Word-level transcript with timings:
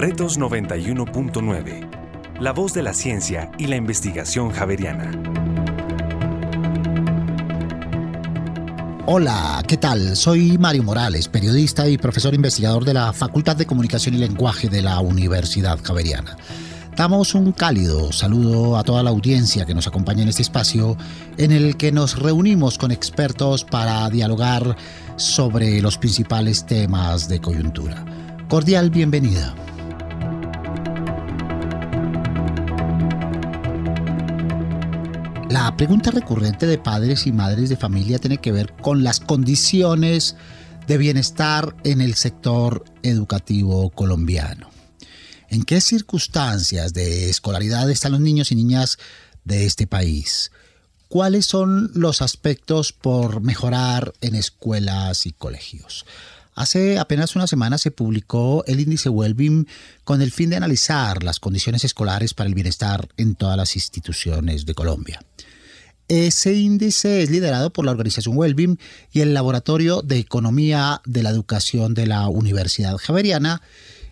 Retos 0.00 0.40
91.9. 0.40 2.40
La 2.40 2.54
voz 2.54 2.72
de 2.72 2.82
la 2.82 2.94
ciencia 2.94 3.52
y 3.58 3.66
la 3.66 3.76
investigación 3.76 4.50
javeriana. 4.50 5.10
Hola, 9.04 9.62
¿qué 9.68 9.76
tal? 9.76 10.16
Soy 10.16 10.56
Mario 10.56 10.84
Morales, 10.84 11.28
periodista 11.28 11.86
y 11.86 11.98
profesor 11.98 12.32
investigador 12.32 12.86
de 12.86 12.94
la 12.94 13.12
Facultad 13.12 13.56
de 13.56 13.66
Comunicación 13.66 14.14
y 14.14 14.16
Lenguaje 14.16 14.70
de 14.70 14.80
la 14.80 15.00
Universidad 15.00 15.78
Javeriana. 15.82 16.34
Damos 16.96 17.34
un 17.34 17.52
cálido 17.52 18.10
saludo 18.10 18.78
a 18.78 18.84
toda 18.84 19.02
la 19.02 19.10
audiencia 19.10 19.66
que 19.66 19.74
nos 19.74 19.86
acompaña 19.86 20.22
en 20.22 20.30
este 20.30 20.40
espacio 20.40 20.96
en 21.36 21.52
el 21.52 21.76
que 21.76 21.92
nos 21.92 22.18
reunimos 22.18 22.78
con 22.78 22.90
expertos 22.90 23.64
para 23.64 24.08
dialogar 24.08 24.78
sobre 25.16 25.82
los 25.82 25.98
principales 25.98 26.64
temas 26.64 27.28
de 27.28 27.38
coyuntura. 27.38 28.02
Cordial 28.48 28.88
bienvenida. 28.88 29.54
Pregunta 35.80 36.10
recurrente 36.10 36.66
de 36.66 36.76
padres 36.76 37.26
y 37.26 37.32
madres 37.32 37.70
de 37.70 37.76
familia 37.78 38.18
tiene 38.18 38.36
que 38.36 38.52
ver 38.52 38.74
con 38.82 39.02
las 39.02 39.18
condiciones 39.18 40.36
de 40.86 40.98
bienestar 40.98 41.74
en 41.84 42.02
el 42.02 42.16
sector 42.16 42.84
educativo 43.02 43.88
colombiano. 43.88 44.68
¿En 45.48 45.62
qué 45.62 45.80
circunstancias 45.80 46.92
de 46.92 47.30
escolaridad 47.30 47.90
están 47.90 48.12
los 48.12 48.20
niños 48.20 48.52
y 48.52 48.56
niñas 48.56 48.98
de 49.44 49.64
este 49.64 49.86
país? 49.86 50.52
¿Cuáles 51.08 51.46
son 51.46 51.90
los 51.94 52.20
aspectos 52.20 52.92
por 52.92 53.40
mejorar 53.40 54.12
en 54.20 54.34
escuelas 54.34 55.24
y 55.24 55.32
colegios? 55.32 56.04
Hace 56.54 56.98
apenas 56.98 57.36
una 57.36 57.46
semana 57.46 57.78
se 57.78 57.90
publicó 57.90 58.64
el 58.66 58.80
índice 58.80 59.08
Wellbeing 59.08 59.66
con 60.04 60.20
el 60.20 60.30
fin 60.30 60.50
de 60.50 60.56
analizar 60.56 61.22
las 61.22 61.40
condiciones 61.40 61.84
escolares 61.84 62.34
para 62.34 62.48
el 62.48 62.54
bienestar 62.54 63.08
en 63.16 63.34
todas 63.34 63.56
las 63.56 63.76
instituciones 63.76 64.66
de 64.66 64.74
Colombia. 64.74 65.24
Ese 66.10 66.54
índice 66.54 67.22
es 67.22 67.30
liderado 67.30 67.70
por 67.70 67.84
la 67.84 67.92
organización 67.92 68.36
Wellbeing 68.36 68.80
y 69.12 69.20
el 69.20 69.32
Laboratorio 69.32 70.02
de 70.02 70.18
Economía 70.18 71.00
de 71.04 71.22
la 71.22 71.30
Educación 71.30 71.94
de 71.94 72.08
la 72.08 72.26
Universidad 72.26 72.96
Javeriana 72.96 73.62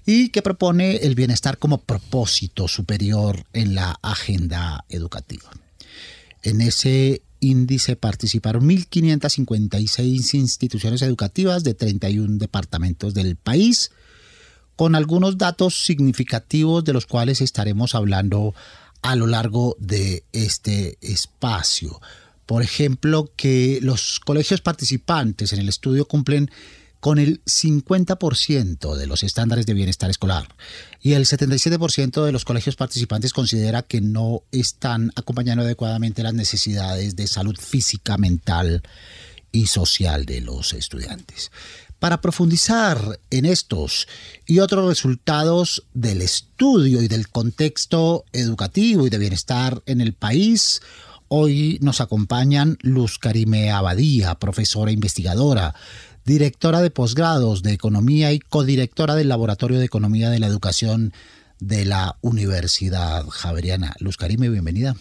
y 0.06 0.28
que 0.28 0.40
propone 0.40 0.98
el 0.98 1.16
bienestar 1.16 1.58
como 1.58 1.78
propósito 1.78 2.68
superior 2.68 3.44
en 3.52 3.74
la 3.74 3.98
agenda 4.00 4.84
educativa. 4.88 5.50
En 6.44 6.60
ese 6.60 7.22
índice 7.40 7.96
participaron 7.96 8.68
1.556 8.68 10.34
instituciones 10.34 11.02
educativas 11.02 11.64
de 11.64 11.74
31 11.74 12.38
departamentos 12.38 13.12
del 13.12 13.34
país, 13.34 13.90
con 14.76 14.94
algunos 14.94 15.36
datos 15.36 15.84
significativos 15.84 16.84
de 16.84 16.92
los 16.92 17.06
cuales 17.06 17.40
estaremos 17.40 17.96
hablando 17.96 18.54
a 19.02 19.16
lo 19.16 19.26
largo 19.26 19.76
de 19.78 20.24
este 20.32 20.98
espacio. 21.00 22.00
Por 22.46 22.62
ejemplo, 22.62 23.30
que 23.36 23.78
los 23.82 24.20
colegios 24.20 24.60
participantes 24.60 25.52
en 25.52 25.60
el 25.60 25.68
estudio 25.68 26.06
cumplen 26.06 26.50
con 27.00 27.18
el 27.18 27.44
50% 27.44 28.96
de 28.96 29.06
los 29.06 29.22
estándares 29.22 29.66
de 29.66 29.74
bienestar 29.74 30.10
escolar 30.10 30.48
y 31.00 31.12
el 31.12 31.26
77% 31.26 32.24
de 32.24 32.32
los 32.32 32.44
colegios 32.44 32.74
participantes 32.74 33.32
considera 33.32 33.82
que 33.82 34.00
no 34.00 34.42
están 34.50 35.12
acompañando 35.14 35.62
adecuadamente 35.62 36.22
las 36.22 36.34
necesidades 36.34 37.14
de 37.14 37.26
salud 37.28 37.56
física, 37.56 38.18
mental 38.18 38.82
y 39.52 39.66
social 39.66 40.26
de 40.26 40.40
los 40.40 40.72
estudiantes. 40.72 41.50
Para 41.98 42.20
profundizar 42.20 43.18
en 43.30 43.44
estos 43.44 44.06
y 44.46 44.60
otros 44.60 44.86
resultados 44.86 45.84
del 45.94 46.22
estudio 46.22 47.02
y 47.02 47.08
del 47.08 47.28
contexto 47.28 48.24
educativo 48.32 49.06
y 49.06 49.10
de 49.10 49.18
bienestar 49.18 49.82
en 49.84 50.00
el 50.00 50.12
país, 50.12 50.80
hoy 51.26 51.78
nos 51.82 52.00
acompañan 52.00 52.78
Luz 52.82 53.18
Karime 53.18 53.72
Abadía, 53.72 54.36
profesora 54.36 54.92
investigadora, 54.92 55.74
directora 56.24 56.82
de 56.82 56.90
posgrados 56.90 57.64
de 57.64 57.72
Economía 57.72 58.32
y 58.32 58.38
codirectora 58.38 59.16
del 59.16 59.28
Laboratorio 59.28 59.80
de 59.80 59.86
Economía 59.86 60.30
de 60.30 60.38
la 60.38 60.46
Educación 60.46 61.12
de 61.58 61.84
la 61.84 62.16
Universidad 62.20 63.26
Javeriana. 63.28 63.96
Luz 63.98 64.16
Karime, 64.16 64.48
bienvenida. 64.48 64.94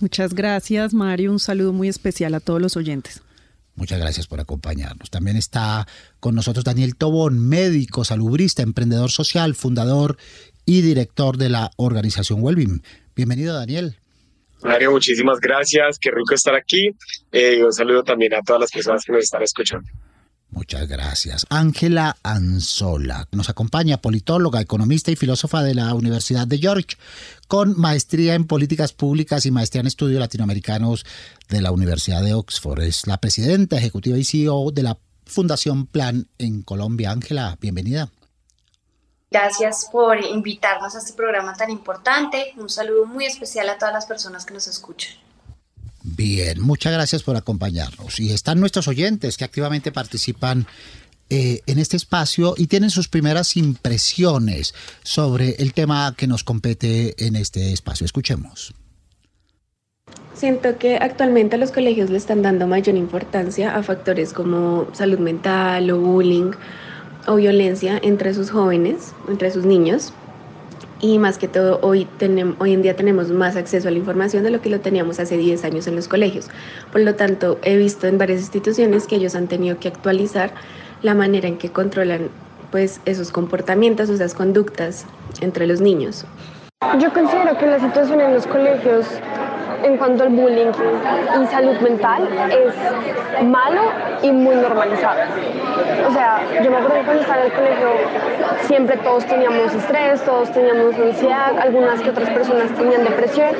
Muchas 0.00 0.32
gracias, 0.32 0.94
Mario. 0.94 1.30
Un 1.30 1.40
saludo 1.40 1.74
muy 1.74 1.88
especial 1.88 2.32
a 2.32 2.40
todos 2.40 2.62
los 2.62 2.78
oyentes. 2.78 3.20
Muchas 3.78 4.00
gracias 4.00 4.26
por 4.26 4.40
acompañarnos. 4.40 5.08
También 5.08 5.36
está 5.36 5.86
con 6.18 6.34
nosotros 6.34 6.64
Daniel 6.64 6.96
Tobón, 6.96 7.38
médico, 7.38 8.04
salubrista, 8.04 8.62
emprendedor 8.62 9.12
social, 9.12 9.54
fundador 9.54 10.16
y 10.66 10.80
director 10.80 11.36
de 11.36 11.48
la 11.48 11.70
organización 11.76 12.42
Wellbeing. 12.42 12.82
Bienvenido, 13.14 13.54
Daniel. 13.54 13.96
Mario, 14.64 14.90
muchísimas 14.90 15.38
gracias. 15.38 15.96
Qué 16.00 16.10
rico 16.10 16.34
estar 16.34 16.56
aquí. 16.56 16.90
Eh, 17.30 17.62
un 17.62 17.72
saludo 17.72 18.02
también 18.02 18.34
a 18.34 18.42
todas 18.42 18.62
las 18.62 18.72
personas 18.72 19.04
que 19.04 19.12
nos 19.12 19.22
están 19.22 19.42
escuchando. 19.42 19.88
Muchas 20.58 20.88
gracias. 20.88 21.46
Ángela 21.50 22.16
Anzola 22.24 23.28
nos 23.30 23.48
acompaña, 23.48 23.98
politóloga, 23.98 24.60
economista 24.60 25.12
y 25.12 25.16
filósofa 25.16 25.62
de 25.62 25.72
la 25.72 25.94
Universidad 25.94 26.48
de 26.48 26.58
York, 26.58 26.98
con 27.46 27.78
maestría 27.78 28.34
en 28.34 28.44
políticas 28.44 28.92
públicas 28.92 29.46
y 29.46 29.52
maestría 29.52 29.82
en 29.82 29.86
estudios 29.86 30.18
latinoamericanos 30.18 31.06
de 31.48 31.62
la 31.62 31.70
Universidad 31.70 32.24
de 32.24 32.34
Oxford. 32.34 32.82
Es 32.82 33.06
la 33.06 33.18
presidenta 33.18 33.76
ejecutiva 33.76 34.18
y 34.18 34.24
CEO 34.24 34.72
de 34.72 34.82
la 34.82 34.98
Fundación 35.26 35.86
Plan 35.86 36.26
en 36.38 36.62
Colombia. 36.62 37.12
Ángela, 37.12 37.56
bienvenida. 37.60 38.10
Gracias 39.30 39.88
por 39.92 40.24
invitarnos 40.24 40.96
a 40.96 40.98
este 40.98 41.12
programa 41.12 41.54
tan 41.54 41.70
importante. 41.70 42.52
Un 42.56 42.68
saludo 42.68 43.06
muy 43.06 43.26
especial 43.26 43.68
a 43.68 43.78
todas 43.78 43.94
las 43.94 44.06
personas 44.06 44.44
que 44.44 44.54
nos 44.54 44.66
escuchan. 44.66 45.27
Bien, 46.16 46.60
muchas 46.60 46.92
gracias 46.92 47.22
por 47.22 47.36
acompañarnos. 47.36 48.18
Y 48.20 48.32
están 48.32 48.60
nuestros 48.60 48.88
oyentes 48.88 49.36
que 49.36 49.44
activamente 49.44 49.92
participan 49.92 50.66
eh, 51.28 51.60
en 51.66 51.78
este 51.78 51.96
espacio 51.96 52.54
y 52.56 52.66
tienen 52.68 52.90
sus 52.90 53.08
primeras 53.08 53.56
impresiones 53.56 54.74
sobre 55.02 55.56
el 55.58 55.74
tema 55.74 56.14
que 56.16 56.26
nos 56.26 56.44
compete 56.44 57.14
en 57.26 57.36
este 57.36 57.72
espacio. 57.72 58.04
Escuchemos. 58.04 58.74
Siento 60.34 60.78
que 60.78 60.96
actualmente 60.96 61.58
los 61.58 61.72
colegios 61.72 62.10
le 62.10 62.16
están 62.16 62.42
dando 62.42 62.66
mayor 62.66 62.96
importancia 62.96 63.76
a 63.76 63.82
factores 63.82 64.32
como 64.32 64.88
salud 64.94 65.18
mental 65.18 65.90
o 65.90 65.98
bullying 65.98 66.52
o 67.26 67.34
violencia 67.34 68.00
entre 68.02 68.32
sus 68.32 68.50
jóvenes, 68.50 69.12
entre 69.28 69.50
sus 69.50 69.66
niños 69.66 70.12
y 71.00 71.18
más 71.18 71.38
que 71.38 71.48
todo 71.48 71.78
hoy, 71.82 72.08
hoy 72.58 72.72
en 72.72 72.82
día 72.82 72.96
tenemos 72.96 73.30
más 73.30 73.56
acceso 73.56 73.88
a 73.88 73.90
la 73.90 73.98
información 73.98 74.42
de 74.42 74.50
lo 74.50 74.60
que 74.60 74.70
lo 74.70 74.80
teníamos 74.80 75.20
hace 75.20 75.36
10 75.36 75.64
años 75.64 75.86
en 75.86 75.96
los 75.96 76.08
colegios. 76.08 76.48
Por 76.90 77.02
lo 77.02 77.14
tanto, 77.14 77.58
he 77.62 77.76
visto 77.76 78.06
en 78.06 78.18
varias 78.18 78.40
instituciones 78.40 79.06
que 79.06 79.16
ellos 79.16 79.34
han 79.34 79.46
tenido 79.46 79.78
que 79.78 79.88
actualizar 79.88 80.52
la 81.02 81.14
manera 81.14 81.48
en 81.48 81.58
que 81.58 81.70
controlan 81.70 82.30
pues 82.70 83.00
esos 83.06 83.30
comportamientos, 83.30 84.10
esas 84.10 84.34
conductas 84.34 85.06
entre 85.40 85.66
los 85.66 85.80
niños. 85.80 86.26
Yo 87.00 87.12
considero 87.12 87.56
que 87.58 87.66
la 87.66 87.80
situación 87.80 88.20
en 88.20 88.34
los 88.34 88.46
colegios 88.46 89.06
en 89.82 89.96
cuanto 89.96 90.24
al 90.24 90.30
bullying 90.30 90.70
y 91.42 91.46
salud 91.46 91.78
mental 91.80 92.28
es 92.50 93.44
malo 93.44 93.82
y 94.22 94.32
muy 94.32 94.56
normalizado. 94.56 95.20
O 96.08 96.12
sea, 96.12 96.40
yo 96.62 96.70
me 96.70 96.76
acuerdo 96.76 96.96
que 96.96 97.04
cuando 97.04 97.22
estaba 97.22 97.40
en 97.40 97.46
el 97.46 97.52
colegio 97.52 97.88
siempre 98.62 98.96
todos 98.98 99.24
teníamos 99.26 99.74
estrés, 99.74 100.22
todos 100.22 100.50
teníamos 100.52 100.94
ansiedad, 100.96 101.58
algunas 101.58 102.00
que 102.00 102.10
otras 102.10 102.30
personas 102.30 102.72
tenían 102.72 103.04
depresión 103.04 103.50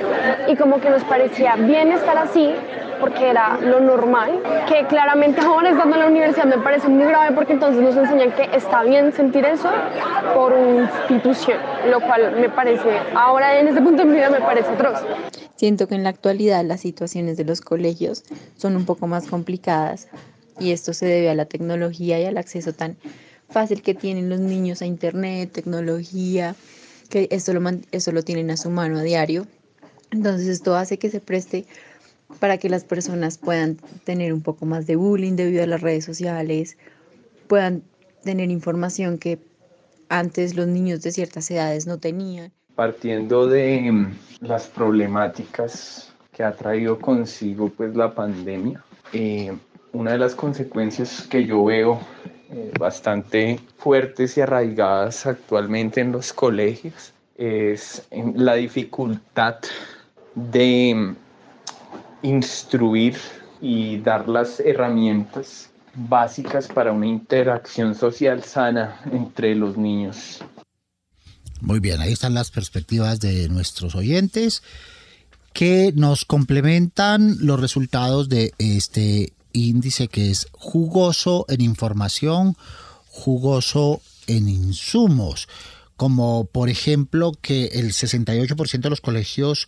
y 0.46 0.56
como 0.56 0.80
que 0.80 0.90
nos 0.90 1.04
parecía 1.04 1.56
bien 1.56 1.92
estar 1.92 2.18
así 2.18 2.54
porque 3.00 3.31
era 3.31 3.59
lo 3.60 3.81
normal, 3.81 4.42
que 4.69 4.86
claramente 4.86 5.41
ahora 5.41 5.70
estando 5.70 5.97
en 5.97 6.03
la 6.03 6.09
universidad 6.09 6.47
me 6.47 6.59
parece 6.59 6.88
muy 6.88 7.04
grave 7.04 7.34
porque 7.34 7.54
entonces 7.54 7.82
nos 7.82 7.97
enseñan 7.97 8.32
que 8.32 8.56
está 8.56 8.82
bien 8.82 9.12
sentir 9.12 9.44
eso 9.44 9.70
por 10.34 10.52
una 10.52 10.90
institución, 11.08 11.58
lo 11.90 12.00
cual 12.00 12.37
me 12.40 12.49
parece, 12.49 12.88
ahora 13.14 13.58
en 13.58 13.69
este 13.69 13.81
punto 13.81 14.02
de 14.02 14.08
mi 14.08 14.14
vida 14.17 14.31
me 14.31 14.40
parece 14.40 14.70
atroz. 14.70 15.00
Siento 15.56 15.88
que 15.88 15.94
en 15.94 16.05
la 16.05 16.11
actualidad 16.11 16.64
las 16.64 16.81
situaciones 16.81 17.37
de 17.37 17.44
los 17.44 17.61
colegios 17.61 18.25
son 18.56 18.76
un 18.76 18.84
poco 18.84 19.06
más 19.06 19.26
complicadas 19.26 20.08
y 20.61 20.72
esto 20.72 20.93
se 20.93 21.06
debe 21.06 21.31
a 21.31 21.34
la 21.34 21.46
tecnología 21.46 22.20
y 22.20 22.25
al 22.25 22.38
acceso 22.38 22.72
tan 22.72 22.96
fácil 23.49 23.82
que 23.82 23.94
tienen 23.94 24.28
los 24.28 24.40
niños 24.40 24.82
a 24.82 24.87
internet, 24.87 25.50
tecnología, 25.52 26.55
que 27.08 27.28
esto 27.31 27.52
lo, 27.55 27.61
eso 27.90 28.12
lo 28.12 28.22
tienen 28.22 28.50
a 28.50 28.56
su 28.56 28.70
mano 28.70 28.99
a 28.99 29.02
diario. 29.02 29.46
Entonces 30.11 30.49
esto 30.49 30.76
hace 30.76 30.99
que 30.99 31.11
se 31.11 31.20
preste 31.20 31.67
para 32.40 32.58
que 32.58 32.69
las 32.69 32.84
personas 32.84 33.38
puedan 33.38 33.76
tener 34.04 34.32
un 34.32 34.42
poco 34.42 34.66
más 34.66 34.86
de 34.86 34.96
bullying 34.96 35.36
debido 35.36 35.62
a 35.62 35.66
las 35.66 35.80
redes 35.80 36.04
sociales, 36.04 36.76
puedan 37.46 37.82
tener 38.22 38.50
información 38.50 39.19
que 39.19 39.38
antes 40.08 40.56
los 40.56 40.66
niños 40.66 41.02
de 41.02 41.12
ciertas 41.12 41.50
edades 41.50 41.86
no 41.86 41.98
tenían. 41.98 42.52
Partiendo 42.75 43.46
de 43.46 43.90
mm, 43.90 44.19
las 44.40 44.66
problemáticas 44.66 46.12
que 46.32 46.44
ha 46.44 46.52
traído 46.52 46.98
consigo 46.98 47.70
pues 47.70 47.96
la 47.96 48.14
pandemia, 48.14 48.84
eh, 49.12 49.52
una 49.92 50.12
de 50.12 50.19
las 50.19 50.34
consecuencias 50.34 51.26
que 51.28 51.44
yo 51.44 51.64
veo 51.64 52.00
eh, 52.50 52.70
bastante 52.78 53.58
fuertes 53.78 54.36
y 54.36 54.42
arraigadas 54.42 55.26
actualmente 55.26 56.00
en 56.00 56.12
los 56.12 56.32
colegios 56.32 57.12
es 57.36 58.06
la 58.34 58.54
dificultad 58.54 59.56
de 60.34 61.14
instruir 62.23 63.17
y 63.61 63.99
dar 63.99 64.29
las 64.29 64.61
herramientas 64.61 65.70
básicas 65.94 66.69
para 66.69 66.93
una 66.93 67.06
interacción 67.06 67.94
social 67.94 68.44
sana 68.44 69.00
entre 69.11 69.55
los 69.55 69.76
niños. 69.76 70.38
Muy 71.61 71.81
bien, 71.81 72.00
ahí 72.00 72.12
están 72.12 72.35
las 72.35 72.50
perspectivas 72.50 73.19
de 73.19 73.49
nuestros 73.49 73.94
oyentes 73.97 74.62
que 75.53 75.93
nos 75.97 76.25
complementan 76.25 77.37
los 77.41 77.59
resultados 77.59 78.29
de 78.29 78.53
este 78.59 79.32
índice 79.53 80.06
que 80.06 80.31
es 80.31 80.47
jugoso 80.53 81.47
en 81.49 81.61
información, 81.61 82.56
jugoso 83.09 84.00
en 84.29 84.49
insumos, 84.49 85.49
como 85.97 86.44
por 86.44 86.69
ejemplo 86.69 87.32
que 87.43 87.67
el 87.67 87.93
68% 87.93 88.81
de 88.81 88.91
los 88.91 89.00
colegios 89.00 89.67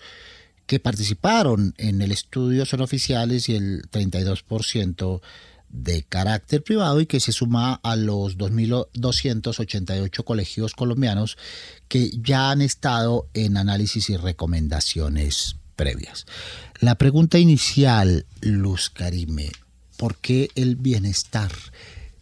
que 0.71 0.79
participaron 0.79 1.75
en 1.79 2.01
el 2.01 2.13
estudio 2.13 2.65
son 2.65 2.81
oficiales 2.81 3.49
y 3.49 3.57
el 3.57 3.91
32% 3.91 5.21
de 5.69 6.05
carácter 6.05 6.63
privado 6.63 7.01
y 7.01 7.07
que 7.07 7.19
se 7.19 7.33
suma 7.33 7.81
a 7.83 7.97
los 7.97 8.39
2.288 8.39 10.23
colegios 10.23 10.75
colombianos 10.75 11.39
que 11.89 12.13
ya 12.23 12.53
han 12.53 12.63
estado 12.63 13.29
en 13.35 13.57
análisis 13.57 14.11
y 14.11 14.17
recomendaciones 14.17 15.57
previas. 15.75 16.25
La 16.79 16.95
pregunta 16.95 17.41
inicial, 17.41 18.25
Luz 18.41 18.91
Karime, 18.91 19.51
¿por 19.97 20.19
qué 20.19 20.51
el 20.55 20.77
bienestar? 20.77 21.51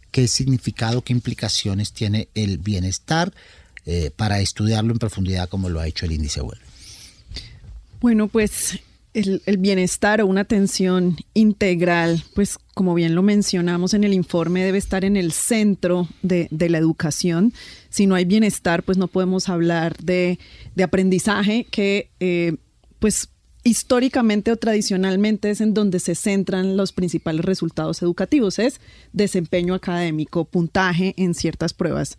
¿Qué 0.09 0.27
significado, 0.27 1.03
qué 1.03 1.13
implicaciones 1.13 1.93
tiene 1.93 2.29
el 2.33 2.57
bienestar 2.57 3.31
eh, 3.85 4.09
para 4.09 4.39
estudiarlo 4.39 4.91
en 4.91 4.97
profundidad 4.97 5.49
como 5.49 5.69
lo 5.69 5.79
ha 5.79 5.87
hecho 5.87 6.07
el 6.07 6.13
índice 6.13 6.41
web? 6.41 6.57
Bueno, 8.01 8.27
pues 8.27 8.79
el, 9.13 9.57
bienestar 9.57 10.21
o 10.21 10.27
una 10.27 10.41
atención 10.41 11.17
integral, 11.33 12.23
pues 12.33 12.57
como 12.73 12.93
bien 12.93 13.15
lo 13.15 13.23
mencionamos 13.23 13.93
en 13.93 14.03
el 14.03 14.13
informe, 14.13 14.63
debe 14.63 14.77
estar 14.77 15.03
en 15.03 15.17
el 15.17 15.31
centro 15.31 16.07
de, 16.21 16.47
la 16.51 16.77
educación. 16.77 17.53
Si 17.89 18.07
no 18.07 18.15
hay 18.15 18.25
bienestar, 18.25 18.83
pues 18.83 18.97
no 18.97 19.07
podemos 19.07 19.49
hablar 19.49 19.97
de, 19.97 20.39
aprendizaje 20.81 21.65
que 21.69 22.09
eh, 22.19 22.55
pues 22.99 23.29
históricamente 23.65 24.51
o 24.51 24.55
tradicionalmente 24.55 25.49
es 25.49 25.59
en 25.59 25.73
donde 25.73 25.99
se 25.99 26.15
centran 26.15 26.77
los 26.77 26.93
principales 26.93 27.43
resultados 27.43 28.01
educativos, 28.01 28.57
es 28.57 28.79
desempeño 29.11 29.73
académico, 29.73 30.45
puntaje 30.45 31.13
en 31.17 31.33
ciertas 31.33 31.73
pruebas. 31.73 32.17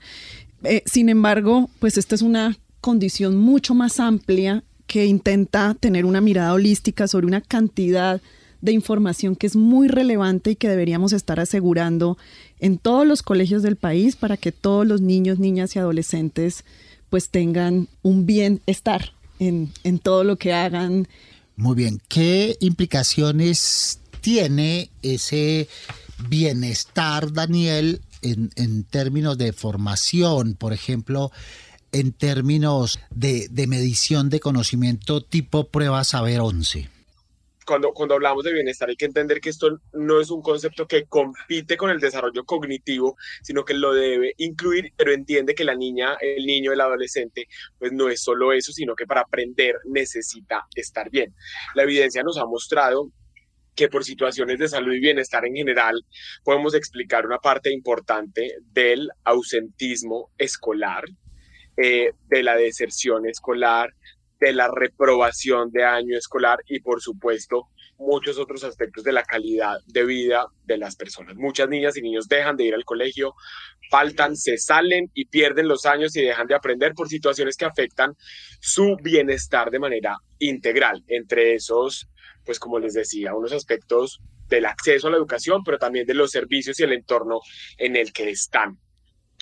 Eh, 0.64 0.82
sin 0.84 1.08
embargo, 1.08 1.70
pues 1.78 1.96
esta 1.96 2.14
es 2.14 2.20
una 2.20 2.58
condición 2.82 3.36
mucho 3.36 3.74
más 3.74 3.98
amplia 3.98 4.62
que 4.90 5.06
intenta 5.06 5.76
tener 5.78 6.04
una 6.04 6.20
mirada 6.20 6.52
holística 6.52 7.06
sobre 7.06 7.24
una 7.24 7.40
cantidad 7.40 8.20
de 8.60 8.72
información 8.72 9.36
que 9.36 9.46
es 9.46 9.54
muy 9.54 9.86
relevante 9.86 10.50
y 10.50 10.56
que 10.56 10.68
deberíamos 10.68 11.12
estar 11.12 11.38
asegurando 11.38 12.18
en 12.58 12.76
todos 12.76 13.06
los 13.06 13.22
colegios 13.22 13.62
del 13.62 13.76
país 13.76 14.16
para 14.16 14.36
que 14.36 14.50
todos 14.50 14.84
los 14.84 15.00
niños, 15.00 15.38
niñas 15.38 15.76
y 15.76 15.78
adolescentes 15.78 16.64
pues 17.08 17.28
tengan 17.28 17.86
un 18.02 18.26
bienestar 18.26 19.12
en, 19.38 19.70
en 19.84 20.00
todo 20.00 20.24
lo 20.24 20.34
que 20.34 20.54
hagan. 20.54 21.06
Muy 21.54 21.76
bien, 21.76 22.02
¿qué 22.08 22.56
implicaciones 22.58 24.00
tiene 24.20 24.90
ese 25.02 25.68
bienestar, 26.28 27.32
Daniel, 27.32 28.00
en, 28.22 28.50
en 28.56 28.82
términos 28.82 29.38
de 29.38 29.52
formación? 29.52 30.54
Por 30.54 30.72
ejemplo, 30.72 31.30
en 31.92 32.12
términos 32.12 33.00
de, 33.10 33.48
medición 33.66 34.30
de 34.30 34.40
conocimiento 34.40 35.20
tipo 35.20 35.68
prueba 35.68 36.04
saber 36.04 36.40
11? 36.40 36.88
Cuando, 37.66 37.92
cuando, 37.92 38.14
hablamos 38.14 38.42
de 38.42 38.52
bienestar 38.52 38.88
hay 38.88 38.96
que 38.96 39.04
entender 39.04 39.40
que 39.40 39.50
esto 39.50 39.78
no 39.92 40.20
es 40.20 40.30
un 40.30 40.42
concepto 40.42 40.88
que 40.88 41.04
compite 41.04 41.76
con 41.76 41.90
el 41.90 42.00
desarrollo 42.00 42.44
cognitivo, 42.44 43.16
sino 43.42 43.64
que 43.64 43.74
lo 43.74 43.92
debe 43.92 44.34
incluir, 44.38 44.92
pero 44.96 45.12
entiende 45.12 45.54
que 45.54 45.64
la 45.64 45.76
niña, 45.76 46.16
el 46.20 46.46
niño, 46.46 46.72
el 46.72 46.80
adolescente, 46.80 47.46
pues 47.78 47.92
no 47.92 48.08
es 48.08 48.22
solo 48.22 48.52
eso, 48.52 48.72
sino 48.72 48.96
que 48.96 49.06
para 49.06 49.20
aprender 49.20 49.76
necesita 49.84 50.66
estar 50.74 51.10
bien. 51.10 51.32
La 51.76 51.84
evidencia 51.84 52.24
nos 52.24 52.38
ha 52.38 52.46
mostrado 52.46 53.12
que 53.74 53.88
por 53.88 54.04
situaciones 54.04 54.58
de 54.58 54.68
salud 54.68 54.92
y 54.92 55.00
bienestar 55.00 55.46
en 55.46 55.54
general 55.54 56.04
podemos 56.44 56.74
explicar 56.74 57.24
una 57.24 57.38
parte 57.38 57.72
importante 57.72 58.56
del 58.72 59.08
ausentismo 59.24 60.30
escolar, 60.36 61.04
eh, 61.76 62.12
de 62.28 62.42
la 62.42 62.56
deserción 62.56 63.26
escolar, 63.26 63.94
de 64.38 64.52
la 64.52 64.68
reprobación 64.68 65.70
de 65.70 65.84
año 65.84 66.16
escolar 66.16 66.60
y 66.66 66.80
por 66.80 67.00
supuesto 67.00 67.68
muchos 68.00 68.38
otros 68.38 68.64
aspectos 68.64 69.04
de 69.04 69.12
la 69.12 69.22
calidad 69.22 69.76
de 69.86 70.04
vida 70.04 70.46
de 70.64 70.78
las 70.78 70.96
personas. 70.96 71.36
Muchas 71.36 71.68
niñas 71.68 71.96
y 71.96 72.02
niños 72.02 72.28
dejan 72.28 72.56
de 72.56 72.64
ir 72.64 72.74
al 72.74 72.84
colegio, 72.84 73.34
faltan, 73.90 74.36
se 74.36 74.56
salen 74.56 75.10
y 75.14 75.26
pierden 75.26 75.68
los 75.68 75.84
años 75.84 76.16
y 76.16 76.22
dejan 76.22 76.46
de 76.46 76.54
aprender 76.54 76.94
por 76.94 77.08
situaciones 77.08 77.56
que 77.56 77.66
afectan 77.66 78.14
su 78.60 78.96
bienestar 79.02 79.70
de 79.70 79.78
manera 79.78 80.16
integral. 80.38 81.04
Entre 81.08 81.54
esos, 81.54 82.08
pues 82.44 82.58
como 82.58 82.78
les 82.78 82.94
decía, 82.94 83.34
unos 83.34 83.52
aspectos 83.52 84.20
del 84.48 84.64
acceso 84.64 85.08
a 85.08 85.10
la 85.10 85.18
educación, 85.18 85.62
pero 85.62 85.78
también 85.78 86.06
de 86.06 86.14
los 86.14 86.30
servicios 86.30 86.80
y 86.80 86.84
el 86.84 86.92
entorno 86.92 87.40
en 87.76 87.96
el 87.96 88.12
que 88.12 88.30
están. 88.30 88.78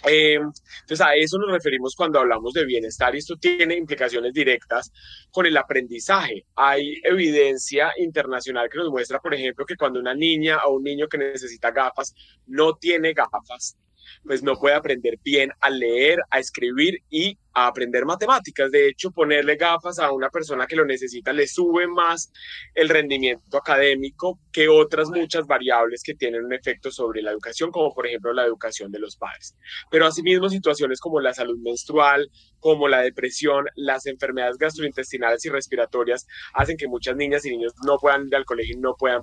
Eh, 0.07 0.35
entonces 0.35 1.01
a 1.01 1.15
eso 1.15 1.39
nos 1.39 1.51
referimos 1.51 1.95
cuando 1.97 2.21
hablamos 2.21 2.53
de 2.53 2.65
bienestar 2.65 3.15
y 3.15 3.19
esto 3.19 3.37
tiene 3.37 3.75
implicaciones 3.77 4.33
directas 4.33 4.93
con 5.31 5.47
el 5.47 5.57
aprendizaje. 5.57 6.45
Hay 6.55 7.01
evidencia 7.03 7.93
internacional 7.99 8.69
que 8.71 8.79
nos 8.79 8.91
muestra, 8.91 9.19
por 9.19 9.35
ejemplo, 9.35 9.67
que 9.67 9.77
cuando 9.77 9.99
una 9.99 10.15
niña 10.15 10.59
o 10.67 10.77
un 10.77 10.85
niño 10.85 11.09
que 11.09 11.19
necesita 11.19 11.71
gafas 11.71 12.15
no 12.47 12.75
tiene 12.75 13.13
gafas, 13.13 13.77
pues 14.25 14.43
no 14.43 14.55
puede 14.55 14.75
aprender 14.75 15.19
bien 15.23 15.51
a 15.61 15.71
leer, 15.71 16.19
a 16.31 16.39
escribir 16.39 17.03
y 17.11 17.37
a 17.65 17.67
aprender 17.69 18.05
matemáticas. 18.05 18.71
De 18.71 18.89
hecho, 18.89 19.11
ponerle 19.11 19.57
gafas 19.57 19.99
a 19.99 20.13
una 20.13 20.31
persona 20.31 20.67
que 20.67 20.77
lo 20.77 20.85
necesita 20.85 21.33
le 21.33 21.47
sube 21.47 21.87
más 21.87 22.33
el 22.75 22.89
rendimiento 22.89 23.57
académico 23.57 24.39
que 24.53 24.69
otras 24.69 25.09
muchas 25.09 25.47
variables 25.47 26.03
que 26.03 26.15
tienen 26.15 26.45
un 26.45 26.53
efecto 26.53 26.91
sobre 26.91 27.23
la 27.23 27.31
educación, 27.31 27.71
como 27.71 27.95
por 27.95 28.07
ejemplo 28.07 28.33
la 28.33 28.45
educación 28.45 28.91
de 28.91 28.99
los 28.99 29.17
padres. 29.17 29.57
Pero 29.91 30.07
asimismo, 30.07 30.49
situaciones 30.49 31.01
como 31.01 31.21
la 31.21 31.35
salud 31.35 31.59
menstrual, 31.59 32.31
como 32.61 32.89
la 32.89 33.01
depresión, 33.01 33.67
las 33.77 34.07
enfermedades 34.07 34.57
gastrointestinales 34.59 35.45
y 35.45 35.49
respiratorias 35.49 36.27
hacen 36.55 36.77
que 36.77 36.89
muchas 36.89 37.17
niñas 37.17 37.45
y 37.45 37.51
niños 37.51 37.73
no 37.85 37.99
puedan 37.99 38.27
ir 38.27 38.37
al 38.37 38.45
colegio 38.45 38.77
y 38.77 38.81
no 38.81 38.95
puedan 38.99 39.23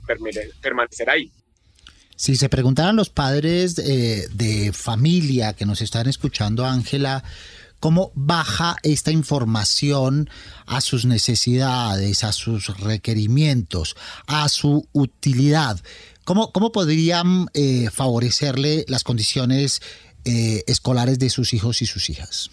permanecer 0.62 1.10
ahí. 1.10 1.32
Si 2.18 2.38
se 2.38 2.48
preguntaran 2.48 2.96
los 2.96 3.10
padres 3.10 3.77
eh, 3.77 4.27
de 4.32 4.72
familia 4.72 5.54
que 5.54 5.65
nos 5.65 5.82
están 5.82 6.08
escuchando, 6.08 6.65
Ángela, 6.65 7.25
¿cómo 7.79 8.12
baja 8.15 8.75
esta 8.84 9.12
información 9.12 10.29
a 10.65 10.82
sus 10.82 11.05
necesidades, 11.05 12.24
a 12.24 12.32
sus 12.32 12.79
requerimientos, 12.79 13.96
a 14.27 14.48
su 14.50 14.88
utilidad? 14.94 15.79
¿Cómo, 16.24 16.51
cómo 16.51 16.72
podrían 16.72 17.48
eh, 17.53 17.89
favorecerle 17.91 18.86
las 18.88 19.03
condiciones 19.03 19.82
eh, 20.25 20.63
escolares 20.67 21.20
de 21.20 21.29
sus 21.29 21.53
hijos 21.53 21.82
y 21.82 21.86
sus 21.86 22.10
hijas? 22.10 22.50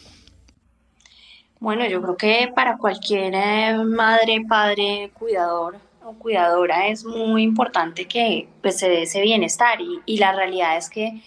Bueno, 1.58 1.86
yo 1.86 2.02
creo 2.02 2.16
que 2.16 2.52
para 2.54 2.76
cualquier 2.76 3.32
madre, 3.84 4.42
padre, 4.48 5.10
cuidador, 5.14 5.78
cuidadora 6.18 6.88
es 6.88 7.04
muy 7.04 7.42
importante 7.42 8.06
que 8.06 8.48
pues, 8.60 8.78
se 8.78 8.88
dé 8.88 9.02
ese 9.02 9.20
bienestar 9.22 9.78
y, 9.80 10.18
la 10.18 10.32
realidad 10.32 10.76
es 10.76 10.90
que 10.90 11.22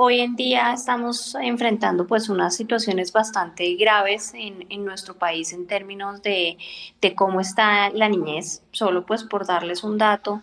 hoy 0.00 0.20
en 0.20 0.36
día 0.36 0.72
estamos 0.72 1.34
enfrentando 1.34 2.06
pues 2.06 2.28
unas 2.28 2.54
situaciones 2.54 3.10
bastante 3.10 3.74
graves 3.74 4.32
en, 4.32 4.64
en 4.70 4.84
nuestro 4.84 5.14
país 5.14 5.52
en 5.52 5.66
términos 5.66 6.22
de, 6.22 6.56
de, 7.00 7.16
cómo 7.16 7.40
está 7.40 7.90
la 7.90 8.08
niñez, 8.08 8.62
solo 8.70 9.04
pues 9.04 9.24
por 9.24 9.44
darles 9.44 9.82
un 9.82 9.98
dato 9.98 10.40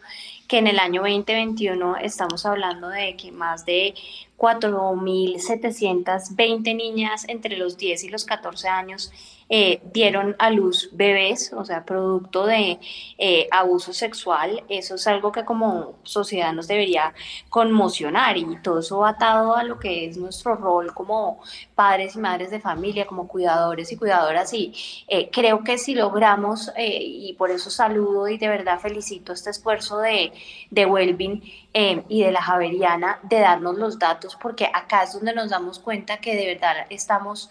que 0.49 0.57
en 0.57 0.67
el 0.67 0.77
año 0.77 1.03
2021 1.03 1.95
estamos 1.97 2.45
hablando 2.45 2.89
de 2.89 3.15
que 3.15 3.31
más 3.31 3.65
de 3.65 3.93
4.720 4.37 6.75
niñas 6.75 7.23
entre 7.29 7.55
los 7.55 7.77
10 7.77 8.03
y 8.03 8.09
los 8.09 8.25
14 8.25 8.67
años 8.67 9.13
eh, 9.47 9.81
dieron 9.93 10.35
a 10.39 10.49
luz 10.49 10.89
bebés, 10.91 11.53
o 11.53 11.63
sea, 11.63 11.85
producto 11.85 12.45
de 12.47 12.79
eh, 13.17 13.47
abuso 13.51 13.93
sexual. 13.93 14.63
Eso 14.69 14.95
es 14.95 15.05
algo 15.07 15.31
que 15.31 15.45
como 15.45 15.93
sociedad 16.03 16.51
nos 16.53 16.67
debería 16.67 17.13
conmocionar 17.49 18.37
y 18.37 18.45
todo 18.63 18.79
eso 18.79 19.05
atado 19.05 19.55
a 19.55 19.63
lo 19.63 19.77
que 19.77 20.07
es 20.07 20.17
nuestro 20.17 20.55
rol 20.55 20.93
como 20.93 21.39
padres 21.75 22.15
y 22.15 22.19
madres 22.19 22.49
de 22.49 22.59
familia, 22.59 23.05
como 23.05 23.27
cuidadores 23.27 23.91
y 23.91 23.97
cuidadoras. 23.97 24.51
Y 24.53 24.73
eh, 25.07 25.29
creo 25.31 25.63
que 25.63 25.77
si 25.77 25.93
logramos, 25.93 26.71
y 26.77 27.33
por 27.37 27.51
eso 27.51 27.69
saludo 27.69 28.27
y 28.27 28.37
de 28.37 28.47
verdad 28.47 28.79
felicito 28.79 29.33
este 29.33 29.51
esfuerzo 29.51 29.99
de, 29.99 30.31
de 30.71 30.85
Wellbeing 31.75 32.05
y 32.09 32.23
de 32.23 32.31
la 32.31 32.41
Javeriana 32.41 33.19
de 33.23 33.39
darnos 33.39 33.77
los 33.77 33.99
datos, 33.99 34.37
porque 34.41 34.69
acá 34.73 35.03
es 35.03 35.13
donde 35.13 35.33
nos 35.33 35.49
damos 35.49 35.79
cuenta 35.79 36.17
que 36.17 36.35
de 36.35 36.47
verdad 36.47 36.87
estamos 36.89 37.49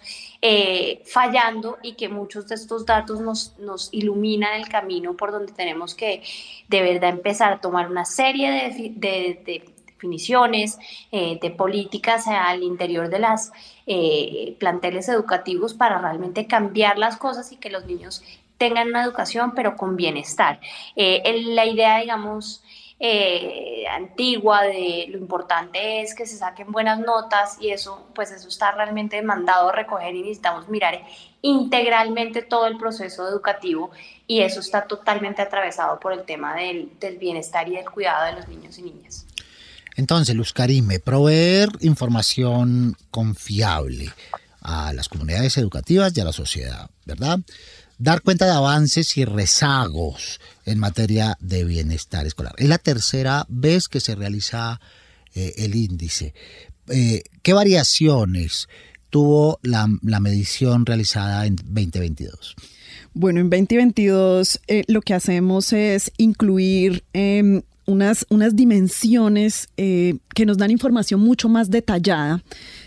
fallando 1.07 1.79
y 1.83 1.95
que 1.95 2.09
muchos 2.09 2.49
de 2.49 2.55
estos 2.55 2.85
datos 2.85 3.21
nos, 3.21 3.59
nos 3.59 3.89
iluminan 3.93 4.55
el 4.61 4.69
camino 4.69 5.15
por 5.17 5.33
donde 5.33 5.53
tenemos 5.53 5.95
que 5.95 6.23
de 6.69 6.83
verdad 6.83 7.11
empezar 7.11 7.53
a 7.53 7.61
tomar 7.61 7.91
una 7.91 8.05
serie 8.05 8.71
de, 8.95 9.75
definiciones, 10.05 10.79
eh, 11.13 11.39
de 11.41 11.51
políticas 11.51 12.27
al 12.27 12.63
interior 12.63 13.09
de 13.09 13.19
las 13.19 13.53
eh, 13.87 14.55
planteles 14.59 15.09
educativos 15.09 15.75
para 15.75 15.99
realmente 15.99 16.47
cambiar 16.47 16.99
las 16.99 17.17
cosas 17.17 17.53
y 17.53 17.57
que 17.57 17.71
los 17.71 17.87
niños 17.87 18.23
tengan 18.59 18.89
una 18.89 19.03
educación 19.03 19.53
pero 19.55 19.77
con 19.77 19.97
bienestar. 19.97 20.61
Eh, 20.97 21.23
la 21.47 21.67
idea, 21.67 21.99
digamos, 21.99 22.63
eh, 23.01 23.85
antigua 23.91 24.63
de 24.63 25.07
lo 25.11 25.19
importante 25.19 26.01
es 26.01 26.15
que 26.15 26.27
se 26.27 26.37
saquen 26.37 26.71
buenas 26.71 27.01
notas 27.01 27.57
y 27.61 27.71
eso, 27.71 28.07
pues 28.15 28.31
eso 28.31 28.49
está 28.49 28.73
realmente 28.73 29.17
demandado 29.17 29.73
recoger 29.73 30.15
y 30.15 30.23
necesitamos 30.23 30.69
mirar 30.69 31.03
integralmente 31.43 32.43
todo 32.43 32.67
el 32.67 32.79
proceso 32.79 33.29
educativo 33.29 33.91
y 34.27 34.41
eso 34.41 34.61
está 34.61 34.87
totalmente 34.87 35.43
atravesado 35.43 35.99
por 35.99 36.13
el 36.13 36.25
tema 36.25 36.55
del, 36.55 36.91
bienestar 37.19 37.69
y 37.69 37.77
del 37.77 37.91
cuidado 37.91 38.27
de 38.27 38.33
los 38.33 38.49
niños 38.49 38.79
y 38.79 38.83
niñas. 38.83 39.27
Entonces, 39.97 40.35
Luz 40.35 40.55
proveer 41.05 41.69
información 41.81 42.97
confiable 43.11 44.11
a 44.63 44.93
las 44.93 45.09
comunidades 45.09 45.59
educativas 45.59 46.17
y 46.17 46.21
a 46.21 46.25
la 46.25 46.33
sociedad, 46.33 46.89
¿verdad? 47.05 47.41
Dar 47.99 48.23
cuenta 48.23 48.47
de 48.47 48.53
avances 48.53 49.17
y 49.17 49.25
rezagos 49.25 50.41
en 50.65 50.79
materia 50.79 51.37
de 51.41 51.65
bienestar 51.65 52.27
escolar. 52.27 52.55
Es 52.59 52.69
la 52.69 52.79
tercera 52.79 53.47
vez 53.49 53.89
que 53.89 54.01
se 54.01 54.15
realiza 54.15 54.81
eh, 55.35 55.55
el 55.59 55.75
índice. 55.75 56.35
Eh, 56.89 57.23
¿Qué 57.43 57.53
variaciones 57.53 58.69
tuvo 59.11 59.59
la, 59.63 59.87
medición 60.21 60.87
realizada 60.87 61.47
en 61.47 61.57
2022? 61.57 62.57
Bueno, 63.15 63.41
en 63.41 63.51
2022 63.51 64.61
eh, 64.67 64.85
lo 64.89 65.01
que 65.01 65.15
hacemos 65.15 65.73
es 65.73 66.11
incluir 66.17 67.05
em, 67.13 67.63
unas, 67.87 68.27
unas 68.29 68.57
dimensiones 68.57 69.69
que 69.77 70.47
nos 70.47 70.57
dan 70.57 70.71
información 70.71 71.21
mucho 71.21 71.49
más 71.49 71.71
detallada 71.71 72.43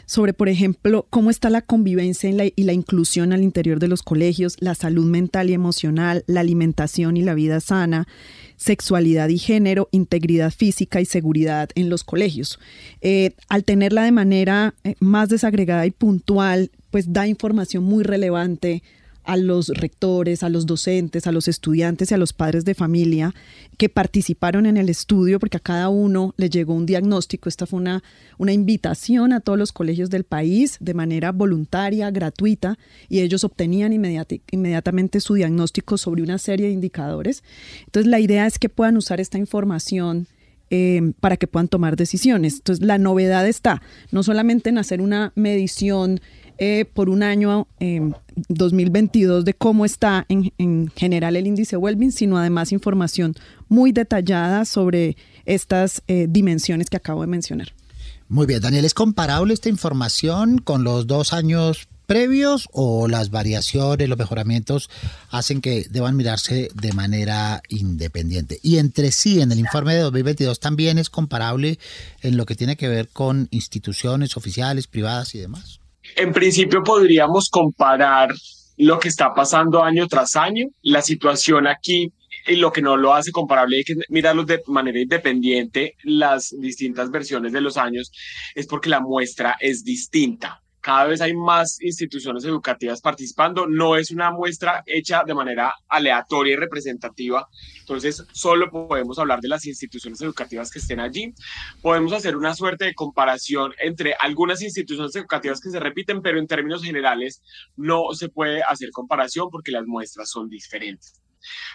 sobre, 0.07 0.33
por 0.33 0.47
ejemplo, 0.47 1.05
cómo 1.09 1.29
está 1.29 1.49
la 1.49 1.61
convivencia 1.61 2.29
y 2.29 2.63
la, 2.63 2.73
inclusión 2.73 3.33
al 3.33 3.43
interior 3.43 3.77
de 3.77 3.89
los 3.89 4.03
colegios, 4.03 4.55
la 4.59 4.73
salud 4.73 5.05
mental 5.05 5.49
y 5.49 5.53
emocional, 5.53 6.23
la 6.27 6.39
alimentación 6.39 7.17
y 7.17 7.23
la 7.23 7.33
vida 7.33 7.59
sana, 7.59 8.07
sexualidad 8.55 9.27
y 9.27 9.37
género, 9.37 9.89
integridad 9.91 10.51
física 10.51 11.01
y 11.01 11.05
seguridad 11.05 11.69
en 11.75 11.89
los 11.89 12.05
colegios. 12.05 12.57
Eh, 13.01 13.31
al 13.49 13.65
tenerla 13.65 14.03
de 14.03 14.13
manera 14.13 14.75
eh, 14.85 14.95
más 15.01 15.27
desagregada 15.27 15.85
y 15.85 15.91
puntual, 15.91 16.71
pues 16.89 17.11
da 17.11 17.27
información 17.27 17.83
muy 17.83 18.05
relevante 18.05 18.83
a 19.27 19.36
los 19.36 19.67
rectores, 19.67 20.41
a 20.41 20.50
los 20.50 20.65
docentes, 20.65 21.27
a 21.27 21.34
los 21.34 21.50
estudiantes 21.50 22.10
y 22.10 22.13
a 22.13 22.17
los 22.17 22.31
padres 22.31 22.63
de 22.63 22.74
familia 22.74 23.36
que 23.77 23.89
participaron 23.89 24.65
en 24.65 24.77
el 24.77 24.88
estudio, 24.88 25.38
porque 25.38 25.57
a 25.57 25.60
cada 25.60 25.89
uno 25.89 26.34
le 26.38 26.50
llegó 26.50 26.74
un 26.74 26.86
diagnóstico. 26.86 27.50
Esta 27.50 27.65
fue 27.65 27.81
una, 27.81 28.03
una 28.38 28.53
invitación 28.53 29.34
a 29.34 29.41
todos 29.41 29.60
los 29.60 29.74
colegios 29.74 30.10
del 30.10 30.24
país 30.24 30.77
de 30.79 30.93
manera 30.93 31.34
voluntaria, 31.34 32.10
gratuita, 32.10 32.79
y 33.10 33.19
ellos 33.19 33.43
obtenían 33.43 33.91
inmediatamente 33.91 35.19
su 35.19 35.34
diagnóstico 35.34 35.98
sobre 35.98 36.24
una 36.24 36.38
serie 36.38 36.67
de 36.67 36.74
indicadores. 36.74 37.43
Entonces, 37.86 38.10
la 38.10 38.22
idea 38.22 38.48
es 38.48 38.57
que 38.57 38.69
puedan 38.69 38.96
usar 38.96 39.19
esta 39.19 39.38
información 39.38 40.27
eh, 40.69 41.13
para 41.19 41.36
que 41.36 41.48
puedan 41.48 41.67
tomar 41.67 41.98
decisiones. 41.98 42.55
Entonces, 42.55 42.86
la 42.86 42.98
novedad 42.98 43.46
está 43.46 43.81
no 44.12 44.24
solamente 44.24 44.69
en 44.69 44.77
hacer 44.77 45.01
una 45.01 45.34
medición 45.36 46.22
eh, 46.57 46.85
por 46.93 47.09
un 47.09 47.23
año 47.23 47.67
2022 48.49 49.45
de 49.45 49.53
cómo 49.53 49.85
está 49.85 50.25
en, 50.29 50.91
general 50.95 51.35
el 51.35 51.47
índice 51.47 51.77
Wellbeing, 51.77 52.11
sino 52.11 52.37
además 52.37 52.71
información 52.71 53.35
muy 53.67 53.91
detallada 53.91 54.65
sobre 54.65 55.17
estas 55.45 56.01
eh, 56.07 56.27
dimensiones 56.29 56.89
que 56.89 56.97
acabo 56.97 57.21
de 57.21 57.27
mencionar. 57.27 57.73
Muy 58.29 58.45
bien, 58.45 58.61
Daniel, 58.61 58.85
¿es 58.85 58.93
comparable 58.93 59.53
esta 59.53 59.69
información 59.69 60.57
con 60.57 60.83
los 60.83 61.07
dos 61.07 61.31
años 61.31 61.87
previos 62.07 62.67
o 62.71 63.07
las 63.07 63.29
variaciones, 63.31 64.09
los 64.09 64.17
mejoramientos 64.17 64.89
hacen 65.29 65.61
que 65.61 65.85
deban 65.89 66.17
mirarse 66.17 66.69
de 66.73 66.91
manera 66.91 67.61
independiente? 67.69 68.59
Y 68.63 68.79
entre 68.79 69.11
sí, 69.11 69.41
en 69.41 69.51
el 69.51 69.59
informe 69.59 69.93
de 69.93 70.01
2022 70.01 70.59
también 70.59 70.97
es 70.97 71.09
comparable 71.09 71.79
en 72.21 72.35
lo 72.35 72.45
que 72.45 72.55
tiene 72.55 72.75
que 72.75 72.89
ver 72.89 73.07
con 73.07 73.47
instituciones 73.51 74.35
oficiales, 74.35 74.87
privadas 74.87 75.33
y 75.35 75.39
demás. 75.39 75.79
En 76.15 76.33
principio 76.33 76.83
podríamos 76.83 77.49
comparar 77.49 78.29
lo 78.77 78.99
que 78.99 79.09
está 79.09 79.33
pasando 79.33 79.83
año 79.83 80.07
tras 80.07 80.35
año. 80.35 80.67
La 80.81 81.01
situación 81.01 81.67
aquí 81.67 82.13
y 82.47 82.55
lo 82.55 82.71
que 82.71 82.81
no 82.81 82.95
lo 82.95 83.13
hace 83.13 83.31
comparable 83.31 83.77
hay 83.77 83.83
que 83.83 83.95
mirarlo 84.09 84.43
de 84.43 84.61
manera 84.67 84.99
independiente 84.99 85.95
las 86.03 86.55
distintas 86.57 87.11
versiones 87.11 87.51
de 87.51 87.61
los 87.61 87.77
años 87.77 88.11
es 88.55 88.67
porque 88.67 88.89
la 88.89 89.01
muestra 89.01 89.57
es 89.59 89.83
distinta 89.83 90.61
cada 90.81 91.05
vez 91.05 91.22
hay 91.22 91.36
más 91.36 91.81
instituciones 91.81 92.46
educativas 92.46 93.01
participando. 93.01 93.67
No 93.67 93.96
es 93.96 94.12
una 94.12 94.31
muestra 94.31 94.84
hecha 94.86 95.24
de 95.25 95.34
manera 95.34 95.74
aleatoria 95.88 96.53
y 96.53 96.55
representativa. 96.55 97.48
Entonces, 97.79 98.24
solo 98.31 98.69
podemos 98.69 99.19
hablar 99.19 99.41
de 99.41 99.50
las 99.50 99.65
instituciones 99.65 100.22
educativas 100.22 100.72
que 100.72 100.79
estén 100.79 101.00
allí. 101.00 101.34
Podemos 101.81 102.13
hacer 102.13 102.36
una 102.36 102.53
suerte 102.53 102.86
de 102.86 102.93
comparación 102.93 103.74
entre 103.79 104.13
algunas 104.19 104.62
instituciones 104.62 105.15
educativas 105.15 105.60
que 105.60 105.69
se 105.69 105.79
repiten, 105.79 106.22
pero 106.22 106.39
en 106.39 106.48
términos 106.48 106.84
generales 106.84 107.41
no 107.75 108.13
se 108.13 108.29
puede 108.29 108.62
hacer 108.63 108.91
comparación 108.91 109.50
porque 109.51 109.72
las 109.72 109.86
muestras 109.86 110.29
son 110.29 110.50
diferentes. 110.50 111.22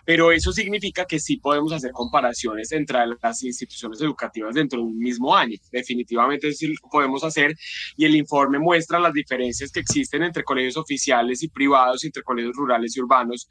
Pero 0.04 0.32
eso 0.32 0.52
significa 0.52 1.04
que 1.04 1.20
sí 1.20 1.36
podemos 1.36 1.72
hacer 1.72 1.92
comparaciones 1.92 2.72
entre 2.72 3.00
las 3.22 3.42
instituciones 3.42 4.00
educativas 4.00 4.54
dentro 4.54 4.78
de 4.78 4.84
un 4.84 4.98
mismo 4.98 5.34
año. 5.34 5.56
Definitivamente 5.70 6.52
sí 6.52 6.74
podemos 6.90 7.24
hacer 7.24 7.54
y 7.96 8.04
el 8.04 8.16
informe 8.16 8.58
muestra 8.58 8.98
las 8.98 9.12
diferencias 9.12 9.70
que 9.70 9.80
existen 9.80 10.22
entre 10.22 10.44
colegios 10.44 10.76
oficiales 10.76 11.42
y 11.42 11.48
privados, 11.48 12.04
entre 12.04 12.22
colegios 12.22 12.56
rurales 12.56 12.96
y 12.96 13.00
urbanos, 13.00 13.48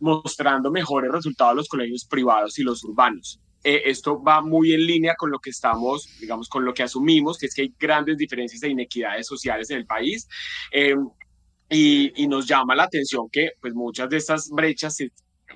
mostrando 0.00 0.70
mejores 0.70 1.10
resultados 1.10 1.56
los 1.56 1.68
colegios 1.68 2.04
privados 2.04 2.58
y 2.58 2.62
los 2.62 2.82
urbanos. 2.84 3.40
Eh, 3.62 3.82
esto 3.86 4.22
va 4.22 4.40
muy 4.40 4.72
en 4.72 4.86
línea 4.86 5.14
con 5.16 5.30
lo 5.30 5.38
que 5.38 5.50
estamos, 5.50 6.08
digamos, 6.18 6.48
con 6.48 6.64
lo 6.64 6.72
que 6.72 6.82
asumimos, 6.82 7.36
que 7.38 7.46
es 7.46 7.54
que 7.54 7.62
hay 7.62 7.74
grandes 7.78 8.16
diferencias 8.16 8.62
e 8.62 8.70
inequidades 8.70 9.26
sociales 9.26 9.68
en 9.70 9.78
el 9.78 9.86
país. 9.86 10.26
Eh, 10.72 10.94
y, 11.68 12.24
y, 12.24 12.26
nos 12.26 12.46
llama 12.46 12.74
la 12.74 12.84
atención 12.84 13.28
que 13.30 13.50
pues 13.60 13.74
muchas 13.74 14.08
de 14.08 14.16
estas 14.16 14.48
brechas 14.50 14.96
se 14.96 15.12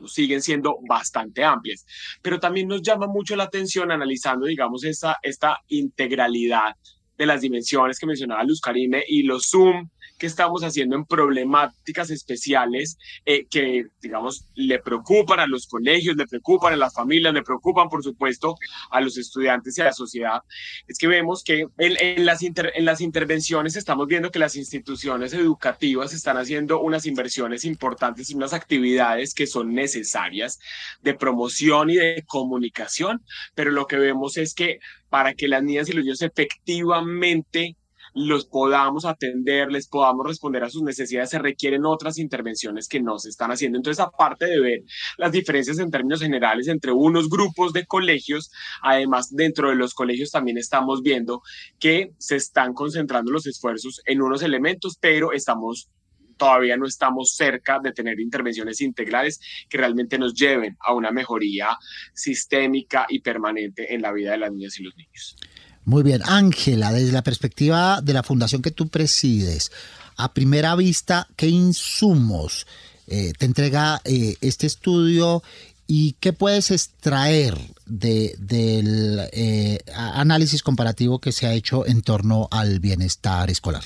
siguen 0.06 0.42
siendo 0.42 0.78
bastante 0.88 1.44
amplias. 1.44 1.86
Pero 2.22 2.40
también 2.40 2.68
nos 2.68 2.82
llama 2.82 3.06
mucho 3.06 3.36
la 3.36 3.44
atención 3.44 3.90
analizando, 3.90 4.46
digamos, 4.46 4.84
esta, 4.84 5.18
esta 5.22 5.58
integralidad 5.68 6.74
de 7.16 7.26
las 7.26 7.40
dimensiones 7.40 7.98
que 7.98 8.06
mencionaba 8.06 8.44
Luz 8.44 8.60
Karime 8.60 9.04
y 9.06 9.22
los 9.22 9.48
Zoom 9.50 9.88
que 10.18 10.26
estamos 10.26 10.62
haciendo 10.62 10.96
en 10.96 11.04
problemáticas 11.04 12.10
especiales 12.10 12.98
eh, 13.24 13.46
que, 13.50 13.86
digamos, 14.00 14.46
le 14.54 14.78
preocupan 14.78 15.40
a 15.40 15.46
los 15.46 15.66
colegios, 15.66 16.16
le 16.16 16.26
preocupan 16.26 16.72
a 16.72 16.76
las 16.76 16.94
familias, 16.94 17.34
le 17.34 17.42
preocupan, 17.42 17.88
por 17.88 18.02
supuesto, 18.02 18.56
a 18.90 19.00
los 19.00 19.18
estudiantes 19.18 19.76
y 19.76 19.80
a 19.80 19.86
la 19.86 19.92
sociedad, 19.92 20.42
es 20.86 20.98
que 20.98 21.06
vemos 21.06 21.42
que 21.42 21.66
en, 21.78 22.24
las, 22.24 22.42
en 22.42 22.84
las 22.84 23.00
intervenciones 23.00 23.76
estamos 23.76 24.06
viendo 24.06 24.30
que 24.30 24.38
las 24.38 24.56
instituciones 24.56 25.32
educativas 25.32 26.12
están 26.12 26.36
haciendo 26.36 26.80
unas 26.80 27.06
inversiones 27.06 27.64
importantes 27.64 28.30
y 28.30 28.34
unas 28.34 28.52
actividades 28.52 29.34
que 29.34 29.46
son 29.46 29.74
necesarias 29.74 30.58
de 31.02 31.14
promoción 31.14 31.90
y 31.90 31.96
de 31.96 32.24
comunicación, 32.26 33.22
pero 33.54 33.70
lo 33.70 33.86
que 33.86 33.96
vemos 33.96 34.36
es 34.36 34.54
que 34.54 34.78
para 35.08 35.34
que 35.34 35.48
las 35.48 35.62
niñas 35.62 35.88
y 35.88 35.92
los 35.92 36.04
niños 36.04 36.22
efectivamente 36.22 37.76
los 38.14 38.46
podamos 38.46 39.04
atender, 39.04 39.70
les 39.70 39.88
podamos 39.88 40.26
responder 40.26 40.62
a 40.62 40.70
sus 40.70 40.82
necesidades, 40.82 41.30
se 41.30 41.38
requieren 41.38 41.84
otras 41.84 42.18
intervenciones 42.18 42.88
que 42.88 43.00
no 43.00 43.18
se 43.18 43.28
están 43.28 43.50
haciendo. 43.50 43.76
Entonces, 43.76 44.04
aparte 44.04 44.46
de 44.46 44.60
ver 44.60 44.80
las 45.18 45.32
diferencias 45.32 45.78
en 45.78 45.90
términos 45.90 46.20
generales 46.20 46.68
entre 46.68 46.92
unos 46.92 47.28
grupos 47.28 47.72
de 47.72 47.86
colegios, 47.86 48.50
además 48.82 49.34
dentro 49.34 49.68
de 49.68 49.76
los 49.76 49.94
colegios 49.94 50.30
también 50.30 50.58
estamos 50.58 51.02
viendo 51.02 51.42
que 51.78 52.12
se 52.18 52.36
están 52.36 52.72
concentrando 52.72 53.32
los 53.32 53.46
esfuerzos 53.46 54.00
en 54.06 54.22
unos 54.22 54.42
elementos, 54.42 54.96
pero 55.00 55.32
estamos 55.32 55.88
todavía 56.36 56.76
no 56.76 56.86
estamos 56.86 57.34
cerca 57.36 57.78
de 57.78 57.92
tener 57.92 58.18
intervenciones 58.20 58.80
integrales 58.80 59.40
que 59.68 59.78
realmente 59.78 60.18
nos 60.18 60.34
lleven 60.34 60.76
a 60.80 60.92
una 60.92 61.10
mejoría 61.12 61.76
sistémica 62.12 63.06
y 63.08 63.20
permanente 63.20 63.94
en 63.94 64.02
la 64.02 64.12
vida 64.12 64.32
de 64.32 64.38
las 64.38 64.52
niñas 64.52 64.78
y 64.78 64.82
los 64.82 64.96
niños. 64.96 65.36
Muy 65.84 66.02
bien, 66.02 66.22
Ángela, 66.24 66.92
desde 66.92 67.12
la 67.12 67.22
perspectiva 67.22 68.00
de 68.02 68.14
la 68.14 68.22
fundación 68.22 68.62
que 68.62 68.70
tú 68.70 68.88
presides, 68.88 69.70
a 70.16 70.32
primera 70.32 70.76
vista, 70.76 71.28
¿qué 71.36 71.48
insumos 71.48 72.66
eh, 73.06 73.32
te 73.38 73.44
entrega 73.44 74.00
eh, 74.04 74.36
este 74.40 74.66
estudio 74.66 75.42
y 75.86 76.12
qué 76.20 76.32
puedes 76.32 76.70
extraer 76.70 77.58
del 77.84 79.28
eh, 79.32 79.78
análisis 79.94 80.62
comparativo 80.62 81.18
que 81.18 81.32
se 81.32 81.46
ha 81.46 81.52
hecho 81.52 81.86
en 81.86 82.00
torno 82.00 82.48
al 82.50 82.80
bienestar 82.80 83.50
escolar? 83.50 83.84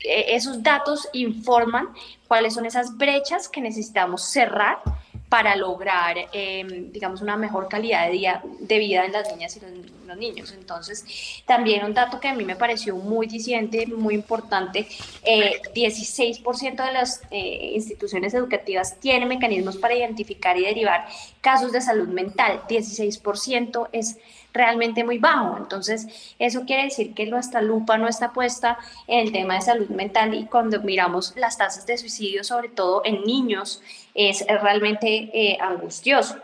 Esos 0.00 0.62
datos 0.62 1.08
informan 1.12 1.88
cuáles 2.26 2.54
son 2.54 2.64
esas 2.64 2.96
brechas 2.96 3.48
que 3.48 3.60
necesitamos 3.60 4.22
cerrar 4.22 4.78
para 5.28 5.56
lograr, 5.56 6.16
em, 6.32 6.90
digamos, 6.90 7.20
una 7.20 7.36
mejor 7.36 7.68
calidad 7.68 8.06
de, 8.06 8.12
día, 8.12 8.42
de 8.60 8.78
vida 8.78 9.04
en 9.04 9.12
las 9.12 9.30
niñas 9.30 9.56
y 9.56 9.60
los, 9.60 10.16
niños. 10.16 10.52
Entonces, 10.52 11.04
también 11.44 11.84
un 11.84 11.92
dato 11.92 12.18
que 12.18 12.28
a 12.28 12.34
mí 12.34 12.42
me 12.42 12.56
pareció 12.56 12.96
muy 12.96 13.26
diciente, 13.26 13.86
muy 13.86 14.14
importante, 14.14 14.88
16% 15.74 16.82
eh, 16.82 16.86
de 16.86 16.92
las 16.92 17.20
eh, 17.30 17.72
instituciones 17.74 18.32
educativas 18.32 18.98
tienen 19.00 19.28
mecanismos 19.28 19.76
para 19.76 19.94
identificar 19.94 20.56
y 20.56 20.62
derivar 20.62 21.06
casos 21.42 21.72
de 21.72 21.82
salud 21.82 22.08
mental. 22.08 22.62
16% 22.66 23.90
es 23.92 24.16
realmente 24.58 25.04
muy 25.04 25.16
bajo. 25.18 25.56
Entonces, 25.56 26.34
eso 26.38 26.64
quiere 26.66 26.84
decir 26.84 27.14
que 27.14 27.24
nuestra 27.24 27.62
lupa 27.62 27.96
no 27.96 28.08
está 28.08 28.32
puesta 28.32 28.76
en 29.06 29.20
el 29.20 29.32
tema 29.32 29.54
de 29.54 29.62
salud 29.62 29.88
mental 29.88 30.34
y 30.34 30.44
cuando 30.44 30.82
miramos 30.82 31.32
las 31.36 31.56
tasas 31.56 31.86
de 31.86 31.96
suicidio, 31.96 32.44
sobre 32.44 32.68
todo 32.68 33.00
en 33.04 33.22
niños, 33.24 33.80
es 34.14 34.44
realmente 34.46 35.30
eh, 35.32 35.56
angustioso. 35.60 36.36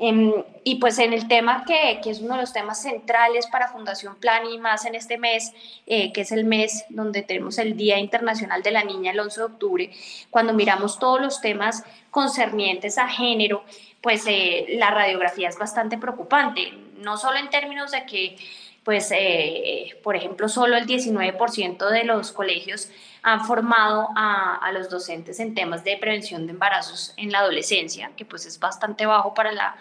Em, 0.00 0.32
y 0.62 0.76
pues 0.76 1.00
en 1.00 1.12
el 1.12 1.26
tema 1.26 1.64
que, 1.66 1.98
que, 2.00 2.10
es 2.10 2.20
uno 2.20 2.34
de 2.34 2.42
los 2.42 2.52
temas 2.52 2.80
centrales 2.80 3.48
para 3.48 3.66
Fundación 3.66 4.14
Plan 4.14 4.46
y 4.46 4.56
más 4.56 4.84
en 4.84 4.94
este 4.94 5.18
mes, 5.18 5.52
eh, 5.86 6.12
que 6.12 6.20
es 6.20 6.30
el 6.30 6.44
mes 6.44 6.84
donde 6.88 7.22
tenemos 7.22 7.58
el 7.58 7.76
Día 7.76 7.98
Internacional 7.98 8.62
de 8.62 8.70
la 8.70 8.84
Niña 8.84 9.10
el 9.10 9.18
11 9.18 9.40
de 9.40 9.46
octubre, 9.46 9.90
cuando 10.30 10.54
miramos 10.54 11.00
todos 11.00 11.20
los 11.20 11.40
temas 11.40 11.82
concernientes 12.12 12.96
a 12.96 13.08
género, 13.08 13.64
pues 14.00 14.24
eh, 14.28 14.66
la 14.78 14.90
radiografía 14.92 15.48
es 15.48 15.58
bastante 15.58 15.98
preocupante, 15.98 16.72
no 16.98 17.16
solo 17.16 17.38
en 17.38 17.50
términos 17.50 17.90
de 17.90 18.06
que, 18.06 18.36
pues, 18.84 19.10
eh, 19.12 19.96
por 20.02 20.16
ejemplo, 20.16 20.48
solo 20.48 20.76
el 20.76 20.86
19% 20.86 21.90
de 21.90 22.04
los 22.04 22.32
colegios 22.32 22.90
han 23.22 23.44
formado 23.44 24.08
a, 24.14 24.70
los 24.72 24.88
docentes 24.88 25.40
en 25.40 25.54
temas 25.54 25.84
de 25.84 25.96
prevención 25.96 26.46
de 26.46 26.52
embarazos 26.52 27.14
en 27.16 27.32
la 27.32 27.40
adolescencia, 27.40 28.12
que 28.16 28.24
pues 28.24 28.46
es 28.46 28.60
bastante 28.60 29.06
bajo 29.06 29.34
para 29.34 29.52
la, 29.52 29.76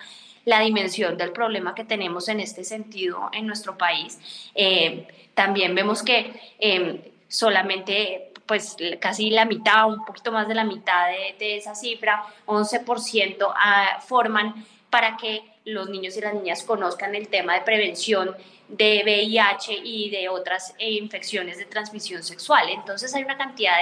la 0.45 0.61
dimensión 0.61 1.17
del 1.17 1.31
problema 1.31 1.75
que 1.75 1.83
tenemos 1.83 2.29
en 2.29 2.39
este 2.39 2.63
sentido 2.63 3.29
en 3.33 3.45
nuestro 3.45 3.77
país. 3.77 4.19
Eh, 4.55 5.07
también 5.33 5.75
vemos 5.75 6.01
que 6.01 7.13
solamente 7.27 8.31
pues 8.47 8.77
casi 8.99 9.29
la 9.29 9.45
mitad, 9.45 9.87
un 9.87 10.05
poquito 10.05 10.31
más 10.31 10.47
de 10.47 10.55
la 10.55 10.63
mitad 10.63 11.07
de, 11.37 11.57
esa 11.57 11.75
cifra, 11.75 12.23
11% 12.45 13.53
ah, 13.55 13.99
forman 14.07 14.65
para 14.89 15.17
que 15.17 15.43
los 15.67 15.89
niños 15.89 16.15
y 16.17 16.21
las 16.21 16.33
niñas 16.33 16.63
conozcan 16.63 17.13
el 17.13 17.27
tema 17.27 17.55
de 17.55 17.61
prevención 17.61 18.35
de 18.69 19.01
VIH 19.03 19.73
y 19.83 20.09
de 20.09 20.29
otras 20.29 20.73
eh, 20.79 20.91
infecciones 20.91 21.57
de 21.57 21.65
transmisión 21.65 22.23
sexual. 22.23 22.69
Entonces 22.69 23.13
hay 23.13 23.23
una 23.23 23.37
cantidad 23.37 23.75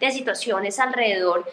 de, 0.00 0.10
situaciones 0.10 0.78
alrededor 0.78 1.50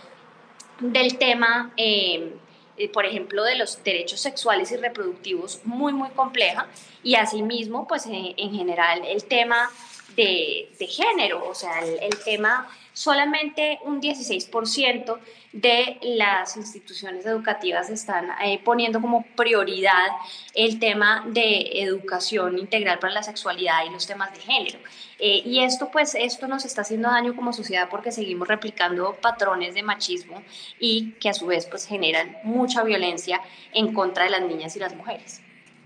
del 0.79 1.17
tema, 1.17 1.73
eh, 1.77 2.33
eh, 2.77 2.89
por 2.89 3.05
ejemplo, 3.05 3.43
de 3.43 3.55
los 3.55 3.83
derechos 3.83 4.21
sexuales 4.21 4.71
y 4.71 4.77
reproductivos 4.77 5.61
muy, 5.65 5.91
muy 5.93 6.09
compleja 6.09 6.67
y 7.03 7.15
asimismo, 7.15 7.87
pues 7.87 8.05
en 8.05 8.53
general 8.53 9.03
el 9.05 9.25
tema 9.25 9.69
de, 10.15 10.87
género, 10.89 11.47
o 11.47 11.55
sea, 11.55 11.79
el, 11.79 12.17
tema, 12.23 12.67
solamente 12.93 13.79
un 13.83 14.01
16% 14.01 15.17
de 15.51 15.99
las 16.01 16.57
instituciones 16.57 17.25
educativas 17.25 17.89
están 17.89 18.29
eh, 18.43 18.59
poniendo 18.63 19.01
como 19.01 19.25
prioridad 19.35 20.07
el 20.53 20.79
tema 20.79 21.25
de 21.27 21.81
educación 21.81 22.57
integral 22.57 22.99
para 22.99 23.13
la 23.13 23.23
sexualidad 23.23 23.85
y 23.87 23.91
los 23.91 24.07
temas 24.07 24.33
de 24.33 24.39
género. 24.39 24.79
Eh, 25.19 25.41
y 25.45 25.59
esto, 25.59 25.89
pues, 25.91 26.15
esto 26.15 26.47
nos 26.47 26.65
está 26.65 26.81
haciendo 26.81 27.09
daño 27.09 27.35
como 27.35 27.53
sociedad 27.53 27.87
porque 27.89 28.11
seguimos 28.11 28.47
replicando 28.47 29.15
patrones 29.21 29.73
de 29.73 29.83
machismo 29.83 30.41
y 30.79 31.11
que 31.13 31.29
a 31.29 31.33
su 31.33 31.45
vez, 31.45 31.65
pues, 31.65 31.85
generan 31.85 32.37
mucha 32.43 32.83
violencia 32.83 33.41
en 33.73 33.93
contra 33.93 34.23
de 34.25 34.31
las 34.31 34.41
niñas 34.41 34.75
y 34.75 34.79
las 34.79 34.95
mujeres. 34.95 35.41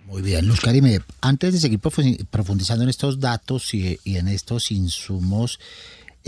Muy 0.07 0.21
bien, 0.21 0.47
Luz 0.47 0.61
Karime, 0.61 1.01
antes 1.19 1.51
de 1.51 1.59
seguir 1.59 1.79
profundizando 1.79 2.83
en 2.83 2.89
estos 2.89 3.19
datos 3.19 3.73
y, 3.73 3.99
en 4.05 4.29
estos 4.29 4.71
insumos, 4.71 5.59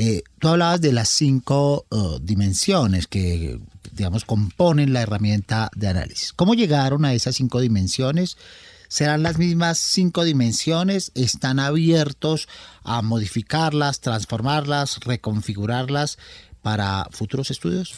eh, 0.02 0.24
tú 0.40 0.48
hablabas 0.48 0.80
de 0.80 0.94
las 0.94 1.10
cinco 1.10 1.86
uh, 1.90 2.20
dimensiones 2.22 3.06
que, 3.06 3.60
digamos, 3.92 4.24
componen 4.24 4.94
la 4.94 5.02
herramienta 5.02 5.70
de 5.76 5.90
análisis. 5.90 6.32
¿Cómo 6.32 6.54
llegaron 6.54 7.04
a 7.04 7.14
esas 7.14 7.36
cinco 7.36 7.60
dimensiones? 7.60 8.38
¿Serán 8.88 9.24
las 9.24 9.38
mismas 9.38 9.78
cinco 9.78 10.24
dimensiones? 10.24 11.12
¿Están 11.16 11.60
abiertos 11.60 12.48
a 12.84 13.02
modificarlas, 13.02 14.00
transformarlas, 14.00 15.02
reconfigurarlas 15.02 16.18
para 16.62 17.10
futuros 17.12 17.52
estudios? 17.52 17.96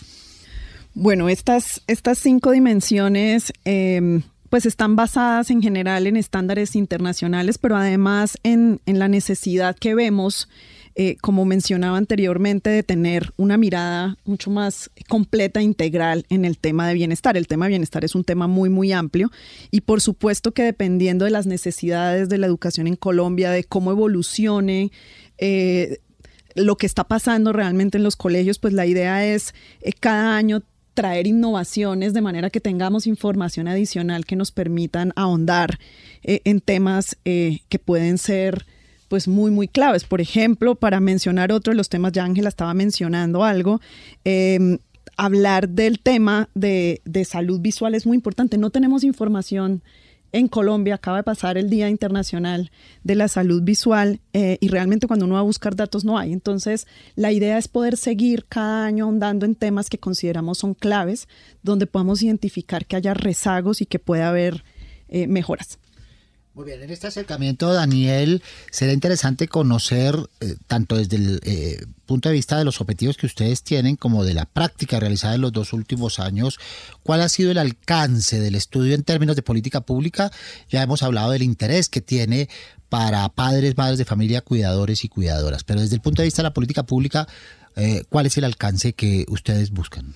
Bueno, 0.95 1.29
estas, 1.29 1.83
estas 1.85 2.17
cinco 2.17 2.49
dimensiones 2.49 3.53
em, 3.63 4.23
pues 4.51 4.65
están 4.65 4.97
basadas 4.97 5.49
en 5.49 5.61
general 5.61 6.07
en 6.07 6.17
estándares 6.17 6.75
internacionales, 6.75 7.57
pero 7.57 7.77
además 7.77 8.37
en, 8.43 8.81
la 8.85 9.07
necesidad 9.07 9.77
que 9.77 9.95
vemos, 9.95 10.49
eh, 10.95 11.15
como 11.21 11.45
mencionaba 11.45 11.97
anteriormente, 11.97 12.69
de 12.69 12.83
tener 12.83 13.33
una 13.37 13.57
mirada 13.57 14.17
mucho 14.25 14.51
más 14.51 14.91
completa, 15.07 15.61
integral 15.61 16.25
en 16.29 16.43
el 16.43 16.57
tema 16.57 16.87
de 16.87 16.95
bienestar. 16.95 17.37
El 17.37 17.47
tema 17.47 17.65
de 17.65 17.69
bienestar 17.69 18.03
es 18.03 18.13
un 18.13 18.25
tema 18.25 18.47
muy, 18.47 18.69
muy 18.69 18.91
amplio 18.91 19.31
y 19.71 19.81
por 19.81 20.01
supuesto 20.01 20.51
que 20.51 20.63
dependiendo 20.63 21.25
de 21.25 21.31
las 21.31 21.47
necesidades 21.47 22.27
de 22.27 22.37
la 22.37 22.47
educación 22.47 22.87
en 22.87 22.97
Colombia, 22.97 23.51
de 23.51 23.63
cómo 23.63 23.91
evolucione, 23.91 24.91
eh, 25.37 25.99
lo 26.55 26.75
que 26.75 26.87
está 26.87 27.05
pasando 27.05 27.53
realmente 27.53 27.97
en 27.97 28.03
los 28.03 28.17
colegios, 28.17 28.59
pues 28.59 28.73
la 28.73 28.85
idea 28.85 29.25
es 29.25 29.55
eh, 29.81 29.93
cada 29.97 30.35
año 30.35 30.61
traer 30.93 31.25
innovaciones 31.25 32.13
de 32.13 32.19
manera 32.19 32.49
que 32.49 32.59
tengamos 32.59 33.07
información 33.07 33.69
adicional 33.69 34.25
que 34.25 34.35
nos 34.35 34.51
permitan 34.51 35.13
ahondar 35.15 35.79
en 36.21 36.59
temas 36.59 37.15
que 37.23 37.79
pueden 37.85 38.17
ser 38.17 38.65
pues 39.11 39.27
muy, 39.27 39.51
muy 39.51 39.67
claves. 39.67 40.05
Por 40.05 40.21
ejemplo, 40.21 40.75
para 40.75 41.01
mencionar 41.01 41.51
otro 41.51 41.71
de 41.71 41.75
los 41.75 41.89
temas, 41.89 42.13
ya 42.13 42.23
Ángela 42.23 42.47
estaba 42.47 42.73
mencionando 42.73 43.43
algo, 43.43 43.81
em, 44.23 44.77
hablar 45.17 45.67
del 45.67 45.99
tema 45.99 46.47
de, 46.55 47.01
de 47.03 47.25
salud 47.25 47.59
visual 47.59 47.93
es 47.93 48.05
muy 48.05 48.15
importante. 48.15 48.57
No 48.57 48.69
tenemos 48.69 49.03
información 49.03 49.83
en 50.31 50.47
Colombia 50.47 50.95
acaba 50.95 51.17
de 51.17 51.23
pasar 51.23 51.57
el 51.57 51.69
Día 51.69 51.89
Internacional 51.89 52.71
de 53.03 53.15
la 53.15 53.27
Salud 53.27 53.61
Visual 53.63 54.21
eh, 54.31 54.57
y 54.61 54.69
realmente 54.69 55.07
cuando 55.07 55.25
uno 55.25 55.33
va 55.33 55.41
a 55.41 55.43
buscar 55.43 55.75
datos 55.75 56.05
no 56.05 56.17
hay. 56.17 56.31
Entonces, 56.31 56.87
la 57.17 57.33
idea 57.33 57.57
es 57.57 57.67
poder 57.67 57.97
seguir 57.97 58.45
cada 58.47 58.85
año 58.85 59.03
ahondando 59.03 59.45
en 59.45 59.55
temas 59.55 59.89
que 59.89 59.97
consideramos 59.97 60.59
son 60.59 60.73
claves, 60.73 61.27
donde 61.63 61.85
podamos 61.85 62.23
identificar 62.23 62.85
que 62.85 62.95
haya 62.95 63.13
rezagos 63.13 63.81
y 63.81 63.85
que 63.85 63.99
pueda 63.99 64.29
haber 64.29 64.63
eh, 65.09 65.27
mejoras. 65.27 65.80
Muy 66.53 66.65
bien, 66.65 66.83
en 66.83 66.89
este 66.89 67.07
acercamiento, 67.07 67.71
Daniel, 67.71 68.43
será 68.71 68.91
interesante 68.91 69.47
conocer, 69.47 70.17
eh, 70.41 70.55
tanto 70.67 70.97
desde 70.97 71.15
el 71.15 71.39
eh, 71.43 71.85
punto 72.05 72.27
de 72.27 72.35
vista 72.35 72.57
de 72.57 72.65
los 72.65 72.81
objetivos 72.81 73.15
que 73.15 73.25
ustedes 73.25 73.63
tienen 73.63 73.95
como 73.95 74.25
de 74.25 74.33
la 74.33 74.43
práctica 74.43 74.99
realizada 74.99 75.35
en 75.35 75.41
los 75.41 75.53
dos 75.53 75.71
últimos 75.71 76.19
años, 76.19 76.59
cuál 77.03 77.21
ha 77.21 77.29
sido 77.29 77.51
el 77.51 77.57
alcance 77.57 78.41
del 78.41 78.55
estudio 78.55 78.95
en 78.95 79.03
términos 79.03 79.37
de 79.37 79.43
política 79.43 79.79
pública. 79.79 80.29
Ya 80.69 80.81
hemos 80.81 81.03
hablado 81.03 81.31
del 81.31 81.43
interés 81.43 81.87
que 81.87 82.01
tiene 82.01 82.49
para 82.89 83.29
padres, 83.29 83.77
madres 83.77 83.97
de 83.97 84.03
familia, 84.03 84.41
cuidadores 84.41 85.05
y 85.05 85.07
cuidadoras, 85.07 85.63
pero 85.63 85.79
desde 85.79 85.95
el 85.95 86.01
punto 86.01 86.21
de 86.21 86.25
vista 86.25 86.41
de 86.41 86.49
la 86.49 86.53
política 86.53 86.83
pública, 86.83 87.29
eh, 87.77 88.03
¿cuál 88.09 88.25
es 88.25 88.37
el 88.37 88.43
alcance 88.43 88.91
que 88.91 89.23
ustedes 89.29 89.71
buscan? 89.71 90.15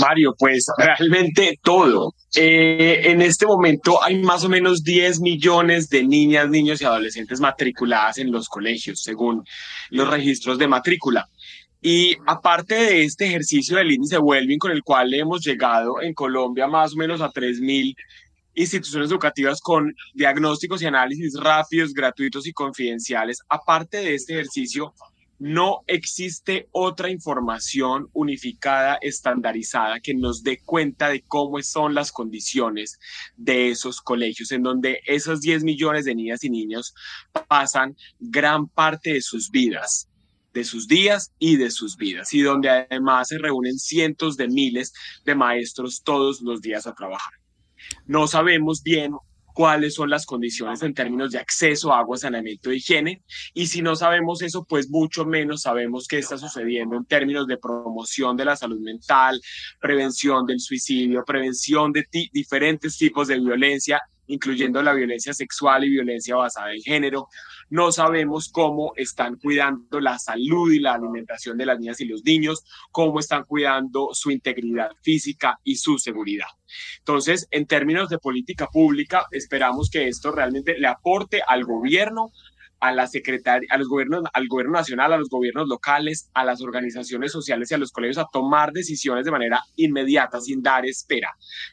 Mario, 0.00 0.34
pues 0.38 0.66
realmente 0.76 1.58
todo. 1.62 2.14
Eh, 2.34 3.02
en 3.04 3.22
este 3.22 3.46
momento 3.46 4.02
hay 4.02 4.18
más 4.22 4.44
o 4.44 4.48
menos 4.48 4.82
10 4.82 5.20
millones 5.20 5.88
de 5.88 6.04
niñas, 6.04 6.48
niños 6.48 6.80
y 6.80 6.84
adolescentes 6.84 7.40
matriculadas 7.40 8.18
en 8.18 8.30
los 8.30 8.48
colegios, 8.48 9.02
según 9.02 9.44
los 9.90 10.08
registros 10.08 10.58
de 10.58 10.68
matrícula. 10.68 11.28
Y 11.80 12.16
aparte 12.26 12.74
de 12.74 13.04
este 13.04 13.26
ejercicio 13.26 13.76
del 13.76 13.90
índice 13.90 14.18
Wellbeing 14.18 14.58
con 14.58 14.70
el 14.70 14.82
cual 14.84 15.12
hemos 15.14 15.44
llegado 15.44 16.00
en 16.00 16.14
Colombia 16.14 16.68
más 16.68 16.94
o 16.94 16.96
menos 16.96 17.20
a 17.20 17.30
3.000 17.30 17.94
instituciones 18.54 19.10
educativas 19.10 19.60
con 19.60 19.92
diagnósticos 20.14 20.82
y 20.82 20.86
análisis 20.86 21.34
rápidos, 21.40 21.92
gratuitos 21.92 22.46
y 22.46 22.52
confidenciales, 22.52 23.40
aparte 23.48 23.98
de 23.98 24.14
este 24.14 24.34
ejercicio, 24.34 24.94
no 25.42 25.80
existe 25.88 26.68
otra 26.70 27.10
información 27.10 28.08
unificada, 28.12 28.96
estandarizada, 29.02 29.98
que 29.98 30.14
nos 30.14 30.44
dé 30.44 30.60
cuenta 30.64 31.08
de 31.08 31.22
cómo 31.22 31.60
son 31.62 31.94
las 31.94 32.12
condiciones 32.12 33.00
de 33.36 33.70
esos 33.70 34.00
colegios, 34.00 34.52
en 34.52 34.62
donde 34.62 35.00
esos 35.04 35.40
10 35.40 35.64
millones 35.64 36.04
de 36.04 36.14
niñas 36.14 36.44
y 36.44 36.50
niños 36.50 36.94
pasan 37.48 37.96
gran 38.20 38.68
parte 38.68 39.14
de 39.14 39.20
sus 39.20 39.50
vidas 39.50 40.08
de 40.54 40.64
sus 40.64 40.86
días 40.86 41.32
y 41.38 41.56
de 41.56 41.70
sus 41.70 41.96
vidas, 41.96 42.34
y 42.34 42.42
donde 42.42 42.68
además 42.68 43.28
se 43.28 43.38
reúnen 43.38 43.78
cientos 43.78 44.36
de 44.36 44.48
miles 44.48 44.92
de 45.24 45.34
maestros 45.34 46.02
todos 46.04 46.42
los 46.42 46.60
días 46.60 46.86
a 46.86 46.94
trabajar. 46.94 47.32
No 48.04 48.26
sabemos 48.26 48.82
bien 48.82 49.12
cuáles 49.52 49.94
son 49.94 50.10
las 50.10 50.26
condiciones 50.26 50.82
en 50.82 50.94
términos 50.94 51.30
de 51.30 51.38
acceso 51.38 51.92
a 51.92 51.98
agua, 51.98 52.16
saneamiento 52.16 52.70
e 52.70 52.76
higiene. 52.76 53.22
Y 53.54 53.66
si 53.66 53.82
no 53.82 53.96
sabemos 53.96 54.42
eso, 54.42 54.64
pues 54.64 54.90
mucho 54.90 55.24
menos 55.24 55.62
sabemos 55.62 56.06
qué 56.06 56.18
está 56.18 56.38
sucediendo 56.38 56.96
en 56.96 57.04
términos 57.04 57.46
de 57.46 57.58
promoción 57.58 58.36
de 58.36 58.44
la 58.44 58.56
salud 58.56 58.80
mental, 58.80 59.40
prevención 59.80 60.46
del 60.46 60.60
suicidio, 60.60 61.24
prevención 61.24 61.92
de 61.92 62.04
diferentes 62.32 62.96
tipos 62.96 63.28
de 63.28 63.38
violencia 63.38 64.00
incluyendo 64.26 64.82
la 64.82 64.92
violencia 64.92 65.32
sexual 65.32 65.84
y 65.84 65.90
violencia 65.90 66.36
basada 66.36 66.72
en 66.72 66.82
género. 66.82 67.28
No 67.70 67.92
sabemos 67.92 68.50
cómo 68.50 68.92
están 68.96 69.36
cuidando 69.36 70.00
la 70.00 70.18
salud 70.18 70.72
y 70.72 70.78
la 70.78 70.94
alimentación 70.94 71.58
de 71.58 71.66
las 71.66 71.78
niñas 71.78 72.00
y 72.00 72.04
los 72.04 72.24
niños, 72.24 72.64
cómo 72.90 73.18
están 73.18 73.44
cuidando 73.44 74.10
su 74.12 74.30
integridad 74.30 74.90
física 75.02 75.58
y 75.64 75.76
su 75.76 75.98
seguridad. 75.98 76.46
Entonces, 76.98 77.48
en 77.50 77.66
términos 77.66 78.08
de 78.08 78.18
política 78.18 78.68
pública, 78.68 79.26
esperamos 79.30 79.90
que 79.90 80.08
esto 80.08 80.32
realmente 80.32 80.78
le 80.78 80.86
aporte 80.86 81.42
al 81.46 81.64
gobierno 81.64 82.30
a 82.82 82.90
la 82.90 83.06
secretaria, 83.06 83.68
a 83.70 83.78
los 83.78 83.86
gobiernos, 83.86 84.24
al 84.32 84.48
gobierno 84.48 84.72
nacional, 84.72 85.12
a 85.12 85.16
los 85.16 85.28
gobiernos 85.28 85.68
locales, 85.68 86.28
a 86.34 86.44
las 86.44 86.60
organizaciones 86.60 87.30
sociales 87.30 87.70
y 87.70 87.74
a 87.74 87.78
los 87.78 87.92
colegios 87.92 88.18
a 88.18 88.26
tomar 88.30 88.72
decisiones 88.72 89.24
de 89.24 89.30
manera 89.30 89.62
inmediata, 89.76 90.40
sin 90.40 90.62
dar 90.62 90.84
espera, 90.84 91.30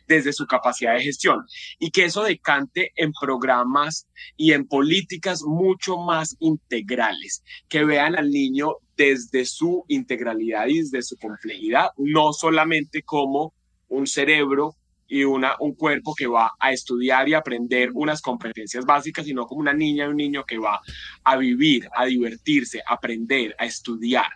desde 0.08 0.34
su 0.34 0.46
capacidad 0.46 0.94
de 0.94 1.02
gestión. 1.02 1.40
Y 1.80 1.90
que 1.90 2.06
eso 2.06 2.22
decante 2.22 2.92
en 2.96 3.12
programas 3.20 4.08
y 4.38 4.52
en 4.52 4.68
políticas 4.68 5.42
mucho 5.42 5.98
más 5.98 6.38
integrales, 6.40 7.44
que 7.68 7.84
vean 7.86 8.16
al 8.16 8.30
niño 8.30 8.76
desde 8.96 9.46
su 9.46 9.86
integralidad 9.88 10.68
y 10.68 10.82
desde 10.82 11.02
su 11.02 11.18
complejidad, 11.18 11.90
no 11.98 12.34
solamente 12.34 13.02
como 13.02 13.56
un 13.88 14.06
cerebro 14.06 14.76
y 15.10 15.24
una, 15.24 15.56
un 15.60 15.74
cuerpo 15.74 16.14
que 16.16 16.28
va 16.28 16.52
a 16.60 16.72
estudiar 16.72 17.28
y 17.28 17.34
aprender 17.34 17.90
unas 17.94 18.22
competencias 18.22 18.86
básicas, 18.86 19.26
sino 19.26 19.46
como 19.46 19.62
una 19.62 19.74
niña 19.74 20.06
y 20.06 20.10
un 20.10 20.18
niño 20.18 20.46
que 20.46 20.60
va 20.60 20.80
a 21.24 21.38
vivir, 21.38 21.90
a 21.96 22.06
divertirse, 22.06 22.82
a 22.86 22.94
aprender, 22.94 23.56
a 23.58 23.66
estudiar. 23.66 24.30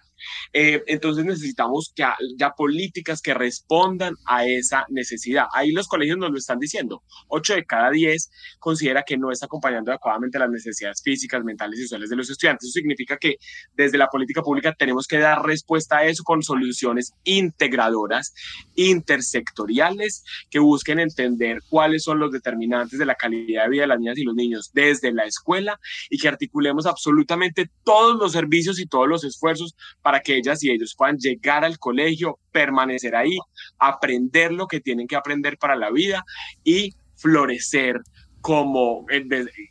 Eh, 0.51 0.83
entonces 0.87 1.25
necesitamos 1.25 1.91
que 1.95 2.05
ya 2.37 2.51
políticas 2.51 3.21
que 3.21 3.33
respondan 3.33 4.15
a 4.25 4.45
esa 4.45 4.85
necesidad. 4.89 5.45
Ahí 5.53 5.71
los 5.71 5.87
colegios 5.87 6.17
nos 6.17 6.31
lo 6.31 6.37
están 6.37 6.59
diciendo. 6.59 7.03
Ocho 7.27 7.55
de 7.55 7.65
cada 7.65 7.89
diez 7.89 8.29
considera 8.59 9.03
que 9.03 9.17
no 9.17 9.31
está 9.31 9.45
acompañando 9.45 9.91
adecuadamente 9.91 10.39
las 10.39 10.49
necesidades 10.49 11.01
físicas, 11.03 11.43
mentales 11.43 11.79
y 11.79 11.83
sociales 11.83 12.09
de 12.09 12.15
los 12.15 12.29
estudiantes. 12.29 12.69
Eso 12.69 12.79
significa 12.79 13.17
que 13.17 13.37
desde 13.73 13.97
la 13.97 14.07
política 14.07 14.41
pública 14.41 14.73
tenemos 14.73 15.07
que 15.07 15.19
dar 15.19 15.43
respuesta 15.43 15.97
a 15.97 16.05
eso 16.05 16.23
con 16.23 16.43
soluciones 16.43 17.13
integradoras, 17.23 18.33
intersectoriales, 18.75 20.23
que 20.49 20.59
busquen 20.59 20.99
entender 20.99 21.59
cuáles 21.69 22.03
son 22.03 22.19
los 22.19 22.31
determinantes 22.31 22.99
de 22.99 23.05
la 23.05 23.15
calidad 23.15 23.63
de 23.63 23.69
vida 23.69 23.81
de 23.81 23.87
las 23.87 23.99
niñas 23.99 24.17
y 24.17 24.23
los 24.23 24.35
niños 24.35 24.71
desde 24.73 25.11
la 25.11 25.25
escuela 25.25 25.79
y 26.09 26.17
que 26.17 26.27
articulemos 26.27 26.85
absolutamente 26.85 27.69
todos 27.83 28.17
los 28.17 28.31
servicios 28.31 28.79
y 28.79 28.85
todos 28.85 29.07
los 29.07 29.23
esfuerzos 29.23 29.75
para 30.01 30.12
que 30.19 30.37
ellas 30.37 30.63
y 30.63 30.71
ellos 30.71 30.95
puedan 30.97 31.17
llegar 31.17 31.63
al 31.63 31.79
colegio, 31.79 32.39
permanecer 32.51 33.15
ahí, 33.15 33.37
aprender 33.79 34.51
lo 34.51 34.67
que 34.67 34.79
tienen 34.79 35.07
que 35.07 35.15
aprender 35.15 35.57
para 35.57 35.75
la 35.75 35.91
vida 35.91 36.23
y 36.63 36.93
florecer 37.15 38.01
como 38.43 39.05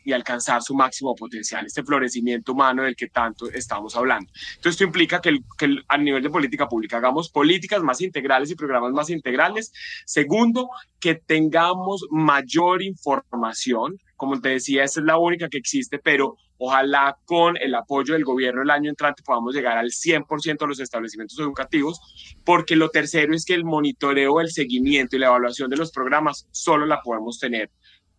y 0.03 0.13
alcanzar 0.13 0.63
su 0.63 0.73
máximo 0.73 1.13
potencial, 1.13 1.63
este 1.63 1.83
florecimiento 1.83 2.53
humano 2.53 2.81
del 2.81 2.95
que 2.95 3.07
tanto 3.07 3.47
estamos 3.51 3.95
hablando. 3.95 4.31
Entonces, 4.55 4.71
esto 4.71 4.83
implica 4.83 5.21
que, 5.21 5.37
que, 5.59 5.77
a 5.87 5.95
nivel 5.95 6.23
de 6.23 6.31
política 6.31 6.67
pública 6.67 6.97
hagamos 6.97 7.29
políticas 7.29 7.83
más 7.83 8.01
integrales 8.01 8.49
y 8.49 8.55
programas 8.55 8.91
más 8.91 9.11
integrales. 9.11 9.71
Segundo, 10.07 10.71
que 10.99 11.13
tengamos 11.13 12.07
mayor 12.09 12.81
información. 12.81 13.99
Como 14.15 14.41
te 14.41 14.49
decía, 14.49 14.83
esta 14.83 15.01
es 15.01 15.05
la 15.05 15.19
única 15.19 15.49
que 15.49 15.59
existe, 15.59 15.99
pero 15.99 16.35
Ojalá 16.65 17.17
con 17.25 17.57
el 17.57 17.75
apoyo 17.75 18.13
del 18.13 18.23
gobierno 18.23 18.61
el 18.61 18.69
año 18.69 18.89
entrante 18.89 19.21
podamos 19.21 19.53
llegar 19.53 19.77
al 19.77 19.91
100% 19.91 20.59
de 20.59 20.67
los 20.67 20.79
establecimientos 20.79 21.37
educativos, 21.37 21.99
porque 22.45 22.77
lo 22.77 22.87
tercero 22.87 23.35
es 23.35 23.43
que 23.43 23.53
el 23.53 23.65
monitoreo, 23.65 24.39
el 24.39 24.49
seguimiento 24.49 25.17
y 25.17 25.19
la 25.19 25.27
evaluación 25.27 25.69
de 25.69 25.75
los 25.75 25.91
programas 25.91 26.47
solo 26.51 26.85
la 26.85 27.01
podemos 27.01 27.37
tener 27.37 27.69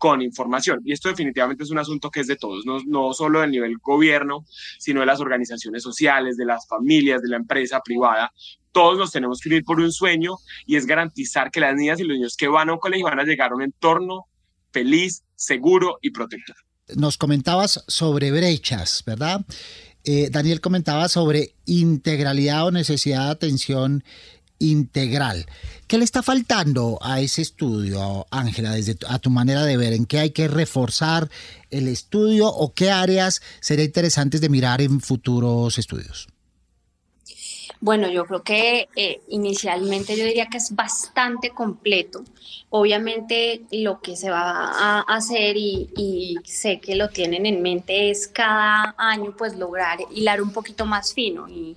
con 0.05 0.21
información. 0.21 0.83
Y 0.85 0.93
esto 0.93 1.09
definitivamente 1.09 1.65
es 1.65 1.71
un 1.71 1.79
asunto 1.79 2.11
que 2.11 2.21
es 2.21 2.27
de 2.27 2.37
todos, 2.37 2.67
no, 2.67 2.77
no 2.87 3.15
solo 3.15 3.41
del 3.41 3.51
nivel 3.51 3.79
gobierno, 3.79 4.45
sino 4.79 5.01
de 5.01 5.07
las 5.07 5.19
organizaciones 5.19 5.83
sociales, 5.83 6.37
de 6.37 6.45
las 6.45 6.69
familias, 6.69 7.23
de 7.23 7.31
la 7.31 7.37
empresa 7.37 7.81
privada. 7.83 8.31
Todos 8.71 8.99
nos 8.99 9.13
tenemos 9.13 9.41
que 9.41 9.49
ir 9.49 9.65
por 9.65 9.81
un 9.81 9.91
sueño 9.91 10.37
y 10.67 10.77
es 10.77 10.85
garantizar 10.85 11.51
que 11.51 11.61
las 11.61 11.75
niñas 11.75 12.01
y 12.01 12.05
los 12.05 12.19
niños 12.19 12.37
que 12.37 12.49
van 12.49 12.69
a 12.69 12.75
un 12.75 12.81
colegio 12.81 13.07
van 13.07 13.19
a 13.19 13.25
llegar 13.25 13.53
a 13.53 13.55
un 13.55 13.63
entorno 13.63 14.27
feliz, 14.73 15.25
seguro 15.37 15.99
y 16.03 16.11
protector 16.11 16.57
nos 16.97 17.17
comentabas 17.17 17.83
sobre 17.89 18.31
brechas, 18.31 19.05
¿verdad? 19.07 19.41
Eh, 20.05 20.29
Daniel 20.31 20.61
comentaba 20.61 21.09
sobre 21.09 21.55
integralidad 21.65 22.67
o 22.67 22.71
necesidad 22.71 23.25
de 23.25 23.31
atención 23.31 24.05
integral. 24.59 25.47
¿Qué 25.87 25.99
le 25.99 26.05
está 26.05 26.23
faltando 26.23 26.99
a 27.03 27.21
ese 27.21 27.43
estudio, 27.43 28.27
Ángela, 28.31 28.73
desde 28.73 28.97
a 29.09 29.19
tu 29.19 29.31
manera 29.31 29.65
de 29.65 29.77
ver? 29.77 29.93
¿En 29.93 30.07
qué 30.07 30.19
hay 30.19 30.31
que 30.31 30.49
reforzar 30.49 31.31
el 31.71 31.89
estudio 31.89 32.49
o 32.49 32.73
qué 32.73 32.91
áreas 32.91 33.43
sería 33.61 33.85
interesantes 33.85 34.41
de 34.41 34.49
mirar 34.49 34.81
en 34.81 35.01
futuros 35.01 35.79
estudios? 35.79 36.29
Bueno, 37.81 38.09
yo 38.09 38.25
creo 38.25 38.43
que 38.43 38.89
eh, 38.97 39.21
inicialmente 39.29 40.17
yo 40.17 40.25
diría 40.25 40.47
que 40.47 40.57
es 40.57 40.75
bastante 40.75 41.51
completo. 41.51 42.25
Obviamente 42.71 43.61
lo 43.73 44.01
que 44.01 44.17
se 44.17 44.31
va 44.31 44.71
a 44.71 45.01
hacer 45.01 45.59
y, 45.59 45.91
y, 45.95 46.39
sé 46.45 46.81
que 46.81 46.95
lo 46.95 47.11
tienen 47.11 47.45
en 47.45 47.61
mente 47.61 48.11
es 48.11 48.27
cada 48.27 48.95
año 48.97 49.35
pues 49.37 49.57
lograr 49.57 49.99
hilar 50.11 50.41
un 50.41 50.51
poquito 50.51 50.87
más 50.87 51.13
fino 51.13 51.47
y 51.47 51.77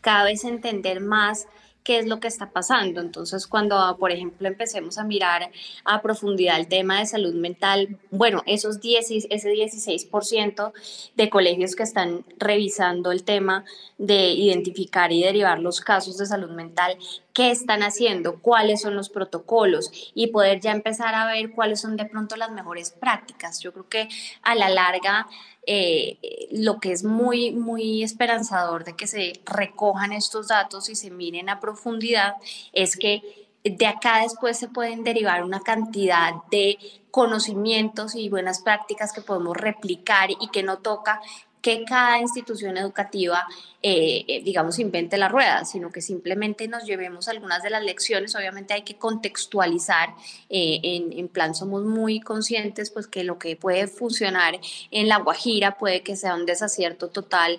cada 0.00 0.24
vez 0.24 0.42
entender 0.42 1.00
más 1.00 1.46
qué 1.84 1.98
es 1.98 2.06
lo 2.06 2.18
que 2.18 2.28
está 2.28 2.50
pasando. 2.50 3.00
Entonces, 3.00 3.46
cuando, 3.46 3.96
por 3.98 4.10
ejemplo, 4.10 4.48
empecemos 4.48 4.98
a 4.98 5.04
mirar 5.04 5.50
a 5.84 6.02
profundidad 6.02 6.58
el 6.58 6.66
tema 6.66 6.98
de 6.98 7.06
salud 7.06 7.34
mental, 7.34 7.98
bueno, 8.10 8.42
esos 8.46 8.80
10, 8.80 9.26
ese 9.30 9.52
16% 9.52 10.72
de 11.14 11.30
colegios 11.30 11.76
que 11.76 11.82
están 11.82 12.24
revisando 12.38 13.12
el 13.12 13.22
tema 13.22 13.64
de 13.98 14.30
identificar 14.30 15.12
y 15.12 15.22
derivar 15.22 15.60
los 15.60 15.80
casos 15.80 16.16
de 16.16 16.26
salud 16.26 16.50
mental, 16.50 16.96
qué 17.34 17.50
están 17.50 17.82
haciendo, 17.82 18.40
cuáles 18.40 18.80
son 18.80 18.94
los 18.94 19.10
protocolos 19.10 19.90
y 20.14 20.28
poder 20.28 20.60
ya 20.60 20.72
empezar 20.72 21.14
a 21.14 21.26
ver 21.26 21.50
cuáles 21.50 21.80
son 21.80 21.96
de 21.96 22.06
pronto 22.06 22.36
las 22.36 22.50
mejores 22.50 22.92
prácticas. 22.92 23.60
Yo 23.60 23.72
creo 23.72 23.88
que 23.88 24.08
a 24.42 24.54
la 24.54 24.70
larga 24.70 25.26
eh, 25.66 26.18
lo 26.52 26.78
que 26.78 26.92
es 26.92 27.04
muy, 27.04 27.52
muy 27.52 28.02
esperanzador 28.02 28.84
de 28.84 28.96
que 28.96 29.06
se 29.06 29.32
recojan 29.44 30.12
estos 30.12 30.48
datos 30.48 30.88
y 30.88 30.94
se 30.94 31.10
miren 31.10 31.48
a 31.48 31.60
profundidad 31.60 32.34
es 32.72 32.96
que 32.96 33.22
de 33.64 33.86
acá 33.86 34.20
después 34.22 34.58
se 34.58 34.68
pueden 34.68 35.04
derivar 35.04 35.42
una 35.42 35.60
cantidad 35.60 36.34
de 36.50 36.78
conocimientos 37.10 38.14
y 38.14 38.28
buenas 38.28 38.60
prácticas 38.60 39.12
que 39.12 39.22
podemos 39.22 39.56
replicar 39.56 40.30
y 40.30 40.48
que 40.48 40.62
no 40.62 40.78
toca 40.78 41.20
que 41.64 41.82
cada 41.86 42.18
institución 42.18 42.76
educativa, 42.76 43.46
eh, 43.82 44.22
eh, 44.28 44.42
digamos, 44.44 44.78
invente 44.78 45.16
la 45.16 45.28
rueda, 45.28 45.64
sino 45.64 45.90
que 45.90 46.02
simplemente 46.02 46.68
nos 46.68 46.84
llevemos 46.84 47.26
algunas 47.28 47.62
de 47.62 47.70
las 47.70 47.82
lecciones. 47.82 48.36
Obviamente 48.36 48.74
hay 48.74 48.82
que 48.82 48.96
contextualizar, 48.96 50.10
eh, 50.50 50.80
en, 50.82 51.28
plan 51.28 51.54
somos 51.54 51.82
muy 51.84 52.20
conscientes 52.20 52.90
pues 52.90 53.06
que 53.06 53.24
lo 53.24 53.38
que 53.38 53.56
puede 53.56 53.86
funcionar 53.86 54.60
en 54.90 55.08
La 55.08 55.16
Guajira 55.20 55.78
puede 55.78 56.02
que 56.02 56.16
sea 56.16 56.34
un 56.34 56.44
desacierto 56.44 57.08
total 57.08 57.58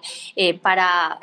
para 0.61 1.19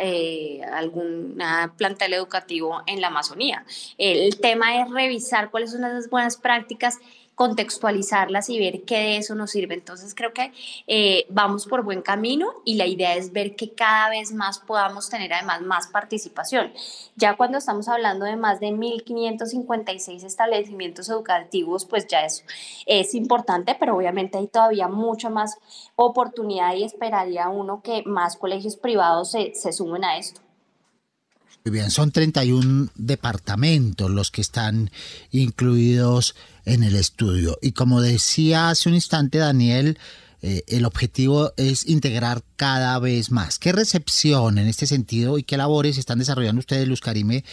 algún 0.73 1.41
plantel 1.77 2.15
educativo 2.15 2.83
en 2.87 3.01
la 3.01 3.07
Amazonía. 3.07 3.65
El 3.97 4.39
tema 4.41 4.83
es 4.83 4.91
revisar 4.91 5.51
cuáles 5.53 5.71
son 5.71 5.85
esas 5.85 6.11
buenas 6.11 6.37
prácticas 6.37 6.99
contextualizarlas 7.43 8.51
y 8.51 8.61
ver 8.61 8.85
qué 8.85 8.99
de 8.99 9.17
eso 9.17 9.35
nos 9.35 9.51
sirve. 9.51 9.75
Entonces 9.75 10.15
creo 10.15 10.33
que 10.33 10.53
eh, 10.87 11.27
vamos 11.29 11.67
por 11.67 11.83
buen 11.83 12.01
camino 12.01 12.53
y 12.65 12.77
la 12.77 12.87
idea 12.87 13.17
es 13.17 13.33
ver 13.33 13.57
que 13.57 13.73
cada 13.73 14.11
vez 14.11 14.33
más 14.33 14.61
podamos 14.61 15.11
tener 15.11 15.33
además 15.33 15.61
más 15.63 15.89
participación. 15.89 16.73
Ya 17.17 17.37
cuando 17.37 17.59
estamos 17.59 17.89
hablando 17.89 18.27
de 18.27 18.37
más 18.37 18.61
de 18.61 18.69
1.556 18.69 20.23
establecimientos 20.23 21.09
educativos, 21.09 21.85
pues 21.85 22.07
ya 22.07 22.25
eso 22.25 22.45
es 22.87 23.13
importante, 23.13 23.75
pero 23.75 23.97
obviamente 23.97 24.39
hay 24.39 24.47
todavía 24.47 24.87
mucha 24.87 25.29
más 25.29 25.59
oportunidad 25.97 26.77
y 26.77 26.85
esperaría 26.85 27.49
uno 27.49 27.83
que 27.83 28.05
más 28.05 28.37
colegios 28.37 28.77
privados 28.77 29.33
se, 29.33 29.53
se 29.57 29.73
sumen 29.73 30.05
a 30.05 30.17
esto. 30.17 30.41
Muy 31.65 31.73
bien, 31.73 31.91
son 31.91 32.11
31 32.11 32.91
departamentos 32.95 34.11
los 34.11 34.31
que 34.31 34.41
están 34.41 34.91
incluidos 35.31 36.35
en 36.65 36.83
el 36.83 36.97
estudio. 36.97 37.59
Y 37.63 37.73
como 37.73 38.01
decía 38.01 38.71
hace 38.71 38.89
un 38.89 38.97
instante 38.97 39.39
Daniel, 39.39 39.99
eh, 40.45 40.65
el 40.67 40.85
objetivo 40.85 41.53
es 41.57 41.87
integrar 41.87 42.43
cada 42.57 42.99
vez 42.99 43.31
más. 43.31 43.61
¿Qué 43.61 43.71
recepción 43.71 44.59
en 44.59 44.67
este 44.67 44.89
sentido 44.89 45.39
y 45.39 45.45
qué 45.45 45.57
labores 45.57 45.99
están 45.99 46.19
desarrollando 46.19 46.59
ustedes, 46.59 46.89
Luz 46.89 47.01
Karime, 47.01 47.45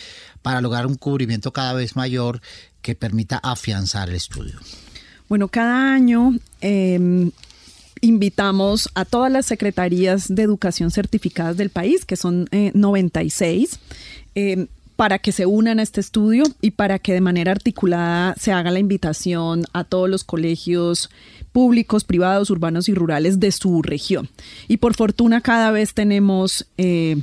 para 0.42 0.60
lograr 0.60 0.88
un 0.88 0.96
cubrimiento 0.96 1.54
cada 1.54 1.74
vez 1.74 1.96
mayor 1.96 2.42
que 2.82 2.96
permita 2.96 3.38
afianzar 3.38 4.10
el 4.10 4.16
estudio? 4.16 4.60
Bueno, 5.28 5.50
cada 5.50 5.94
año 5.94 6.34
em, 6.62 7.30
invitamos 8.02 8.90
a 8.96 9.06
todas 9.06 9.32
las 9.32 9.46
secretarías 9.46 10.34
de 10.34 10.44
educación 10.44 10.92
certificadas 10.92 11.58
del 11.58 11.70
país, 11.70 12.06
que 12.06 12.16
son 12.16 12.48
96, 12.52 13.74
eh, 13.74 13.78
eh, 14.36 14.68
para 14.96 15.20
que 15.20 15.32
se 15.32 15.46
unan 15.46 15.80
a 15.80 15.84
este 15.84 16.02
estudio 16.02 16.44
y 16.62 16.72
para 16.72 17.00
que 17.00 17.14
de 17.14 17.22
manera 17.22 17.54
articulada 17.54 18.36
se 18.38 18.52
haga 18.52 18.70
la 18.70 18.80
invitación 18.80 19.64
a 19.72 19.86
todos 19.86 20.10
los 20.10 20.26
colegios 20.26 21.10
públicos, 21.54 22.04
privados, 22.04 22.50
urbanos 22.50 22.90
y 22.90 22.94
rurales 22.94 23.40
de 23.40 23.52
su 23.52 23.82
región. 23.82 24.30
Y 24.68 24.78
por 24.78 24.96
fortuna 24.96 25.42
cada 25.42 25.72
vez 25.72 25.94
tenemos... 25.94 26.68
Eh, 26.78 27.18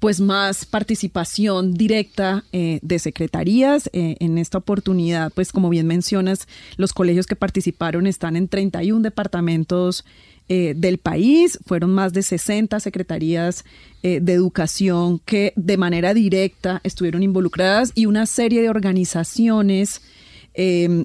pues 0.00 0.18
más 0.18 0.64
participación 0.64 1.74
directa 1.74 2.44
eh, 2.52 2.80
de 2.82 2.98
secretarías. 2.98 3.88
Eh, 3.92 4.16
en 4.18 4.38
esta 4.38 4.58
oportunidad, 4.58 5.30
pues 5.32 5.52
como 5.52 5.68
bien 5.68 5.86
mencionas, 5.86 6.48
los 6.76 6.94
colegios 6.94 7.26
que 7.26 7.36
participaron 7.36 8.06
están 8.06 8.34
en 8.34 8.48
31 8.48 9.02
departamentos 9.02 10.06
eh, 10.48 10.72
del 10.74 10.96
país. 10.96 11.58
Fueron 11.66 11.92
más 11.92 12.14
de 12.14 12.22
60 12.22 12.80
secretarías 12.80 13.64
de 14.02 14.32
educación 14.32 15.18
que 15.18 15.52
de 15.56 15.76
manera 15.76 16.14
directa 16.14 16.80
estuvieron 16.84 17.22
involucradas 17.22 17.92
y 17.94 18.06
una 18.06 18.24
serie 18.24 18.62
de 18.62 18.70
organizaciones. 18.70 20.00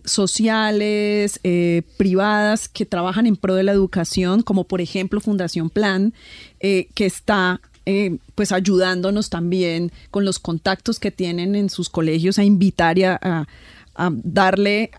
sociales, 0.05 1.39
privadas 1.97 2.67
que 2.67 2.85
trabajan 2.85 3.27
en 3.27 3.35
pro 3.35 3.55
de 3.55 3.63
la 3.63 3.73
educación, 3.73 4.41
como 4.41 4.63
por 4.63 4.79
ejemplo 4.79 5.19
Fundación 5.19 5.69
Plan, 5.69 6.13
que 6.59 7.05
está 7.05 7.61
eh, 7.85 8.17
pues 8.33 8.51
ayudándonos 8.51 9.29
también 9.29 9.91
con 10.11 10.25
los 10.25 10.39
contactos 10.39 10.99
que 10.99 11.11
tienen 11.11 11.55
en 11.55 11.69
sus 11.69 11.89
colegios 11.89 12.39
a 12.39 12.43
invitar 12.43 12.97
y 12.97 13.03
a, 13.03 13.47
darle 14.23 14.91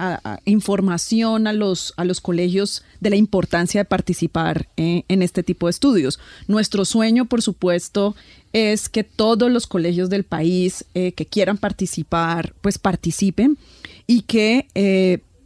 información 0.46 1.46
a 1.46 1.52
los, 1.52 1.92
a 1.98 2.06
los 2.06 2.22
colegios 2.22 2.82
de 3.00 3.10
la 3.10 3.16
importancia 3.16 3.82
de 3.82 3.84
participar 3.84 4.68
eh, 4.78 5.02
en 5.08 5.20
este 5.20 5.42
tipo 5.42 5.66
de 5.66 5.72
estudios. 5.72 6.18
Nuestro 6.48 6.86
sueño, 6.86 7.26
por 7.26 7.42
supuesto, 7.42 8.16
es 8.54 8.88
que 8.88 9.04
todos 9.04 9.50
los 9.50 9.66
colegios 9.66 10.08
del 10.08 10.24
país 10.24 10.86
eh, 10.94 11.12
que 11.12 11.26
quieran 11.26 11.58
participar, 11.58 12.54
pues 12.62 12.78
participen 12.78 13.58
y 14.06 14.22
que 14.22 14.66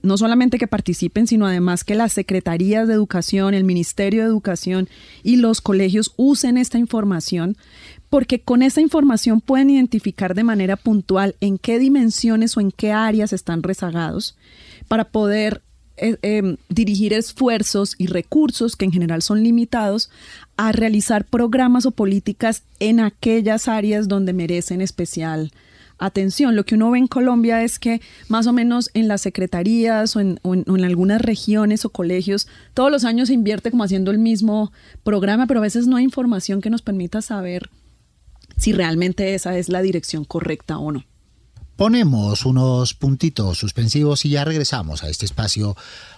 no 0.03 0.17
solamente 0.17 0.59
que 0.59 0.67
participen, 0.67 1.27
sino 1.27 1.47
además 1.47 1.85
que 1.85 1.95
las 1.95 2.13
secretarías 2.13 2.89
de 2.89 2.95
educación, 2.95 3.55
el 3.55 3.65
Ministerio 3.65 4.23
de 4.23 4.29
Educación 4.29 4.89
y 5.23 5.37
los 5.37 5.61
colegios 5.61 6.13
usen 6.17 6.57
esta 6.57 6.79
información, 6.79 7.57
porque 8.09 8.41
con 8.41 8.63
esa 8.63 8.81
información 8.81 9.41
pueden 9.41 9.71
identificar 9.71 10.35
de 10.35 10.45
manera 10.45 10.77
puntual 10.77 11.37
en 11.41 11.59
qué 11.59 11.79
dimensiones 11.79 12.57
o 12.57 12.61
en 12.61 12.71
qué 12.71 12.93
áreas 12.93 13.33
están 13.33 13.63
rezagados 13.63 14.37
para 14.89 15.05
poder 15.05 15.63
eh, 15.97 16.17
em, 16.23 16.57
dirigir 16.69 17.13
esfuerzos 17.13 17.95
y 17.99 18.07
recursos 18.07 18.75
que 18.75 18.87
en 18.87 18.93
general 18.93 19.23
son 19.23 19.43
limitados 19.43 20.11
a 20.57 20.73
realizar 20.73 21.27
programas 21.27 21.85
o 21.85 21.91
políticas 21.91 22.63
en 22.79 23.01
aquellas 23.01 23.69
áreas 23.69 24.09
donde 24.09 24.33
merecen 24.33 24.81
especial 24.81 25.53
atención. 25.53 25.70
Lo 26.01 26.65
que 26.65 26.77
uno 26.77 26.91
ve 26.91 26.99
en 26.99 27.07
Colombia 27.07 27.63
es 27.63 27.79
que 27.79 28.01
más 28.29 28.47
o 28.47 28.53
menos 28.53 28.91
en 28.95 29.07
las 29.07 29.21
secretarías 29.21 30.17
o 30.17 30.21
en, 30.21 30.39
algunas 30.85 31.21
regiones 31.21 31.85
o 31.85 31.91
colegios, 31.91 32.49
todos 32.73 32.91
los 32.91 33.05
años 33.05 33.29
se 33.29 33.35
invierte 33.35 33.71
como 33.71 33.85
haciendo 33.85 34.11
el 34.11 34.19
mismo 34.19 34.73
programa, 35.05 35.47
pero 35.47 35.61
a 35.61 35.63
veces 35.63 35.87
no 35.87 35.97
hay 35.97 36.05
información 36.05 36.63
que 36.63 36.71
nos 36.71 36.83
permita 36.83 37.21
saber 37.21 37.71
si 38.57 38.73
realmente 38.73 39.35
esa 39.35 39.57
es 39.57 39.69
la 39.69 39.83
dirección 39.83 40.25
correcta 40.25 40.79
o 40.79 40.91
no. 40.91 41.05
Ponemos 41.77 42.45
unos 42.45 42.95
puntitos 42.95 43.59
suspensivos 43.59 44.25
y 44.25 44.31
ya 44.31 44.45
regresamos 44.45 45.03
a 45.03 45.09
este 45.09 45.25
espacio 45.25 45.77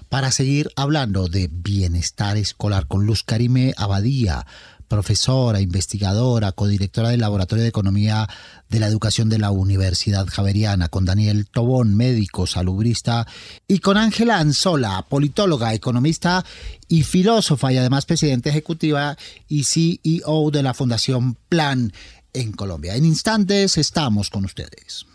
para 0.08 0.30
seguir 0.30 0.70
hablando 0.76 1.28
de 1.28 1.48
bienestar 1.50 2.36
escolar 2.36 2.86
con 2.86 3.06
Luz 3.06 3.22
Karime 3.22 3.72
Abadía, 3.76 4.44
profesora, 4.92 5.62
investigadora, 5.62 6.52
codirectora 6.52 7.08
del 7.08 7.22
Laboratorio 7.22 7.62
de 7.62 7.70
Economía 7.70 8.28
de 8.68 8.78
la 8.78 8.88
Educación 8.88 9.30
de 9.30 9.38
la 9.38 9.50
Universidad 9.50 10.26
Javeriana, 10.26 10.90
con 10.90 11.06
Daniel 11.06 11.46
Tobón, 11.46 11.96
médico, 11.96 12.46
salubrista, 12.46 13.26
y 13.66 13.78
con 13.78 13.96
Ángela 13.96 14.38
Anzola, 14.38 15.06
politóloga, 15.08 15.72
economista 15.72 16.44
y 16.88 17.04
filósofa, 17.04 17.72
y 17.72 17.78
además 17.78 18.04
presidenta 18.04 18.50
ejecutiva 18.50 19.16
y 19.48 19.64
CEO 19.64 20.50
de 20.50 20.62
la 20.62 20.74
Fundación 20.74 21.38
Plan 21.48 21.94
en 22.34 22.52
Colombia. 22.52 22.94
En 22.94 23.06
instantes 23.06 23.78
estamos 23.78 24.28
con 24.28 24.44
ustedes. 24.44 25.06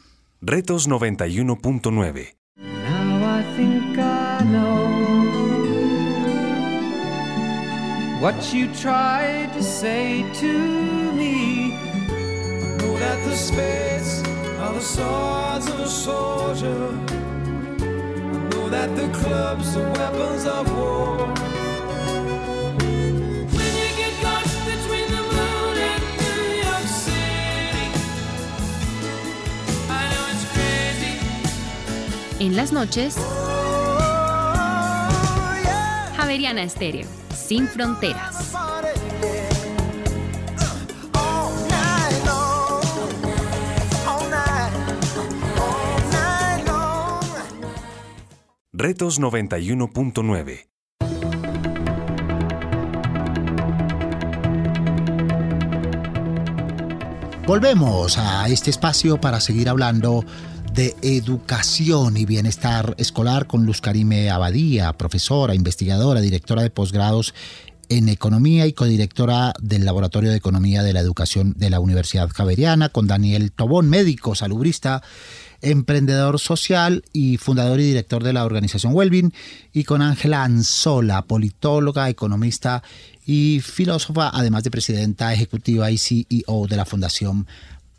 Retos 0.41 0.89
91.9 0.89 2.36
what 8.19 8.51
you 8.51 8.73
tried 8.73 9.53
to 9.53 9.61
say 9.61 10.23
to 10.33 11.11
me. 11.11 11.73
I 11.73 12.77
know 12.79 12.97
that 12.97 13.23
the 13.23 13.35
spades 13.35 14.23
are 14.59 14.73
the 14.73 14.81
swords 14.81 15.67
of 15.69 15.79
a 15.79 15.87
soldier. 15.87 16.89
I 17.79 18.49
know 18.49 18.69
that 18.69 18.95
the 18.95 19.07
clubs 19.19 19.77
are 19.77 19.91
weapons 19.91 20.45
of 20.45 20.75
war. 20.75 21.17
When 23.55 23.71
you 23.81 23.89
get 23.97 24.13
Javeriana 36.27 36.61
Estéreo 36.63 37.07
sin 37.33 37.69
fronteras. 37.69 38.51
Retos 48.73 49.21
91.9 49.21 50.67
Volvemos 57.45 58.17
a 58.17 58.49
este 58.49 58.69
espacio 58.69 59.21
para 59.21 59.39
seguir 59.39 59.69
hablando 59.69 60.25
de 60.77 60.95
Educación 61.01 62.17
y 62.17 62.25
Bienestar 62.25 62.93
Escolar 62.99 63.47
con 63.47 63.65
Luz 63.65 63.81
Karime 63.81 64.29
Abadía, 64.29 64.93
profesora, 64.93 65.55
investigadora, 65.55 66.21
directora 66.21 66.61
de 66.61 66.69
posgrados 66.69 67.33
en 67.89 68.09
Economía 68.09 68.67
y 68.67 68.73
codirectora 68.73 69.53
del 69.59 69.85
Laboratorio 69.85 70.29
de 70.29 70.37
Economía 70.37 70.83
de 70.83 70.93
la 70.93 70.99
Educación 70.99 71.55
de 71.57 71.71
la 71.71 71.79
Universidad 71.79 72.29
Javeriana, 72.29 72.89
con 72.89 73.07
Daniel 73.07 73.51
Tobón, 73.51 73.89
médico, 73.89 74.35
salubrista, 74.35 75.01
emprendedor 75.61 76.39
social 76.39 77.03
y 77.11 77.37
fundador 77.37 77.79
y 77.79 77.83
director 77.83 78.23
de 78.23 78.33
la 78.33 78.45
organización 78.45 78.93
Wellbeing, 78.93 79.33
y 79.73 79.83
con 79.83 80.03
Ángela 80.03 80.43
Anzola, 80.43 81.23
politóloga, 81.23 82.07
economista 82.07 82.83
y 83.25 83.61
filósofa, 83.61 84.29
además 84.31 84.63
de 84.63 84.69
presidenta 84.69 85.33
ejecutiva 85.33 85.89
y 85.89 85.97
CEO 85.97 86.67
de 86.67 86.75
la 86.75 86.85
Fundación 86.85 87.47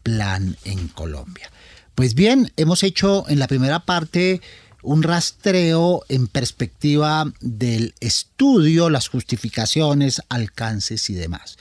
Plan 0.04 0.56
en 0.64 0.86
Colombia. 0.86 1.50
Pues 1.98 2.14
bien, 2.14 2.52
hemos 2.56 2.84
hecho 2.84 3.24
en 3.28 3.40
la 3.40 3.48
primera 3.48 3.80
parte 3.80 4.40
un 4.84 5.02
rastreo 5.02 6.04
en 6.08 6.28
perspectiva 6.28 7.32
del 7.40 7.92
estudio, 7.98 8.88
las 8.88 9.08
justificaciones, 9.08 10.22
alcances 10.28 11.10
y 11.10 11.14
demás. 11.14 11.58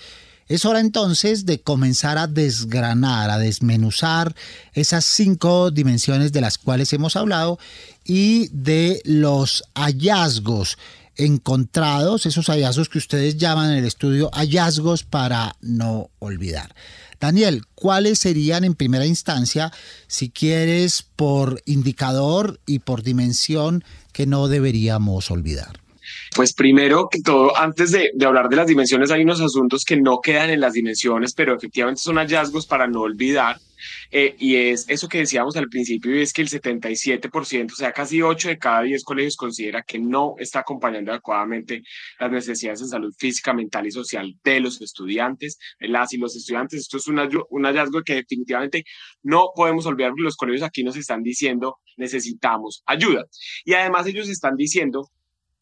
Es 0.48 0.64
hora 0.66 0.80
entonces 0.80 1.48
de 1.48 1.62
comenzar 1.62 2.20
a 2.20 2.28
desgranar, 2.28 3.32
a 3.32 3.40
desmenuzar 3.40 4.36
esas 4.74 5.06
cinco 5.06 5.72
dimensiones 5.72 6.32
de 6.34 6.42
las 6.42 6.60
cuales 6.60 6.94
hemos 6.94 7.16
hablado 7.16 7.58
y 8.06 8.50
de 8.50 9.02
los 9.06 9.64
hallazgos 9.74 10.78
encontrados, 11.16 12.28
esos 12.28 12.46
hallazgos 12.46 12.90
que 12.90 13.00
ustedes 13.00 13.38
llaman 13.38 13.72
en 13.72 13.80
el 13.80 13.86
estudio 13.86 14.30
hallazgos 14.34 15.04
para 15.04 15.56
no 15.62 16.12
olvidar. 16.20 16.76
Daniel, 17.20 17.64
¿cuáles 17.76 18.20
serían 18.20 18.64
en 18.64 18.76
primera 18.76 19.06
instancia, 19.06 19.72
si 20.08 20.30
quieres, 20.30 21.04
por 21.16 21.62
indicador 21.66 22.60
y 22.66 22.80
por 22.80 23.04
dimensión 23.04 23.84
que 24.14 24.26
no 24.26 24.48
deberíamos 24.48 25.32
olvidar? 25.32 25.80
Pues 26.36 26.54
primero 26.54 27.10
que 27.10 27.22
todo, 27.22 27.58
antes 27.58 27.92
de, 27.92 28.12
hablar 28.26 28.50
de 28.50 28.56
las 28.56 28.68
dimensiones, 28.68 29.12
hay 29.12 29.24
unos 29.24 29.42
asuntos 29.42 29.84
que 29.84 29.98
no 29.98 30.20
quedan 30.22 30.50
en 30.50 30.62
las 30.62 30.74
dimensiones, 30.74 31.34
pero 31.34 31.56
efectivamente 31.56 32.02
son 32.02 32.18
hallazgos 32.18 32.66
para 32.66 32.88
no 32.88 33.02
olvidar. 33.02 33.60
Eh, 34.12 34.36
y 34.40 34.56
es 34.56 34.88
eso 34.90 35.08
que 35.08 35.20
decíamos 35.20 35.56
al 35.58 35.68
principio, 35.70 36.16
y 36.16 36.22
es 36.22 36.34
que 36.34 36.42
el 36.42 36.50
77%, 36.50 37.74
o 37.74 37.76
sea, 37.76 37.92
casi 37.92 38.22
8 38.22 38.50
de 38.50 38.58
cada 38.58 38.82
10 38.84 39.04
colegios 39.04 39.36
considera 39.36 39.84
que 39.84 40.00
no 40.00 40.36
está 40.38 40.60
acompañando 40.60 41.12
adecuadamente 41.12 41.84
las 42.20 42.32
necesidades 42.32 42.80
de 42.82 42.88
salud 42.88 43.14
física, 43.18 43.54
mental 43.54 43.88
y 43.88 43.92
social 43.92 44.34
de 44.44 44.60
los 44.60 44.82
estudiantes, 44.82 45.58
las 45.80 46.14
y 46.14 46.18
los 46.18 46.36
estudiantes. 46.36 46.82
Esto 46.82 46.98
es 46.98 47.08
un, 47.08 47.20
un 47.50 47.66
hallazgo 47.66 48.02
que 48.04 48.16
definitivamente 48.16 48.84
no 49.24 49.50
podemos 49.56 49.86
olvidar 49.86 50.12
porque 50.12 50.24
los 50.24 50.38
colegios 50.38 50.64
aquí 50.64 50.84
nos 50.84 50.96
están 50.96 51.24
diciendo 51.24 51.78
necesitamos 51.98 52.84
ayuda. 52.86 53.26
Y 53.66 53.74
además 53.74 54.08
ellos 54.08 54.30
están 54.30 54.56
diciendo 54.56 55.10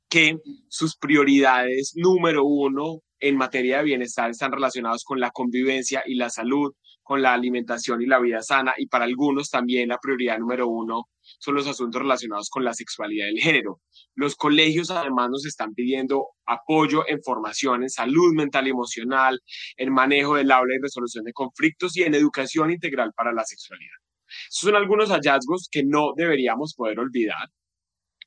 que 0.09 0.37
sus 0.67 0.95
prioridades 0.95 1.93
número 1.95 2.45
uno 2.45 3.01
en 3.19 3.37
materia 3.37 3.77
de 3.77 3.85
bienestar 3.85 4.29
están 4.29 4.51
relacionados 4.51 5.03
con 5.03 5.19
la 5.19 5.31
convivencia 5.31 6.03
y 6.05 6.15
la 6.15 6.29
salud, 6.29 6.73
con 7.05 7.21
la 7.21 7.35
alimentación 7.35 8.01
y 8.01 8.07
la 8.07 8.19
vida 8.19 8.41
sana, 8.41 8.73
y 8.77 8.87
para 8.87 9.05
algunos 9.05 9.51
también 9.51 9.89
la 9.89 9.99
prioridad 9.99 10.39
número 10.39 10.67
uno 10.67 11.03
son 11.37 11.53
los 11.53 11.67
asuntos 11.67 12.01
relacionados 12.01 12.49
con 12.49 12.63
la 12.63 12.73
sexualidad 12.73 13.27
y 13.27 13.37
el 13.37 13.43
género. 13.43 13.79
Los 14.15 14.35
colegios 14.35 14.89
además 14.89 15.29
nos 15.29 15.45
están 15.45 15.75
pidiendo 15.75 16.29
apoyo 16.47 17.03
en 17.07 17.21
formación 17.21 17.83
en 17.83 17.91
salud 17.91 18.33
mental 18.33 18.65
y 18.65 18.71
emocional, 18.71 19.39
en 19.77 19.93
manejo 19.93 20.35
del 20.35 20.51
aula 20.51 20.73
y 20.73 20.81
resolución 20.81 21.23
de 21.25 21.33
conflictos 21.33 21.95
y 21.95 22.01
en 22.01 22.15
educación 22.15 22.71
integral 22.71 23.11
para 23.15 23.33
la 23.33 23.43
sexualidad. 23.43 23.97
Esos 24.49 24.71
son 24.71 24.75
algunos 24.75 25.09
hallazgos 25.09 25.69
que 25.69 25.83
no 25.85 26.13
deberíamos 26.17 26.73
poder 26.73 26.99
olvidar 26.99 27.51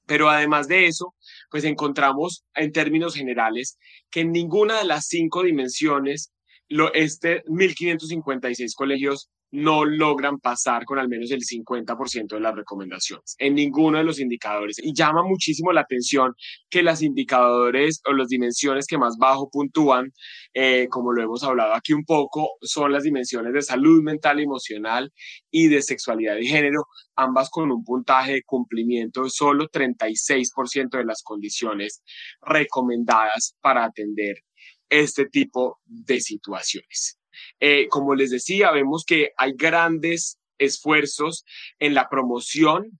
pero 0.08 0.30
además 0.30 0.68
de 0.68 0.86
eso, 0.86 1.14
pues 1.50 1.64
encontramos 1.64 2.46
en 2.54 2.72
términos 2.72 3.14
generales 3.14 3.78
que 4.10 4.20
en 4.20 4.32
ninguna 4.32 4.78
de 4.78 4.86
las 4.86 5.06
cinco 5.06 5.42
dimensiones, 5.42 6.32
lo, 6.68 6.92
este 6.92 7.42
1556 7.46 8.74
colegios 8.74 9.30
no 9.50 9.84
logran 9.84 10.38
pasar 10.38 10.84
con 10.84 10.98
al 10.98 11.08
menos 11.08 11.30
el 11.30 11.40
50% 11.40 12.34
de 12.34 12.40
las 12.40 12.54
recomendaciones 12.54 13.34
en 13.38 13.54
ninguno 13.54 13.98
de 13.98 14.04
los 14.04 14.20
indicadores. 14.20 14.78
Y 14.78 14.92
llama 14.94 15.22
muchísimo 15.22 15.72
la 15.72 15.82
atención 15.82 16.34
que 16.68 16.82
las 16.82 17.02
indicadores 17.02 18.02
o 18.06 18.12
las 18.12 18.28
dimensiones 18.28 18.86
que 18.86 18.98
más 18.98 19.16
bajo 19.18 19.48
puntúan, 19.50 20.12
eh, 20.52 20.88
como 20.90 21.12
lo 21.12 21.22
hemos 21.22 21.42
hablado 21.44 21.74
aquí 21.74 21.92
un 21.94 22.04
poco, 22.04 22.50
son 22.60 22.92
las 22.92 23.04
dimensiones 23.04 23.52
de 23.52 23.62
salud 23.62 24.02
mental 24.02 24.40
emocional 24.40 25.12
y 25.50 25.68
de 25.68 25.82
sexualidad 25.82 26.36
y 26.36 26.46
género, 26.46 26.84
ambas 27.16 27.48
con 27.50 27.70
un 27.72 27.84
puntaje 27.84 28.32
de 28.34 28.42
cumplimiento 28.42 29.24
de 29.24 29.30
solo 29.30 29.68
36% 29.68 30.98
de 30.98 31.04
las 31.04 31.22
condiciones 31.22 32.02
recomendadas 32.42 33.56
para 33.60 33.84
atender 33.84 34.42
este 34.90 35.26
tipo 35.26 35.80
de 35.84 36.20
situaciones. 36.20 37.18
Eh, 37.60 37.88
como 37.88 38.14
les 38.14 38.30
decía, 38.30 38.70
vemos 38.72 39.04
que 39.04 39.32
hay 39.36 39.52
grandes 39.54 40.38
esfuerzos 40.58 41.44
en 41.78 41.94
la 41.94 42.08
promoción 42.08 42.98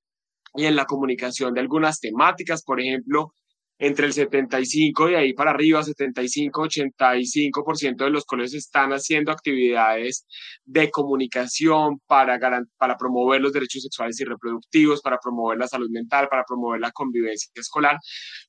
y 0.55 0.65
en 0.65 0.77
la 0.77 0.87
comunicación 0.87 1.55
de 1.55 1.61
algunas 1.61 2.01
temáticas, 2.01 2.63
por 2.63 2.81
ejemplo, 2.81 3.35
entre 3.79 4.07
el 4.07 4.13
75 4.13 5.11
y 5.11 5.15
ahí 5.15 5.33
para 5.33 5.53
arriba, 5.53 5.83
75, 5.83 6.63
85% 6.63 8.05
de 8.05 8.11
los 8.11 8.25
colegios 8.25 8.55
están 8.55 8.91
haciendo 8.91 9.31
actividades 9.31 10.27
de 10.65 10.91
comunicación 10.91 12.01
para, 12.07 12.39
para 12.77 12.97
promover 12.97 13.41
los 13.41 13.53
derechos 13.53 13.83
sexuales 13.83 14.21
y 14.21 14.25
reproductivos, 14.25 15.01
para 15.01 15.19
promover 15.19 15.59
la 15.59 15.69
salud 15.69 15.91
mental, 15.91 16.29
para 16.29 16.45
promover 16.45 16.81
la 16.81 16.91
convivencia 16.91 17.51
escolar, 17.55 17.99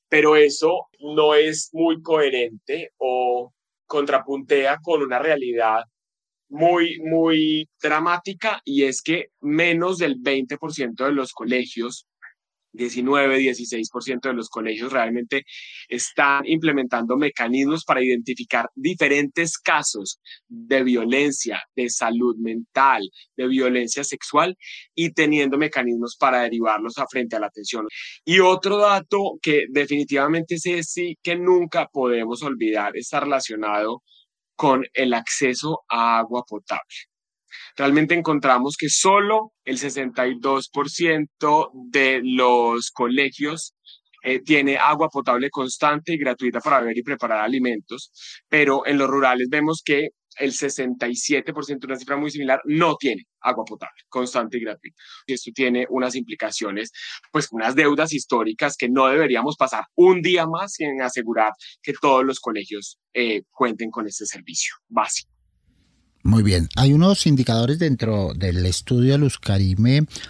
pero 0.08 0.36
eso 0.36 0.88
no 0.98 1.34
es 1.34 1.70
muy 1.72 2.02
coherente 2.02 2.90
o 2.98 3.52
contrapuntea 3.86 4.78
con 4.82 5.02
una 5.02 5.18
realidad 5.18 5.84
muy, 6.48 6.98
muy 7.00 7.68
dramática 7.80 8.60
y 8.64 8.82
es 8.84 9.02
que 9.02 9.28
menos 9.40 9.98
del 9.98 10.16
20% 10.20 11.04
de 11.04 11.12
los 11.12 11.32
colegios 11.32 12.06
19, 12.72 13.38
16% 13.38 14.28
de 14.28 14.34
los 14.34 14.48
colegios 14.48 14.92
realmente 14.92 15.44
están 15.88 16.46
implementando 16.46 17.16
mecanismos 17.16 17.84
para 17.84 18.02
identificar 18.02 18.68
diferentes 18.74 19.58
casos 19.58 20.20
de 20.48 20.82
violencia, 20.84 21.62
de 21.74 21.90
salud 21.90 22.36
mental, 22.38 23.08
de 23.36 23.48
violencia 23.48 24.04
sexual 24.04 24.56
y 24.94 25.12
teniendo 25.12 25.58
mecanismos 25.58 26.16
para 26.16 26.42
derivarlos 26.42 26.98
a 26.98 27.06
frente 27.06 27.36
a 27.36 27.40
la 27.40 27.46
atención. 27.46 27.86
Y 28.24 28.40
otro 28.40 28.78
dato 28.78 29.38
que 29.42 29.64
definitivamente 29.70 30.58
sí 30.58 31.16
que 31.22 31.36
nunca 31.36 31.88
podemos 31.92 32.42
olvidar 32.42 32.96
está 32.96 33.20
relacionado 33.20 34.02
con 34.56 34.84
el 34.92 35.14
acceso 35.14 35.80
a 35.88 36.18
agua 36.18 36.44
potable 36.46 37.09
realmente 37.76 38.14
encontramos 38.14 38.76
que 38.78 38.88
solo 38.88 39.52
el 39.64 39.78
62% 39.78 41.70
de 41.90 42.20
los 42.22 42.90
colegios 42.90 43.74
eh, 44.22 44.40
tiene 44.40 44.76
agua 44.76 45.08
potable 45.08 45.48
constante 45.50 46.12
y 46.12 46.18
gratuita 46.18 46.60
para 46.60 46.80
beber 46.80 46.98
y 46.98 47.02
preparar 47.02 47.40
alimentos, 47.40 48.12
pero 48.48 48.86
en 48.86 48.98
los 48.98 49.08
rurales 49.08 49.48
vemos 49.50 49.82
que 49.84 50.10
el 50.38 50.52
67%, 50.52 51.84
una 51.84 51.96
cifra 51.96 52.16
muy 52.16 52.30
similar, 52.30 52.60
no 52.64 52.96
tiene 52.96 53.24
agua 53.40 53.64
potable 53.64 54.02
constante 54.08 54.58
y 54.58 54.60
gratuita. 54.60 54.96
Y 55.26 55.34
esto 55.34 55.50
tiene 55.54 55.86
unas 55.90 56.14
implicaciones, 56.14 56.92
pues 57.32 57.48
unas 57.50 57.74
deudas 57.74 58.12
históricas 58.12 58.76
que 58.76 58.88
no 58.88 59.08
deberíamos 59.08 59.56
pasar 59.56 59.84
un 59.94 60.22
día 60.22 60.46
más 60.46 60.74
sin 60.74 61.00
asegurar 61.02 61.52
que 61.82 61.92
todos 62.00 62.24
los 62.24 62.40
colegios 62.40 62.98
eh, 63.14 63.42
cuenten 63.50 63.90
con 63.90 64.06
este 64.06 64.26
servicio 64.26 64.74
básico. 64.88 65.29
Muy 66.22 66.42
bien, 66.42 66.68
hay 66.76 66.92
unos 66.92 67.26
indicadores 67.26 67.78
dentro 67.78 68.34
del 68.34 68.66
estudio 68.66 69.12
de 69.12 69.18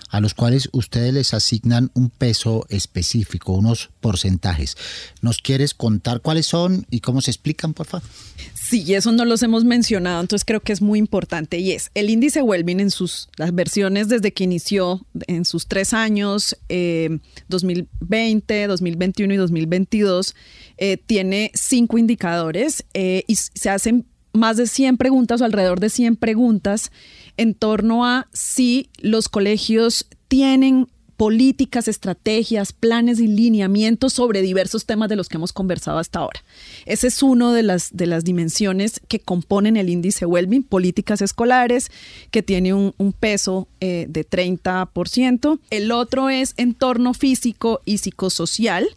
a 0.09 0.21
los 0.21 0.35
cuales 0.35 0.69
ustedes 0.71 1.13
les 1.13 1.35
asignan 1.35 1.91
un 1.95 2.11
peso 2.11 2.65
específico, 2.69 3.55
unos 3.55 3.91
porcentajes. 4.01 4.77
¿Nos 5.21 5.39
quieres 5.39 5.75
contar 5.75 6.21
cuáles 6.21 6.47
son 6.47 6.87
y 6.91 7.01
cómo 7.01 7.21
se 7.21 7.33
explican, 7.33 7.75
por 7.75 7.87
favor? 7.87 8.09
Sí, 8.55 8.95
eso 8.95 9.11
no 9.11 9.25
los 9.25 9.43
hemos 9.43 9.65
mencionado, 9.65 10.21
entonces 10.21 10.45
creo 10.45 10.61
que 10.61 10.73
es 10.73 10.81
muy 10.81 11.01
importante 11.01 11.59
y 11.59 11.73
es 11.73 11.91
el 11.95 12.09
índice 12.09 12.41
Wellbeing 12.41 12.79
en 12.79 12.91
sus 12.93 13.29
las 13.37 13.53
versiones 13.53 14.09
desde 14.09 14.33
que 14.33 14.45
inició 14.45 15.05
en 15.27 15.45
sus 15.45 15.67
tres 15.67 15.93
años, 15.93 16.57
2020, 16.69 18.63
eh, 18.63 18.67
2021 18.69 19.35
y 19.35 19.37
2022, 19.37 20.37
eh, 20.79 20.99
tiene 21.05 21.51
cinco 21.55 21.99
indicadores 21.99 22.85
eh, 22.95 23.25
y 23.27 23.35
se 23.35 23.71
hacen 23.71 24.07
más 24.33 24.57
de 24.57 24.67
100 24.67 24.97
preguntas 24.97 25.41
o 25.41 25.45
alrededor 25.45 25.81
de 25.81 25.91
100 25.91 26.17
preguntas 26.17 26.91
en 27.37 27.55
torno 27.55 28.07
a 28.07 28.27
si 28.33 28.91
los 29.01 29.29
colegios 29.29 30.07
tienen 30.29 30.87
políticas, 31.21 31.87
estrategias, 31.87 32.73
planes 32.73 33.21
y 33.21 33.27
lineamientos 33.27 34.15
sobre 34.15 34.41
diversos 34.41 34.87
temas 34.87 35.11
de 35.11 35.17
los 35.17 35.29
que 35.29 35.37
hemos 35.37 35.53
conversado 35.53 35.99
hasta 35.99 36.21
ahora. 36.21 36.43
Ese 36.87 37.09
es 37.09 37.23
uno 37.23 37.53
de 37.53 37.63
las, 37.63 37.91
de 37.93 38.07
las 38.07 38.25
dimensiones 38.25 39.03
que 39.07 39.21
componen 39.21 39.77
el 39.77 39.91
índice 39.91 40.25
Wellbeing, 40.25 40.63
políticas 40.63 41.21
escolares, 41.21 41.91
que 42.31 42.43
tiene 42.43 42.73
un, 42.73 43.15
peso 43.21 43.69
eh, 43.81 44.07
de 44.09 44.27
30%. 44.27 45.61
El 45.69 45.93
otro 45.93 46.31
es 46.31 46.55
entorno 46.57 47.13
físico 47.13 47.83
y 47.85 47.99
psicosocial, 47.99 48.89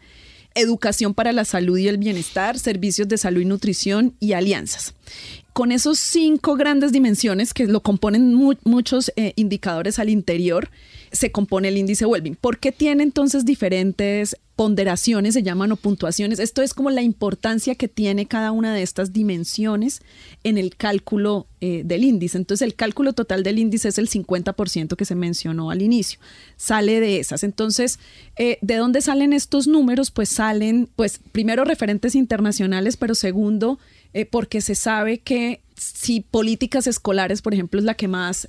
educación 0.54 1.14
para 1.14 1.32
la 1.32 1.44
salud 1.44 1.78
y 1.78 1.88
el 1.88 1.98
bienestar, 1.98 2.58
servicios 2.58 3.08
de 3.08 3.18
salud 3.18 3.40
y 3.40 3.44
nutrición 3.44 4.14
y 4.20 4.32
alianzas. 4.32 4.94
Con 5.52 5.70
esos 5.70 5.98
cinco 5.98 6.56
grandes 6.56 6.92
dimensiones 6.92 7.54
que 7.54 7.66
lo 7.66 7.80
componen 7.80 8.34
muchos 8.34 9.12
eh, 9.16 9.32
indicadores 9.36 9.98
al 9.98 10.08
interior, 10.08 10.68
se 11.14 11.30
compone 11.30 11.68
el 11.68 11.78
índice 11.78 12.06
Wellbeing. 12.06 12.34
¿Por 12.34 12.58
qué 12.58 12.72
tiene 12.72 13.04
entonces 13.04 13.44
diferentes 13.44 14.36
ponderaciones, 14.56 15.34
se 15.34 15.44
llaman 15.44 15.70
o 15.70 15.76
puntuaciones? 15.76 16.40
Esto 16.40 16.60
es 16.62 16.74
como 16.74 16.90
la 16.90 17.02
importancia 17.02 17.76
que 17.76 17.86
tiene 17.86 18.26
cada 18.26 18.50
una 18.50 18.74
de 18.74 18.82
estas 18.82 19.12
dimensiones 19.12 20.02
en 20.42 20.58
el 20.58 20.74
cálculo 20.76 21.46
eh, 21.60 21.82
del 21.84 22.02
índice. 22.02 22.36
Entonces 22.36 22.66
el 22.66 22.74
cálculo 22.74 23.12
total 23.12 23.44
del 23.44 23.60
índice 23.60 23.88
es 23.88 23.98
el 23.98 24.08
50% 24.08 24.96
que 24.96 25.04
se 25.04 25.14
mencionó 25.14 25.70
al 25.70 25.82
inicio. 25.82 26.18
Sale 26.56 26.98
de 26.98 27.20
esas. 27.20 27.44
Entonces, 27.44 28.00
eh, 28.36 28.58
¿de 28.60 28.76
dónde 28.76 29.00
salen 29.00 29.32
estos 29.32 29.68
números? 29.68 30.10
Pues 30.10 30.28
salen, 30.28 30.88
pues 30.96 31.20
primero 31.30 31.64
referentes 31.64 32.16
internacionales, 32.16 32.96
pero 32.96 33.14
segundo, 33.14 33.78
eh, 34.14 34.26
porque 34.26 34.60
se 34.60 34.74
sabe 34.74 35.18
que 35.18 35.60
si 35.76 36.20
políticas 36.20 36.88
escolares, 36.88 37.40
por 37.40 37.54
ejemplo, 37.54 37.78
es 37.78 37.84
la 37.84 37.94
que 37.94 38.08
más 38.08 38.48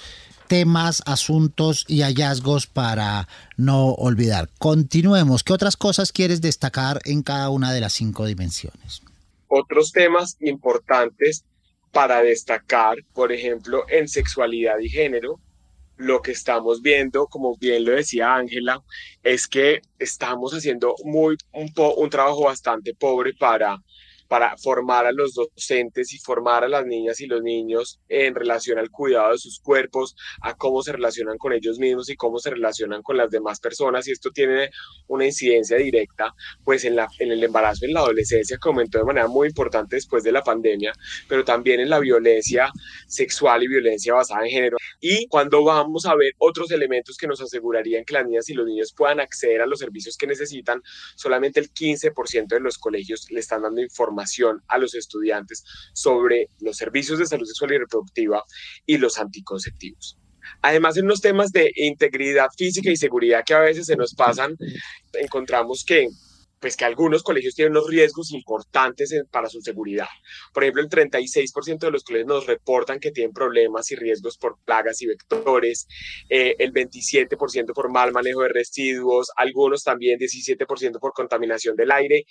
temas, 0.53 1.03
asuntos 1.07 1.87
y 1.89 2.03
hallazgos 2.03 2.67
para 2.67 3.27
no 3.57 3.93
olvidar. 3.93 4.51
Continuemos. 4.59 5.45
¿Qué 5.45 5.55
otras 5.55 5.79
cosas 5.79 6.13
quieres 6.13 6.43
destacar 6.43 7.01
en 7.07 7.23
cada 7.23 7.49
una 7.49 7.73
de 7.73 7.81
las 7.81 7.95
cinco 7.95 8.27
dimensiones? 8.27 9.01
Otros 9.49 9.93
temas 9.93 10.37
importantes 10.41 11.47
para 11.91 12.21
destacar, 12.21 12.99
por 13.15 13.33
ejemplo, 13.33 13.87
en 13.89 14.09
sexualidad 14.09 14.79
y 14.79 14.91
género, 14.91 15.41
lo 15.97 16.21
que 16.21 16.33
estamos 16.33 16.83
viendo, 16.83 17.29
como 17.29 17.57
bien 17.57 17.87
lo 17.87 17.93
decía 17.93 18.35
Ángela, 18.35 18.83
es 19.23 19.49
que 19.49 19.81
estamos 19.99 20.53
haciendo 20.53 20.95
muy, 21.03 21.39
un, 21.55 21.73
un 21.97 22.11
trabajo 22.11 22.45
bastante 22.45 22.93
pobre 22.93 23.33
para 23.33 23.79
para 24.33 24.57
formar 24.57 25.05
a 25.05 25.13
los 25.13 25.35
docentes 25.35 26.15
y 26.15 26.19
formar 26.19 26.65
a 26.65 26.69
las 26.69 26.87
niñas 26.87 27.21
y 27.21 27.27
los 27.27 27.43
niños 27.43 28.01
en 28.09 28.35
relación 28.35 28.79
al 28.79 28.89
cuidado 28.89 29.33
de 29.33 29.37
sus 29.37 29.61
cuerpos, 29.61 30.17
a 30.41 30.55
cómo 30.55 30.83
se 30.83 30.93
relacionan 30.93 31.37
con 31.37 31.53
ellos 31.53 31.79
mismos 31.79 32.09
y 32.09 32.17
cómo 32.17 32.39
se 32.39 32.49
relacionan 32.49 33.03
con 33.03 33.19
las 33.19 33.31
demás 33.31 33.61
personas. 33.61 34.09
Y 34.09 34.13
esto 34.13 34.31
tiene 34.31 34.71
una 35.07 35.27
incidencia 35.27 35.77
directa 35.77 36.33
pues 36.65 36.87
en, 36.87 36.97
la, 36.97 37.09
en 37.19 37.31
el 37.31 37.45
embarazo, 37.45 37.85
en 37.85 37.93
la 37.93 38.01
adolescencia, 38.01 38.57
que 38.57 38.69
aumentó 38.71 38.97
de 38.97 39.05
manera 39.05 39.29
muy 39.29 39.49
importante 39.49 39.97
después 39.97 40.25
de 40.25 40.33
la 40.33 40.43
pandemia, 40.43 40.95
pero 41.29 41.45
también 41.45 41.81
en 41.81 41.91
la 41.91 41.99
violencia 41.99 42.71
sexual 43.07 43.63
y 43.65 43.69
violencia 43.69 44.15
basada 44.15 44.47
en 44.47 44.51
género. 44.51 44.79
Y 45.05 45.27
cuando 45.27 45.65
vamos 45.65 46.07
a 46.07 46.15
ver 46.15 46.33
otros 46.39 46.71
elementos 46.71 47.17
que 47.17 47.27
nos 47.27 47.41
asegurarían 47.41 48.05
que 48.05 48.15
las 48.15 48.25
niñas 48.25 48.49
y 48.49 48.55
los 48.55 48.65
niños 48.65 48.95
puedan 48.97 49.19
acceder 49.19 49.61
a 49.61 49.67
los 49.67 49.81
servicios 49.81 50.17
que 50.17 50.29
necesitan, 50.29 50.81
solamente 51.17 51.59
el 51.59 51.73
15% 51.73 52.47
de 52.47 52.61
los 52.61 52.79
colegios 52.79 53.27
le 53.29 53.41
están 53.41 53.63
dando 53.63 53.83
información 53.83 54.63
a 54.69 54.79
los 54.79 54.95
estudiantes 54.95 55.65
sobre 55.93 56.51
los 56.61 56.77
servicios 56.77 57.19
de 57.19 57.27
salud 57.27 57.47
sexual 57.47 57.73
y 57.73 57.79
reproductiva 57.79 58.45
y 58.87 58.99
los 58.99 59.19
anticonceptivos. 59.19 60.19
Además, 60.61 60.97
en 60.97 61.09
los 61.09 61.21
temas 61.21 61.51
de 61.51 61.73
integridad 61.75 62.51
física 62.57 62.89
y 62.89 62.97
seguridad 62.97 63.43
que 63.45 63.55
a 63.55 63.61
veces 63.61 63.87
se 63.87 63.97
nos 63.97 64.15
pasan, 64.15 64.57
encontramos 65.15 65.85
que 65.85 66.07
pues 66.63 66.77
que 66.77 66.85
algunos 66.85 67.25
colegios 67.25 67.57
tienen 67.57 67.73
unos 67.73 67.91
riesgos 67.91 68.31
importantes 68.31 69.13
para 69.33 69.49
su 69.49 69.61
seguridad. 69.61 70.07
Por 70.55 70.63
ejemplo, 70.63 70.81
el 70.81 70.89
36% 70.89 71.81
de 71.81 71.91
los 71.91 72.05
colegios 72.05 72.29
nos 72.29 72.47
reportan 72.47 73.01
que 73.01 73.11
tienen 73.11 73.33
problemas 73.33 73.91
y 73.91 73.97
riesgos 73.97 74.39
por 74.39 74.59
plagas 74.65 75.03
y 75.03 75.07
vectores, 75.07 75.89
eh, 76.29 76.55
el 76.61 76.73
27% 76.73 77.73
por 77.75 77.91
mal 77.91 78.13
manejo 78.13 78.43
de 78.43 78.51
residuos, 78.51 79.33
algunos 79.37 79.83
también 79.83 80.21
17% 80.21 81.01
por 81.01 81.13
contaminación 81.13 81.75
del 81.75 81.91
aire, 81.91 82.27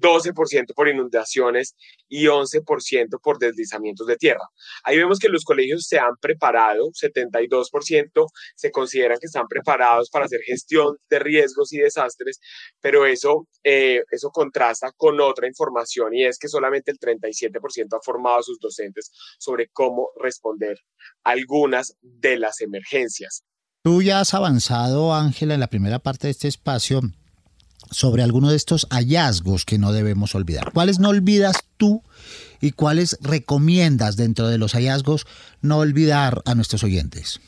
12% 0.00 0.74
por 0.74 0.88
inundaciones 0.88 1.74
y 2.08 2.26
11% 2.26 3.20
por 3.20 3.38
deslizamientos 3.40 4.06
de 4.06 4.16
tierra. 4.16 4.46
Ahí 4.84 4.96
vemos 4.96 5.18
que 5.18 5.28
los 5.28 5.44
colegios 5.44 5.86
se 5.88 5.98
han 5.98 6.14
preparado, 6.20 6.92
72% 6.92 8.26
se 8.54 8.70
consideran 8.70 9.18
que 9.18 9.26
están 9.26 9.48
preparados 9.48 10.08
para 10.08 10.26
hacer 10.26 10.40
gestión 10.46 10.96
de 11.10 11.18
riesgos 11.18 11.72
y 11.72 11.78
desastres, 11.78 12.38
pero 12.80 13.06
eso... 13.06 13.48
Eh, 13.64 13.71
eso 14.10 14.30
contrasta 14.30 14.92
con 14.96 15.20
otra 15.20 15.46
información 15.46 16.14
y 16.14 16.24
es 16.24 16.38
que 16.38 16.48
solamente 16.48 16.90
el 16.90 16.98
37% 16.98 17.96
ha 17.96 18.02
formado 18.02 18.38
a 18.38 18.42
sus 18.42 18.58
docentes 18.58 19.10
sobre 19.38 19.68
cómo 19.68 20.08
responder 20.20 20.78
algunas 21.22 21.96
de 22.00 22.38
las 22.38 22.60
emergencias. 22.60 23.44
Tú 23.82 24.02
ya 24.02 24.20
has 24.20 24.34
avanzado, 24.34 25.14
Ángela, 25.14 25.54
en 25.54 25.60
la 25.60 25.66
primera 25.66 25.98
parte 25.98 26.28
de 26.28 26.32
este 26.32 26.48
espacio 26.48 27.00
sobre 27.90 28.22
algunos 28.22 28.50
de 28.50 28.56
estos 28.56 28.86
hallazgos 28.90 29.64
que 29.64 29.78
no 29.78 29.92
debemos 29.92 30.34
olvidar. 30.34 30.72
¿Cuáles 30.72 30.98
no 30.98 31.08
olvidas 31.08 31.56
tú 31.76 32.02
y 32.60 32.72
cuáles 32.72 33.18
recomiendas 33.20 34.16
dentro 34.16 34.48
de 34.48 34.58
los 34.58 34.72
hallazgos 34.72 35.26
no 35.60 35.78
olvidar 35.78 36.42
a 36.44 36.54
nuestros 36.54 36.84
oyentes? 36.84 37.40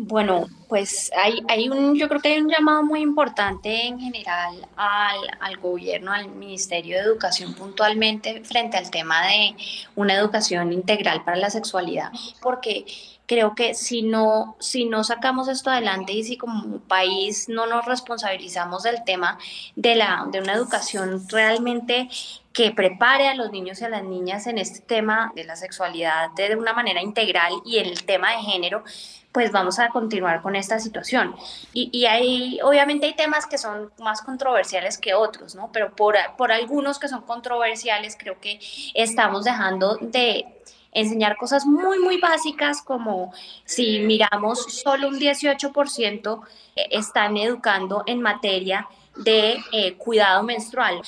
Bueno, 0.00 0.46
pues 0.68 1.10
hay, 1.16 1.42
hay 1.48 1.68
un, 1.68 1.96
yo 1.96 2.08
creo 2.08 2.20
que 2.20 2.28
hay 2.28 2.40
un 2.40 2.48
llamado 2.48 2.84
muy 2.84 3.00
importante 3.00 3.84
en 3.84 3.98
general 3.98 4.68
al, 4.76 5.18
al, 5.40 5.56
gobierno, 5.56 6.12
al 6.12 6.28
Ministerio 6.28 6.98
de 6.98 7.02
Educación 7.02 7.52
puntualmente 7.54 8.44
frente 8.44 8.76
al 8.76 8.92
tema 8.92 9.26
de 9.26 9.56
una 9.96 10.14
educación 10.14 10.72
integral 10.72 11.24
para 11.24 11.36
la 11.36 11.50
sexualidad, 11.50 12.12
porque 12.40 12.86
creo 13.26 13.56
que 13.56 13.74
si 13.74 14.02
no, 14.02 14.56
si 14.60 14.84
no 14.84 15.02
sacamos 15.02 15.48
esto 15.48 15.68
adelante 15.68 16.12
y 16.12 16.22
si 16.22 16.36
como 16.36 16.78
país 16.82 17.48
no 17.48 17.66
nos 17.66 17.84
responsabilizamos 17.84 18.84
del 18.84 19.02
tema 19.02 19.36
de, 19.74 19.96
la, 19.96 20.28
de 20.30 20.40
una 20.40 20.52
educación 20.52 21.28
realmente 21.28 22.08
que 22.52 22.70
prepare 22.70 23.28
a 23.28 23.34
los 23.34 23.52
niños 23.52 23.80
y 23.80 23.84
a 23.84 23.88
las 23.88 24.02
niñas 24.02 24.46
en 24.46 24.58
este 24.58 24.80
tema 24.80 25.32
de 25.34 25.44
la 25.44 25.56
sexualidad 25.56 26.30
de 26.36 26.56
una 26.56 26.72
manera 26.72 27.02
integral 27.02 27.52
y 27.64 27.78
en 27.78 27.86
el 27.86 28.04
tema 28.04 28.32
de 28.32 28.42
género, 28.42 28.82
pues 29.38 29.52
vamos 29.52 29.78
a 29.78 29.90
continuar 29.90 30.42
con 30.42 30.56
esta 30.56 30.80
situación. 30.80 31.32
Y, 31.72 31.90
y 31.96 32.06
hay, 32.06 32.58
obviamente 32.64 33.06
hay 33.06 33.14
temas 33.14 33.46
que 33.46 33.56
son 33.56 33.92
más 34.00 34.20
controversiales 34.20 34.98
que 34.98 35.14
otros, 35.14 35.54
¿no? 35.54 35.70
Pero 35.72 35.94
por, 35.94 36.16
por 36.36 36.50
algunos 36.50 36.98
que 36.98 37.06
son 37.06 37.22
controversiales, 37.22 38.16
creo 38.18 38.40
que 38.40 38.58
estamos 38.94 39.44
dejando 39.44 39.96
de 40.00 40.44
enseñar 40.90 41.36
cosas 41.36 41.66
muy, 41.66 42.00
muy 42.00 42.18
básicas 42.20 42.82
como 42.82 43.32
si 43.64 44.00
miramos 44.00 44.64
solo 44.74 45.06
un 45.06 45.20
18% 45.20 46.40
eh, 46.74 46.88
están 46.90 47.36
educando 47.36 48.02
en 48.06 48.20
materia 48.20 48.88
de 49.14 49.62
eh, 49.70 49.94
cuidado 49.94 50.42
menstrual. 50.42 51.00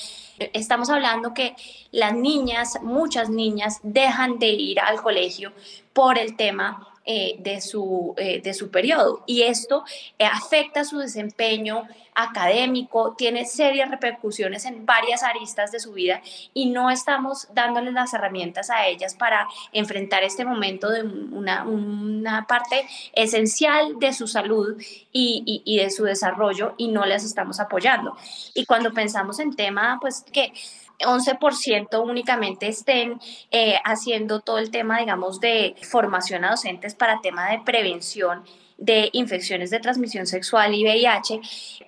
Estamos 0.53 0.89
hablando 0.89 1.35
que 1.35 1.57
las 1.91 2.15
niñas, 2.15 2.79
muchas 2.81 3.29
niñas, 3.29 3.81
dejan 3.83 4.39
de 4.39 4.51
ir 4.51 4.79
al 4.79 5.03
colegio 5.03 5.53
por 5.93 6.17
el 6.17 6.37
tema 6.37 6.87
eh, 7.13 7.35
de, 7.41 7.61
su, 7.61 8.15
eh, 8.19 8.41
de 8.41 8.55
su 8.55 8.71
periodo. 8.71 9.25
Y 9.27 9.43
esto 9.43 9.83
eh, 10.17 10.25
afecta 10.25 10.85
su 10.85 10.99
desempeño 10.99 11.89
académico, 12.15 13.17
tiene 13.19 13.47
serias 13.47 13.91
repercusiones 13.91 14.65
en 14.65 14.87
varias 14.87 15.25
aristas 15.25 15.73
de 15.73 15.81
su 15.81 15.93
vida 15.93 16.23
y 16.55 16.67
no 16.67 16.89
estamos 16.89 17.49
dándoles 17.53 17.95
las 17.95 18.15
herramientas 18.15 18.71
a 18.71 18.87
ellas 18.87 19.17
para 19.17 19.49
enfrentar 19.73 20.23
este 20.23 20.45
momento 20.45 20.89
de 20.89 21.03
una, 21.03 21.65
una 21.65 22.47
parte 22.47 22.87
esencial 23.13 23.99
de 23.99 24.13
su 24.13 24.29
salud 24.29 24.81
y, 25.11 25.63
y, 25.65 25.79
de 25.79 25.91
su 25.91 26.05
desarrollo 26.05 26.75
y 26.77 26.89
no 26.89 27.07
les 27.07 27.25
estamos 27.25 27.59
apoyando. 27.59 28.17
Y 28.55 28.67
cuando 28.67 28.93
pensamos 28.93 29.41
en 29.41 29.57
tema, 29.57 29.99
pues 30.01 30.25
que 30.33 30.53
11% 31.01 32.03
únicamente 32.03 32.69
estén 32.69 33.21
eh, 33.51 33.77
haciendo 33.85 34.41
todo 34.41 34.59
el 34.59 34.71
tema, 34.71 34.99
digamos, 34.99 35.41
de 35.41 35.75
formación 35.83 36.45
a 36.45 36.51
docentes 36.51 36.95
para 36.95 37.21
tema 37.21 37.51
de 37.51 37.61
prevención 37.61 38.45
de 38.81 39.11
infecciones 39.13 39.69
de 39.71 39.79
transmisión 39.79 40.27
sexual 40.27 40.75
y 40.75 40.83
VIH, 40.85 41.41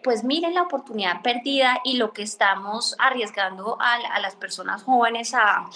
pues 0.04 0.24
miren 0.24 0.54
la 0.54 0.62
oportunidad 0.62 1.22
perdida 1.22 1.80
y 1.84 1.96
lo 1.96 2.12
que 2.12 2.22
estamos 2.22 2.94
arriesgando 2.98 3.78
a, 3.80 4.20
las 4.20 4.36
personas 4.36 4.82
jóvenes 4.82 5.32
a, 5.34 5.68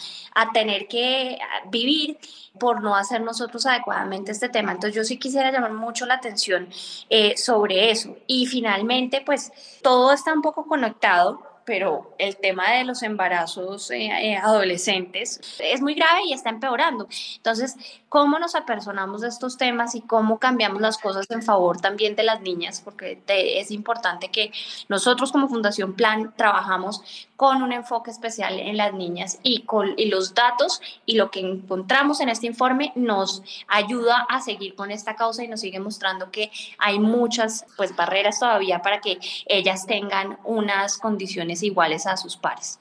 tener 0.53 0.87
que 0.89 1.39
vivir 1.71 2.19
por 2.61 2.83
no 2.83 2.95
hacer 2.95 3.23
nosotros 3.23 3.65
adecuadamente 3.65 4.33
este 4.33 4.51
tema. 4.51 4.73
Entonces 4.73 4.95
yo 4.95 5.05
sí 5.05 5.19
quisiera 5.19 5.51
llamar 5.51 5.73
mucho 5.73 6.05
la 6.05 6.15
atención 6.15 6.69
eh, 7.09 7.37
sobre 7.37 7.91
eso. 7.91 8.17
Y 8.27 8.47
finalmente, 8.47 9.23
pues 9.25 9.53
todo 9.83 10.13
está 10.13 10.35
un 10.35 10.43
poco 10.43 10.67
conectado 10.67 11.56
pero 11.67 12.15
el 12.19 12.37
tema 12.37 12.71
de 12.71 12.85
los 12.85 13.03
embarazos 13.03 13.91
eh, 13.91 14.07
eh, 14.07 14.37
adolescentes 14.37 15.41
es 15.59 15.83
muy 15.83 15.95
grave 15.95 16.21
y 16.27 16.33
está 16.33 16.49
empeorando. 16.49 17.09
Entonces, 17.37 17.75
¿cómo 18.09 18.39
nos 18.39 18.55
apersonamos 18.55 19.21
de 19.23 19.29
estos 19.29 19.59
temas 19.59 19.97
y 19.97 20.01
cómo 20.01 20.39
cambiamos 20.39 20.81
las 20.81 20.97
cosas 20.97 21.27
en 21.29 21.43
favor 21.43 21.81
también 21.81 22.15
de 22.15 22.23
las 22.23 22.41
niñas? 22.41 22.81
Porque 22.83 23.21
es 23.27 23.71
importante 23.73 24.31
que 24.31 24.53
nosotros 24.89 25.33
como 25.33 25.49
Fundación 25.49 25.95
Plan 25.95 26.33
trabajamos 26.37 27.27
con 27.37 27.63
un 27.63 27.73
enfoque 27.73 28.11
especial 28.11 28.59
en 28.59 28.77
las 28.77 28.95
niñas 28.95 29.39
y, 29.43 29.63
con, 29.63 29.95
y 29.97 30.07
los 30.07 30.35
datos 30.35 30.81
y 31.05 31.17
lo 31.17 31.31
que 31.31 31.41
encontramos 31.41 32.21
en 32.21 32.29
este 32.29 32.47
informe 32.47 32.93
nos 32.97 33.43
ayuda 33.69 34.27
a 34.29 34.41
seguir 34.41 34.75
con 34.75 34.91
esta 34.91 35.17
causa 35.17 35.45
y 35.45 35.49
nos 35.49 35.61
sigue 35.61 35.79
mostrando 35.79 36.31
que 36.31 36.51
hay 36.79 36.99
muchas 36.99 37.65
pues, 37.77 37.95
barreras 37.95 38.41
todavía 38.41 38.81
para 38.81 39.01
que 39.01 39.19
ellas 39.47 39.87
tengan 39.87 40.39
unas 40.45 40.99
condiciones 40.99 41.63
iguales 41.63 42.07
a 42.07 42.17
sus 42.17 42.37
pares. 42.37 42.79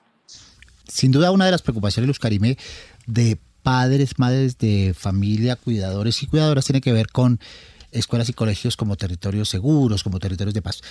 Sin 0.88 1.12
duda, 1.12 1.32
una 1.32 1.46
de 1.46 1.52
las 1.52 1.62
preocupaciones, 1.62 2.08
Luz 2.08 2.20
Karime, 2.20 2.58
de 3.08 3.38
padres, 3.64 4.20
madres 4.20 4.58
de 4.60 4.94
familia, 4.98 5.56
cuidadores 5.56 6.22
y 6.22 6.28
cuidadoras 6.28 6.66
tiene 6.66 6.82
que 6.82 6.94
ver 6.94 7.08
con 7.08 7.40
escuelas 7.92 8.30
y 8.30 8.34
colegios 8.34 8.78
como 8.78 8.96
territorios 8.96 9.50
seguros, 9.50 10.04
como 10.04 10.20
territorios 10.20 10.54
de 10.54 10.62
paz. 10.62 10.82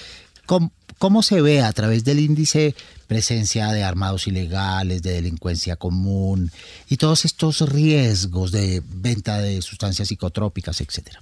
¿Cómo, 0.46 0.72
¿Cómo, 0.98 1.22
se 1.22 1.40
ve 1.40 1.60
a 1.60 1.72
través 1.72 2.04
del 2.04 2.20
índice 2.20 2.74
presencia 3.06 3.72
de 3.72 3.82
armados 3.82 4.26
ilegales, 4.26 5.02
de 5.02 5.12
delincuencia 5.12 5.76
común 5.76 6.50
y 6.88 6.96
todos 6.96 7.24
estos 7.24 7.60
riesgos 7.68 8.52
de 8.52 8.82
venta 8.86 9.38
de 9.38 9.60
sustancias 9.62 10.08
psicotrópicas, 10.08 10.80
etcétera? 10.80 11.18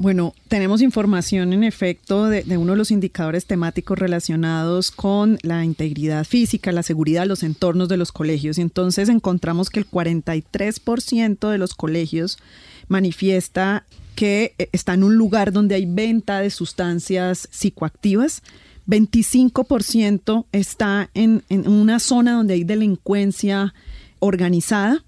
Bueno, 0.00 0.32
tenemos 0.46 0.80
información 0.80 1.52
en 1.52 1.64
efecto 1.64 2.26
de, 2.26 2.44
uno 2.56 2.70
de 2.70 2.78
los 2.78 2.92
indicadores 2.92 3.46
temáticos 3.46 3.98
relacionados 3.98 4.92
con 4.92 5.40
la 5.42 5.64
integridad 5.64 6.24
física, 6.24 6.70
la 6.70 6.84
seguridad, 6.84 7.26
los 7.26 7.42
entornos 7.42 7.88
de 7.88 7.96
los 7.96 8.12
colegios. 8.12 8.58
Y 8.58 8.60
entonces 8.60 9.08
encontramos 9.08 9.70
que 9.70 9.80
el 9.80 9.90
43% 9.90 11.50
de 11.50 11.58
los 11.58 11.74
colegios 11.74 12.38
manifiesta 12.86 13.86
que 14.18 14.56
eh, 14.58 14.68
está 14.72 14.94
en 14.94 15.04
un 15.04 15.14
lugar 15.14 15.52
donde 15.52 15.76
hay 15.76 15.86
venta 15.86 16.40
de 16.40 16.50
sustancias 16.50 17.46
psicoactivas. 17.52 18.42
25% 18.88 20.46
está 20.50 21.08
en, 21.14 21.44
en 21.48 21.68
una 21.68 22.00
zona 22.00 22.32
donde 22.32 22.54
hay 22.54 22.64
delincuencia 22.64 23.74
organizada 24.18 25.04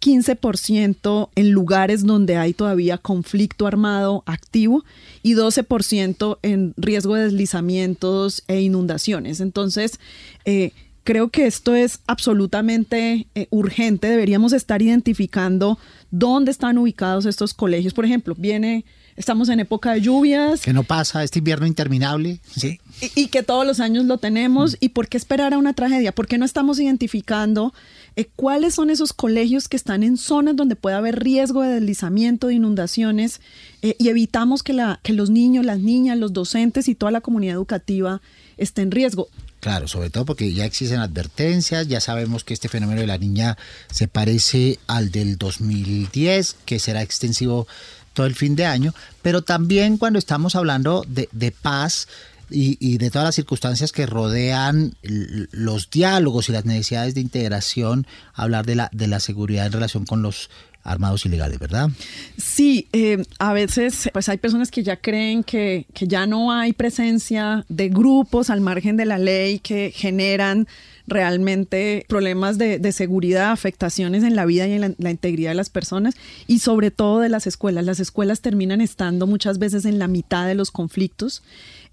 15% 0.00 1.30
en 1.34 1.50
lugares 1.50 2.04
donde 2.04 2.36
hay 2.36 2.52
todavía 2.52 2.98
conflicto 2.98 3.66
armado 3.66 4.22
activo 4.26 4.84
y 5.22 5.34
12% 5.34 6.38
en 6.42 6.74
riesgo 6.76 7.14
de 7.14 7.24
deslizamientos 7.24 8.44
e 8.46 8.60
inundaciones. 8.60 9.40
Entonces, 9.40 9.98
eh, 10.44 10.72
creo 11.04 11.28
que 11.28 11.46
esto 11.46 11.74
es 11.74 12.00
absolutamente 12.06 13.28
eh, 13.34 13.46
urgente. 13.50 14.08
Deberíamos 14.08 14.52
estar 14.52 14.82
identificando 14.82 15.78
dónde 16.10 16.50
están 16.50 16.78
ubicados 16.78 17.26
estos 17.26 17.54
colegios. 17.54 17.94
Por 17.94 18.04
ejemplo, 18.04 18.34
viene 18.36 18.84
estamos 19.16 19.48
en 19.48 19.60
época 19.60 19.92
de 19.92 20.00
lluvias. 20.00 20.62
Que 20.62 20.72
no 20.72 20.82
pasa, 20.82 21.22
este 21.22 21.38
invierno 21.38 21.66
interminable. 21.66 22.40
Sí. 22.50 22.80
Y, 23.14 23.28
que 23.28 23.42
todos 23.42 23.66
los 23.66 23.80
años 23.80 24.04
lo 24.04 24.18
tenemos. 24.18 24.76
¿Y 24.80 24.90
por 24.90 25.08
qué 25.08 25.16
esperar 25.16 25.54
a 25.54 25.58
una 25.58 25.74
tragedia? 25.74 26.12
¿Por 26.12 26.26
qué 26.26 26.38
no 26.38 26.44
estamos 26.44 26.80
identificando 26.80 27.72
eh, 28.16 28.28
cuáles 28.36 28.74
son 28.74 28.90
esos 28.90 29.12
colegios 29.12 29.68
que 29.68 29.76
están 29.76 30.02
en 30.02 30.16
zonas 30.16 30.56
donde 30.56 30.76
puede 30.76 30.96
haber 30.96 31.22
riesgo 31.22 31.62
de 31.62 31.74
deslizamiento, 31.74 32.46
de 32.46 32.54
inundaciones, 32.54 33.40
eh, 33.82 33.96
y 33.98 34.08
evitamos 34.08 34.62
que, 34.62 34.72
la, 34.72 35.00
que 35.02 35.12
los 35.12 35.30
niños, 35.30 35.64
las 35.64 35.80
niñas, 35.80 36.18
los 36.18 36.32
docentes 36.32 36.88
y 36.88 36.94
toda 36.94 37.12
la 37.12 37.20
comunidad 37.20 37.54
educativa 37.54 38.20
estén 38.56 38.84
en 38.84 38.90
riesgo. 38.92 39.28
Claro, 39.64 39.88
sobre 39.88 40.10
todo 40.10 40.26
porque 40.26 40.52
ya 40.52 40.66
existen 40.66 41.00
advertencias, 41.00 41.88
ya 41.88 41.98
sabemos 41.98 42.44
que 42.44 42.52
este 42.52 42.68
fenómeno 42.68 43.00
de 43.00 43.06
la 43.06 43.16
niña 43.16 43.56
se 43.90 44.08
parece 44.08 44.78
al 44.86 45.10
del 45.10 45.38
2010, 45.38 46.56
que 46.66 46.78
será 46.78 47.00
extensivo 47.00 47.66
todo 48.12 48.26
el 48.26 48.34
fin 48.34 48.56
de 48.56 48.66
año, 48.66 48.92
pero 49.22 49.40
también 49.40 49.96
cuando 49.96 50.18
estamos 50.18 50.54
hablando 50.54 51.02
de, 51.08 51.50
paz, 51.50 52.08
y, 52.50 52.98
de 52.98 53.10
todas 53.10 53.24
las 53.24 53.36
circunstancias 53.36 53.90
que 53.90 54.04
rodean 54.04 54.96
los 55.00 55.88
diálogos 55.88 56.50
y 56.50 56.52
las 56.52 56.66
necesidades 56.66 57.14
de 57.14 57.22
integración, 57.22 58.06
hablar 58.34 58.66
de 58.66 58.74
la, 58.74 58.90
de 58.92 59.08
la 59.08 59.18
seguridad 59.18 59.64
en 59.64 59.72
relación 59.72 60.04
con 60.04 60.20
los 60.20 60.50
armados 60.84 61.24
ilegales, 61.26 61.58
¿verdad? 61.58 61.90
Sí, 62.36 62.88
eh, 62.92 63.22
a 63.38 63.52
veces 63.52 64.10
pues 64.12 64.28
hay 64.28 64.36
personas 64.36 64.70
que 64.70 64.82
ya 64.82 64.96
creen 64.96 65.42
que, 65.42 65.86
que, 65.94 66.06
ya 66.06 66.26
no 66.26 66.52
hay 66.52 66.72
presencia 66.74 67.64
de 67.68 67.88
grupos 67.88 68.50
al 68.50 68.60
margen 68.60 68.96
de 68.96 69.06
la 69.06 69.18
ley 69.18 69.58
que 69.58 69.90
generan 69.94 70.68
realmente 71.06 72.04
problemas 72.08 72.58
de, 72.58 72.92
seguridad, 72.92 73.50
afectaciones 73.50 74.24
en 74.24 74.36
la 74.36 74.46
vida 74.46 74.66
y 74.66 74.72
en 74.72 74.94
la, 74.98 75.10
integridad 75.10 75.50
de 75.50 75.56
las 75.56 75.70
personas 75.70 76.14
y 76.46 76.60
sobre 76.60 76.90
todo 76.90 77.20
de 77.20 77.28
las 77.28 77.46
escuelas. 77.46 77.84
Las 77.84 78.00
escuelas 78.00 78.40
terminan 78.40 78.80
estando 78.80 79.26
muchas 79.26 79.58
veces 79.58 79.84
en 79.84 79.98
la 79.98 80.08
mitad 80.08 80.46
de 80.46 80.54
los 80.54 80.70
conflictos 80.70 81.42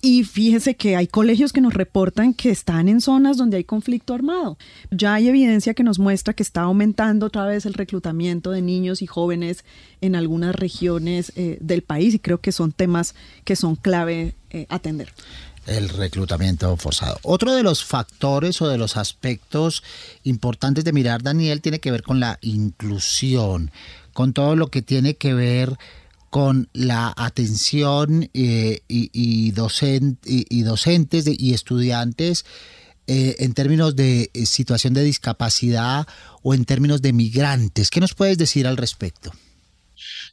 y 0.02 0.24
fíjese 0.24 0.76
que 0.76 0.96
hay 0.96 1.08
colegios 1.08 1.54
que 1.54 1.62
nos 1.62 1.74
reportan 1.74 2.34
que 2.34 2.50
están 2.50 2.88
en 2.88 3.02
zonas 3.02 3.38
donde 3.38 3.58
hay 3.58 3.64
conflicto 3.64 4.14
armado. 4.14 4.58
Ya 4.90 5.14
hay 5.14 5.28
evidencia 5.28 5.74
que 5.74 5.84
nos 5.84 6.00
muestra 6.00 6.34
que 6.34 6.44
está 6.44 6.62
aumentando 6.62 7.28
otra 7.28 7.46
vez 7.46 7.66
el 7.66 7.74
reclutamiento 7.74 8.52
de 8.52 8.62
niños 8.62 9.02
y 9.02 9.08
jóvenes 9.08 9.64
en 10.00 10.16
algunas 10.16 10.56
regiones 10.56 11.34
eh, 11.36 11.58
del 11.62 11.84
país 11.84 12.16
y 12.16 12.20
creo 12.20 12.40
que 12.40 12.52
son 12.52 12.72
temas 12.72 13.14
que 13.44 13.56
son 13.56 13.76
clave 13.76 14.36
eh, 14.50 14.66
atender 14.70 15.14
el 15.68 15.90
reclutamiento 15.90 16.76
forzado. 16.78 17.20
Otro 17.24 17.54
de 17.54 17.64
los 17.64 17.84
factores 17.84 18.62
o 18.62 18.68
de 18.68 18.78
los 18.78 18.98
aspectos 18.98 19.84
importantes 20.24 20.84
de 20.84 20.94
mirar, 20.94 21.24
Daniel, 21.24 21.62
tiene 21.62 21.80
que 21.80 21.92
ver 21.92 22.04
con 22.04 22.20
la 22.20 22.40
inclusión, 22.42 23.72
con 24.14 24.34
todo 24.34 24.56
lo 24.56 24.68
que 24.68 24.82
tiene 24.82 25.16
que 25.16 25.34
ver 25.34 25.78
con 26.30 26.70
la 26.74 27.14
atención 27.18 28.30
eh, 28.34 28.82
y, 28.88 29.52
docentes 29.52 31.26
y 31.28 31.54
estudiantes 31.54 32.46
eh, 33.08 33.36
en 33.40 33.54
términos 33.54 33.96
de 33.98 34.32
eh, 34.34 34.46
situación 34.46 34.94
de 34.94 35.04
discapacidad 35.04 36.08
o 36.42 36.54
en 36.54 36.64
términos 36.64 37.02
de 37.02 37.12
migrantes. 37.12 37.90
¿Qué 37.90 38.00
nos 38.00 38.14
puedes 38.14 38.38
decir 38.38 38.66
al 38.66 38.78
respecto? 38.78 39.34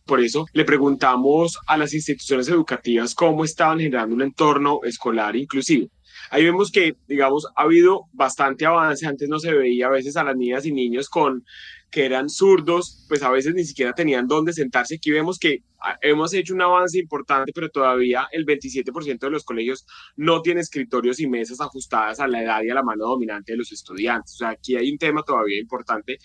Por 0.08 0.22
eso 0.22 0.46
le 0.54 0.64
preguntamos 0.64 1.58
a 1.66 1.76
las 1.76 1.92
instituciones 1.92 2.48
educativas 2.48 3.14
cómo 3.14 3.44
estaban 3.44 3.78
generando 3.78 4.14
un 4.14 4.22
entorno 4.22 4.80
escolar 4.82 5.36
inclusivo. 5.36 5.88
Ahí 6.30 6.46
vemos 6.46 6.70
que, 6.70 6.96
digamos, 7.06 7.46
ha 7.54 7.64
habido 7.64 8.06
bastante 8.14 8.64
avance. 8.64 9.06
Antes 9.06 9.28
no 9.28 9.38
se 9.38 9.52
veía 9.52 9.86
a 9.86 9.90
veces 9.90 10.16
a 10.16 10.24
las 10.24 10.34
niñas 10.34 10.64
y 10.64 10.72
niños 10.72 11.10
con 11.10 11.44
que 11.90 12.04
eran 12.04 12.28
zurdos, 12.28 13.04
pues 13.08 13.22
a 13.22 13.30
veces 13.30 13.54
ni 13.54 13.64
siquiera 13.64 13.92
tenían 13.92 14.26
dónde 14.26 14.52
sentarse. 14.52 14.96
Aquí 14.96 15.10
vemos 15.10 15.38
que 15.38 15.62
Ah, 15.80 15.96
hemos 16.02 16.34
hecho 16.34 16.54
un 16.54 16.62
avance 16.62 16.98
importante, 16.98 17.52
pero 17.54 17.68
todavía 17.68 18.26
el 18.32 18.44
27% 18.44 19.20
de 19.20 19.30
los 19.30 19.44
colegios 19.44 19.86
no 20.16 20.42
tiene 20.42 20.60
escritorios 20.60 21.20
y 21.20 21.28
mesas 21.28 21.60
ajustadas 21.60 22.18
a 22.18 22.26
la 22.26 22.42
edad 22.42 22.62
y 22.64 22.70
a 22.70 22.74
la 22.74 22.82
mano 22.82 23.06
dominante 23.06 23.52
de 23.52 23.58
los 23.58 23.70
estudiantes. 23.70 24.34
O 24.34 24.36
sea, 24.38 24.48
aquí 24.50 24.74
hay 24.74 24.90
un 24.90 24.98
tema 24.98 25.22
todavía 25.22 25.60
importante 25.60 26.18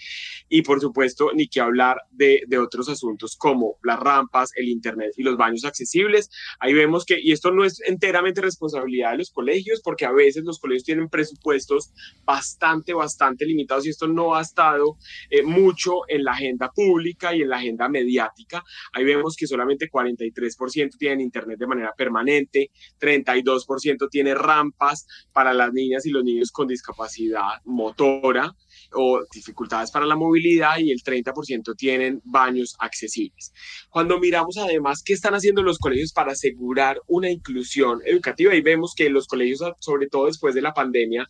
y 0.50 0.64
por 0.64 0.82
supuesto 0.82 1.32
ni 1.36 1.48
que 1.48 1.62
hablar 1.62 2.02
de, 2.10 2.42
de 2.48 2.58
otros 2.58 2.90
asuntos 2.90 3.36
como 3.38 3.78
las 3.84 4.00
rampas, 4.00 4.50
el 4.56 4.70
Internet 4.70 5.12
y 5.18 5.24
los 5.24 5.38
baños 5.38 5.66
accesibles. 5.66 6.32
Ahí 6.60 6.74
vemos 6.74 7.06
que, 7.06 7.20
y 7.22 7.32
esto 7.32 7.52
no 7.52 7.64
es 7.64 7.80
enteramente 7.86 8.42
responsabilidad 8.42 9.12
de 9.12 9.20
los 9.20 9.30
colegios, 9.30 9.82
porque 9.84 10.06
a 10.08 10.12
veces 10.12 10.44
los 10.46 10.58
colegios 10.60 10.84
tienen 10.84 11.10
presupuestos 11.10 11.94
bastante, 12.26 12.94
bastante 12.94 13.46
limitados 13.46 13.86
y 13.86 13.90
esto 13.90 14.08
no 14.08 14.34
ha 14.34 14.42
estado 14.42 14.98
eh, 15.30 15.44
mucho 15.54 16.02
en 16.08 16.24
la 16.24 16.32
agenda 16.32 16.72
pública 16.72 17.36
y 17.36 17.42
en 17.42 17.50
la 17.50 17.58
agenda 17.58 17.90
mediática. 17.90 18.64
Ahí 18.92 19.04
vemos 19.04 19.36
que 19.36 19.48
solamente 19.48 19.90
43% 19.90 20.98
tienen 20.98 21.22
internet 21.22 21.60
de 21.60 21.68
manera 21.68 21.94
permanente, 21.96 22.72
32% 23.00 24.10
tiene 24.10 24.36
rampas 24.36 25.08
para 25.32 25.54
las 25.54 25.72
niñas 25.74 26.06
y 26.06 26.12
los 26.12 26.24
niños 26.24 26.52
con 26.52 26.68
discapacidad 26.68 27.62
motora 27.66 28.56
o 28.96 29.22
dificultades 29.32 29.92
para 29.92 30.06
la 30.06 30.16
movilidad 30.16 30.78
y 30.78 30.92
el 30.92 31.04
30% 31.04 31.76
tienen 31.76 32.22
baños 32.24 32.76
accesibles. 32.80 33.54
Cuando 33.90 34.20
miramos 34.20 34.58
además 34.58 35.02
qué 35.04 35.14
están 35.14 35.34
haciendo 35.34 35.64
los 35.64 35.80
colegios 35.80 36.14
para 36.14 36.34
asegurar 36.34 37.00
una 37.08 37.30
inclusión 37.30 38.02
educativa 38.06 38.54
y 38.56 38.62
vemos 38.62 38.94
que 38.96 39.10
los 39.10 39.28
colegios, 39.28 39.64
sobre 39.80 40.08
todo 40.08 40.28
después 40.28 40.56
de 40.56 40.62
la 40.62 40.74
pandemia, 40.74 41.28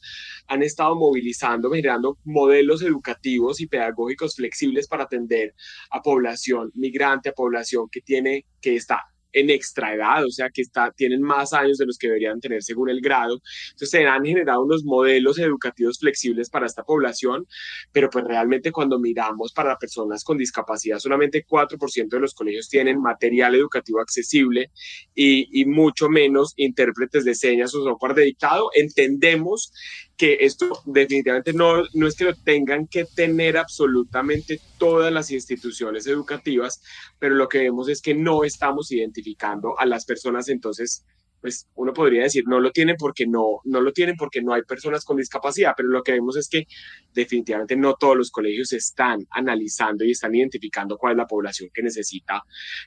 han 0.48 0.64
estado 0.64 0.96
movilizando, 0.96 1.72
generando 1.72 2.18
modelos 2.24 2.82
educativos 2.82 3.62
y 3.62 3.68
pedagógicos 3.68 4.36
flexibles 4.36 4.88
para 4.88 5.04
atender 5.04 5.54
a 5.92 6.02
población 6.02 6.72
migrante, 6.76 7.30
a 7.30 7.34
población 7.34 7.88
que 7.92 8.02
tiene 8.02 8.46
que 8.62 8.76
está 8.76 9.13
en 9.34 9.50
extra 9.50 9.94
edad, 9.94 10.26
o 10.26 10.32
sea 10.32 10.50
que 10.50 10.62
está, 10.62 10.92
tienen 10.92 11.22
más 11.22 11.54
años 11.54 11.78
de 11.78 11.86
los 11.86 11.98
que 11.98 12.08
deberían 12.08 12.40
tener 12.40 12.64
según 12.64 12.90
el 12.90 13.02
grado. 13.02 13.42
Entonces 13.72 13.90
se 13.90 14.06
han 14.06 14.24
generado 14.24 14.64
unos 14.64 14.84
modelos 14.84 15.40
educativos 15.40 16.00
flexibles 16.00 16.50
para 16.50 16.66
esta 16.66 16.84
población, 16.84 17.46
pero 17.92 18.10
pues 18.10 18.24
realmente 18.26 18.72
cuando 18.72 19.00
miramos 19.00 19.52
para 19.54 19.78
personas 19.78 20.24
con 20.24 20.38
discapacidad, 20.38 21.00
solamente 21.00 21.46
4% 21.46 22.10
de 22.10 22.20
los 22.20 22.34
colegios 22.34 22.70
tienen 22.70 23.02
material 23.02 23.56
educativo 23.56 24.00
accesible 24.00 24.72
y, 25.16 25.62
y 25.62 25.66
mucho 25.66 26.10
menos 26.10 26.54
intérpretes 26.56 27.26
de 27.26 27.36
señas 27.36 27.74
o 27.76 27.84
software 27.84 28.14
de 28.14 28.26
dictado. 28.26 28.70
Entendemos 28.74 29.74
que 30.18 30.38
esto 30.42 30.82
definitivamente 30.86 31.54
no, 31.54 31.84
no 31.94 32.08
es 32.08 32.16
que 32.16 32.26
lo 32.26 32.36
tengan 32.36 32.88
que 32.88 33.06
tener 33.06 33.58
absolutamente 33.58 34.60
todas 34.78 35.12
las 35.12 35.32
instituciones 35.32 36.06
educativas, 36.08 36.82
pero 37.20 37.36
lo 37.36 37.48
que 37.48 37.60
vemos 37.60 37.90
es 37.90 38.02
que 38.02 38.14
no 38.14 38.44
estamos 38.44 38.92
identificando 38.92 39.78
a 39.80 39.86
las 39.86 40.06
personas, 40.06 40.50
entonces, 40.50 41.04
pues 41.42 41.68
uno 41.76 41.94
podría 41.94 42.24
decir, 42.24 42.44
no 42.48 42.60
lo 42.60 42.72
tienen 42.72 42.96
porque 42.98 43.26
no, 43.26 43.60
no 43.66 43.82
lo 43.82 43.92
tienen 43.92 44.16
porque 44.16 44.42
no 44.42 44.54
hay 44.54 44.62
personas 44.62 45.04
con 45.04 45.18
discapacidad, 45.18 45.74
pero 45.76 45.90
lo 45.90 46.04
que 46.04 46.14
vemos 46.14 46.38
es 46.38 46.48
que 46.48 46.68
definitivamente 47.14 47.76
no 47.76 47.96
todos 47.96 48.16
los 48.16 48.30
colegios 48.30 48.72
están 48.72 49.20
analizando 49.32 50.06
y 50.06 50.12
están 50.12 50.36
identificando 50.36 50.98
cuál 50.98 51.14
es 51.14 51.18
la 51.18 51.28
población 51.28 51.70
que 51.74 51.82
necesita, 51.82 52.44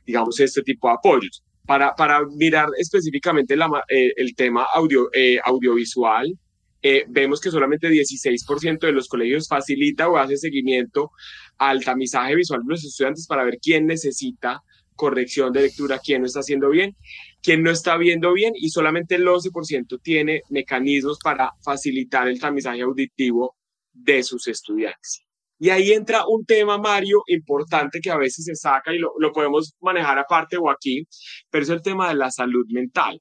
digamos, 0.06 0.38
este 0.40 0.62
tipo 0.62 0.88
de 0.88 0.94
apoyos. 0.94 1.42
Para, 1.66 1.96
para 1.96 2.24
mirar 2.24 2.68
específicamente 2.78 3.56
eh, 3.88 4.12
el 4.16 4.36
tema 4.36 4.68
audio, 4.72 5.10
eh, 5.12 5.40
audiovisual, 5.44 6.32
eh, 6.88 7.04
vemos 7.08 7.40
que 7.40 7.50
solamente 7.50 7.88
16% 7.88 8.78
de 8.78 8.92
los 8.92 9.08
colegios 9.08 9.48
facilita 9.48 10.08
o 10.08 10.18
hace 10.18 10.36
seguimiento 10.36 11.10
al 11.58 11.84
tamizaje 11.84 12.36
visual 12.36 12.60
de 12.64 12.74
los 12.74 12.84
estudiantes 12.84 13.26
para 13.26 13.42
ver 13.42 13.58
quién 13.60 13.86
necesita 13.86 14.62
corrección 14.94 15.52
de 15.52 15.62
lectura, 15.62 15.98
quién 15.98 16.20
no 16.20 16.28
está 16.28 16.40
haciendo 16.40 16.70
bien, 16.70 16.96
quién 17.42 17.64
no 17.64 17.72
está 17.72 17.96
viendo 17.96 18.32
bien 18.32 18.52
y 18.54 18.68
solamente 18.68 19.16
el 19.16 19.26
11% 19.26 20.00
tiene 20.00 20.42
mecanismos 20.48 21.18
para 21.20 21.50
facilitar 21.64 22.28
el 22.28 22.38
tamizaje 22.38 22.82
auditivo 22.82 23.56
de 23.92 24.22
sus 24.22 24.46
estudiantes. 24.46 25.24
Y 25.58 25.70
ahí 25.70 25.90
entra 25.90 26.24
un 26.28 26.44
tema, 26.44 26.78
Mario, 26.78 27.24
importante 27.26 27.98
que 28.00 28.10
a 28.12 28.16
veces 28.16 28.44
se 28.44 28.54
saca 28.54 28.94
y 28.94 28.98
lo, 28.98 29.10
lo 29.18 29.32
podemos 29.32 29.74
manejar 29.80 30.20
aparte 30.20 30.56
o 30.56 30.70
aquí, 30.70 31.04
pero 31.50 31.64
es 31.64 31.70
el 31.70 31.82
tema 31.82 32.08
de 32.10 32.14
la 32.14 32.30
salud 32.30 32.64
mental. 32.68 33.20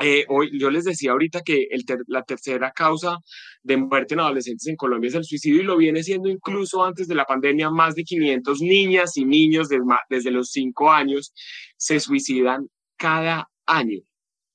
Eh, 0.00 0.26
hoy, 0.28 0.58
yo 0.58 0.70
les 0.70 0.84
decía 0.84 1.12
ahorita 1.12 1.40
que 1.42 1.68
el 1.70 1.84
la 2.08 2.22
tercera 2.22 2.70
causa 2.72 3.18
de 3.62 3.76
muerte 3.78 4.14
en 4.14 4.20
adolescentes 4.20 4.66
en 4.66 4.76
Colombia 4.76 5.08
es 5.08 5.14
el 5.14 5.24
suicidio 5.24 5.60
y 5.60 5.64
lo 5.64 5.76
viene 5.76 6.02
siendo 6.02 6.28
incluso 6.28 6.84
antes 6.84 7.08
de 7.08 7.14
la 7.14 7.24
pandemia. 7.24 7.70
Más 7.70 7.94
de 7.94 8.04
500 8.04 8.60
niñas 8.60 9.16
y 9.16 9.24
niños 9.24 9.68
desde 10.08 10.30
los 10.30 10.50
5 10.50 10.90
años 10.90 11.32
se 11.76 12.00
suicidan 12.00 12.68
cada 12.96 13.48
año. 13.66 14.00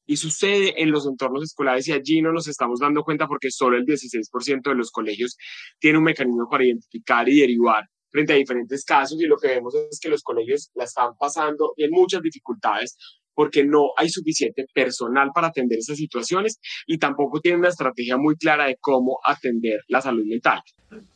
Y 0.05 0.17
sucede 0.17 0.81
en 0.81 0.91
los 0.91 1.07
entornos 1.07 1.43
escolares 1.43 1.87
y 1.87 1.93
allí 1.93 2.21
no 2.21 2.33
nos 2.33 2.47
estamos 2.47 2.79
dando 2.79 3.03
cuenta 3.03 3.27
porque 3.27 3.49
solo 3.49 3.77
el 3.77 3.85
16% 3.85 4.69
de 4.69 4.75
los 4.75 4.91
colegios 4.91 5.37
tiene 5.79 5.99
un 5.99 6.03
mecanismo 6.03 6.47
para 6.49 6.65
identificar 6.65 7.27
y 7.29 7.39
derivar 7.39 7.85
frente 8.11 8.33
a 8.33 8.35
diferentes 8.35 8.83
casos 8.83 9.21
y 9.21 9.25
lo 9.25 9.37
que 9.37 9.47
vemos 9.47 9.73
es 9.89 9.99
que 9.99 10.09
los 10.09 10.21
colegios 10.21 10.69
la 10.75 10.83
están 10.83 11.15
pasando 11.17 11.73
en 11.77 11.91
muchas 11.91 12.21
dificultades 12.21 12.97
porque 13.33 13.63
no 13.63 13.89
hay 13.97 14.09
suficiente 14.09 14.65
personal 14.73 15.29
para 15.33 15.47
atender 15.47 15.79
esas 15.79 15.97
situaciones 15.97 16.59
y 16.87 16.97
tampoco 16.97 17.39
tienen 17.39 17.59
una 17.59 17.69
estrategia 17.69 18.17
muy 18.17 18.35
clara 18.35 18.65
de 18.65 18.77
cómo 18.79 19.19
atender 19.25 19.81
la 19.87 20.01
salud 20.01 20.25
mental. 20.25 20.61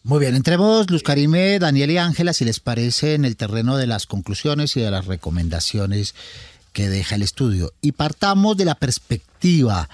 Muy 0.04 0.20
bien, 0.20 0.36
entremos 0.36 0.90
Luz 0.90 1.04
Karime, 1.04 1.60
Daniel 1.60 1.92
y 1.92 1.98
Ángela, 1.98 2.34
si 2.34 2.46
les 2.46 2.60
parece, 2.60 3.14
en 3.14 3.26
el 3.26 3.36
terreno 3.36 3.78
de 3.78 3.88
las 3.88 4.06
conclusiones 4.06 4.78
y 4.78 4.82
de 4.82 4.92
las 4.92 5.06
recomendaciones 5.06 6.16
que 6.72 6.90
deja 6.90 7.16
el 7.16 7.22
estudio. 7.22 7.74
Y 7.82 7.94
partamos 7.94 8.56
de 8.58 8.66
la 8.66 8.76
perspectiva, 8.76 9.90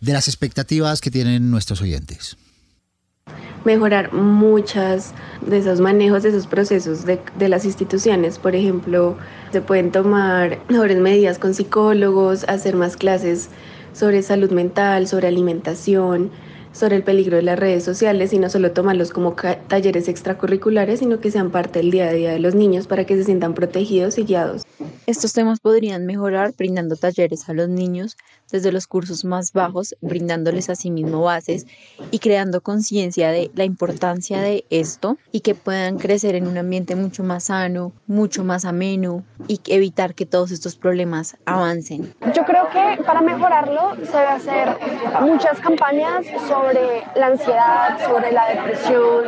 de 0.00 0.12
las 0.12 0.28
expectativas 0.28 1.00
que 1.00 1.10
tienen 1.10 1.50
nuestros 1.50 1.80
oyentes 1.80 2.36
mejorar 3.64 4.12
muchas 4.12 5.12
de 5.46 5.58
esos 5.58 5.80
manejos, 5.80 6.22
de 6.22 6.30
esos 6.30 6.46
procesos 6.46 7.04
de, 7.04 7.18
de, 7.38 7.48
las 7.48 7.64
instituciones. 7.64 8.38
Por 8.38 8.54
ejemplo, 8.54 9.16
se 9.52 9.60
pueden 9.60 9.90
tomar 9.90 10.58
mejores 10.68 10.98
medidas 10.98 11.38
con 11.38 11.54
psicólogos, 11.54 12.44
hacer 12.48 12.76
más 12.76 12.96
clases 12.96 13.48
sobre 13.92 14.22
salud 14.22 14.50
mental, 14.50 15.06
sobre 15.06 15.28
alimentación, 15.28 16.30
sobre 16.74 16.96
el 16.96 17.04
peligro 17.04 17.36
de 17.36 17.42
las 17.42 17.58
redes 17.58 17.84
sociales 17.84 18.32
y 18.32 18.38
no 18.38 18.50
solo 18.50 18.72
tomarlos 18.72 19.12
como 19.12 19.34
talleres 19.68 20.08
extracurriculares, 20.08 20.98
sino 20.98 21.20
que 21.20 21.30
sean 21.30 21.50
parte 21.50 21.78
del 21.78 21.92
día 21.92 22.08
a 22.08 22.12
día 22.12 22.32
de 22.32 22.40
los 22.40 22.54
niños 22.56 22.88
para 22.88 23.06
que 23.06 23.16
se 23.16 23.24
sientan 23.24 23.54
protegidos 23.54 24.18
y 24.18 24.24
guiados. 24.24 24.62
Estos 25.06 25.32
temas 25.32 25.60
podrían 25.60 26.04
mejorar 26.04 26.52
brindando 26.58 26.96
talleres 26.96 27.48
a 27.48 27.54
los 27.54 27.68
niños 27.68 28.16
desde 28.54 28.70
los 28.70 28.86
cursos 28.86 29.24
más 29.24 29.52
bajos, 29.52 29.96
brindándoles 30.00 30.70
a 30.70 30.76
sí 30.76 30.88
mismo 30.88 31.22
bases 31.22 31.66
y 32.12 32.20
creando 32.20 32.60
conciencia 32.60 33.32
de 33.32 33.50
la 33.56 33.64
importancia 33.64 34.40
de 34.40 34.64
esto 34.70 35.16
y 35.32 35.40
que 35.40 35.56
puedan 35.56 35.98
crecer 35.98 36.36
en 36.36 36.46
un 36.46 36.56
ambiente 36.56 36.94
mucho 36.94 37.24
más 37.24 37.44
sano, 37.44 37.90
mucho 38.06 38.44
más 38.44 38.64
ameno 38.64 39.24
y 39.48 39.60
evitar 39.66 40.14
que 40.14 40.24
todos 40.24 40.52
estos 40.52 40.76
problemas 40.76 41.36
avancen. 41.46 42.14
Yo 42.32 42.44
creo 42.44 42.68
que 42.70 43.02
para 43.02 43.22
mejorarlo 43.22 43.96
se 43.96 44.16
debe 44.18 44.28
hacer 44.28 44.68
muchas 45.20 45.58
campañas 45.58 46.24
sobre 46.46 47.02
la 47.16 47.26
ansiedad, 47.26 48.06
sobre 48.06 48.30
la 48.30 48.50
depresión, 48.50 49.24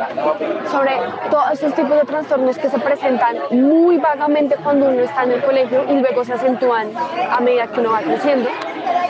sobre 0.71 0.91
todos 1.29 1.51
estos 1.51 1.75
tipos 1.75 1.97
de 1.97 2.05
trastornos 2.05 2.57
que 2.57 2.69
se 2.69 2.79
presentan 2.79 3.35
muy 3.51 3.97
vagamente 3.97 4.55
cuando 4.63 4.87
uno 4.87 5.01
está 5.01 5.25
en 5.25 5.33
el 5.33 5.43
colegio 5.43 5.83
y 5.89 5.99
luego 5.99 6.23
se 6.23 6.31
acentúan 6.31 6.91
a 6.95 7.41
medida 7.41 7.67
que 7.67 7.81
uno 7.81 7.91
va 7.91 8.01
creciendo 8.01 8.49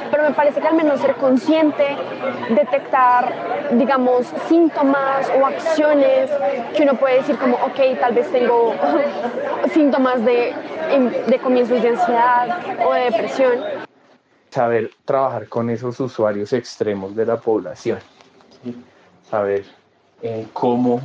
pero 0.10 0.24
me 0.24 0.32
parece 0.32 0.62
que 0.62 0.68
al 0.68 0.76
menos 0.76 1.00
ser 1.02 1.16
consciente, 1.16 1.96
detectar, 2.50 3.70
digamos, 3.74 4.28
síntomas 4.48 5.30
o 5.40 5.46
acciones 5.46 6.30
que 6.76 6.84
uno 6.84 6.96
puede 6.96 7.18
decir 7.18 7.38
como, 7.38 7.58
ok, 7.58 8.00
tal 8.00 8.14
vez 8.14 8.32
tengo 8.32 8.74
síntomas 9.74 10.24
de, 10.24 10.54
de 11.28 11.40
comienzos 11.40 11.82
de 11.82 11.90
ansiedad 11.90 12.60
o 12.86 12.94
de 12.94 13.02
depresión. 13.02 13.60
Saber 14.50 14.92
trabajar 15.06 15.48
con 15.48 15.70
esos 15.70 16.00
usuarios 16.00 16.54
extremos 16.54 17.16
de 17.16 17.26
la 17.26 17.38
población, 17.38 18.00
saber 19.30 19.66
eh, 20.22 20.48
cómo 20.54 21.02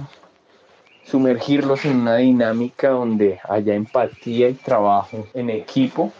sumergirlos 1.05 1.85
en 1.85 2.01
una 2.01 2.17
dinámica 2.17 2.91
donde 2.91 3.41
haya 3.49 3.75
empatía 3.75 4.49
y 4.49 4.55
trabajo 4.55 5.27
en 5.35 5.51
equipo 5.51 6.13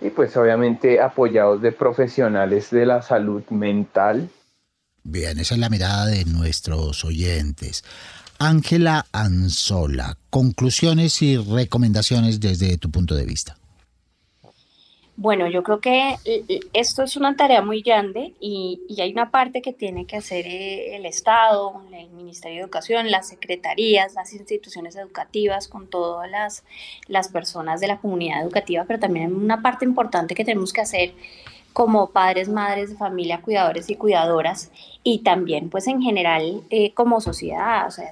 y 0.00 0.10
pues 0.10 0.36
obviamente 0.36 1.00
apoyados 1.00 1.60
de 1.62 1.72
profesionales 1.72 2.70
de 2.70 2.86
la 2.86 3.02
salud 3.02 3.42
mental. 3.50 4.28
Bien, 5.02 5.38
esa 5.38 5.54
es 5.54 5.60
la 5.60 5.70
mirada 5.70 6.06
de 6.06 6.24
nuestros 6.24 7.04
oyentes. 7.04 7.84
Ángela 8.38 9.06
Anzola, 9.12 10.16
conclusiones 10.30 11.22
y 11.22 11.36
recomendaciones 11.36 12.40
desde 12.40 12.78
tu 12.78 12.90
punto 12.90 13.14
de 13.14 13.24
vista. 13.24 13.56
Bueno, 15.20 15.48
yo 15.48 15.64
creo 15.64 15.80
que 15.80 16.10
eh, 16.24 16.44
eh, 16.48 16.60
esto 16.74 17.02
es 17.02 17.16
una 17.16 17.34
tarea 17.34 17.60
muy 17.60 17.82
grande 17.82 18.34
y, 18.38 18.78
hay 19.00 19.10
una 19.10 19.32
parte 19.32 19.62
que 19.62 19.72
tiene 19.72 20.06
que 20.06 20.16
hacer 20.16 20.46
eh, 20.46 20.94
el 20.94 21.06
Estado, 21.06 21.82
el 21.92 22.08
Ministerio 22.10 22.58
de 22.58 22.62
Educación, 22.62 23.10
las 23.10 23.26
secretarías, 23.26 24.14
las 24.14 24.32
instituciones 24.32 24.94
educativas, 24.94 25.66
con 25.66 25.88
todas 25.88 26.30
las, 26.30 26.62
las 27.08 27.30
personas 27.30 27.80
de 27.80 27.88
la 27.88 27.98
comunidad 27.98 28.42
educativa, 28.42 28.84
pero 28.86 29.00
también 29.00 29.34
una 29.34 29.60
parte 29.60 29.84
importante 29.84 30.36
que 30.36 30.44
tenemos 30.44 30.72
que 30.72 30.82
hacer 30.82 31.12
como 31.78 32.10
padres, 32.10 32.48
madres 32.48 32.90
de 32.90 32.96
familia, 32.96 33.40
cuidadores 33.40 33.88
y 33.88 33.94
cuidadoras, 33.94 34.72
y 35.04 35.20
también 35.20 35.70
pues 35.70 35.86
en 35.86 36.02
general 36.02 36.64
como 36.94 37.20
sociedad, 37.20 37.86
o 37.86 37.92
sea, 37.92 38.10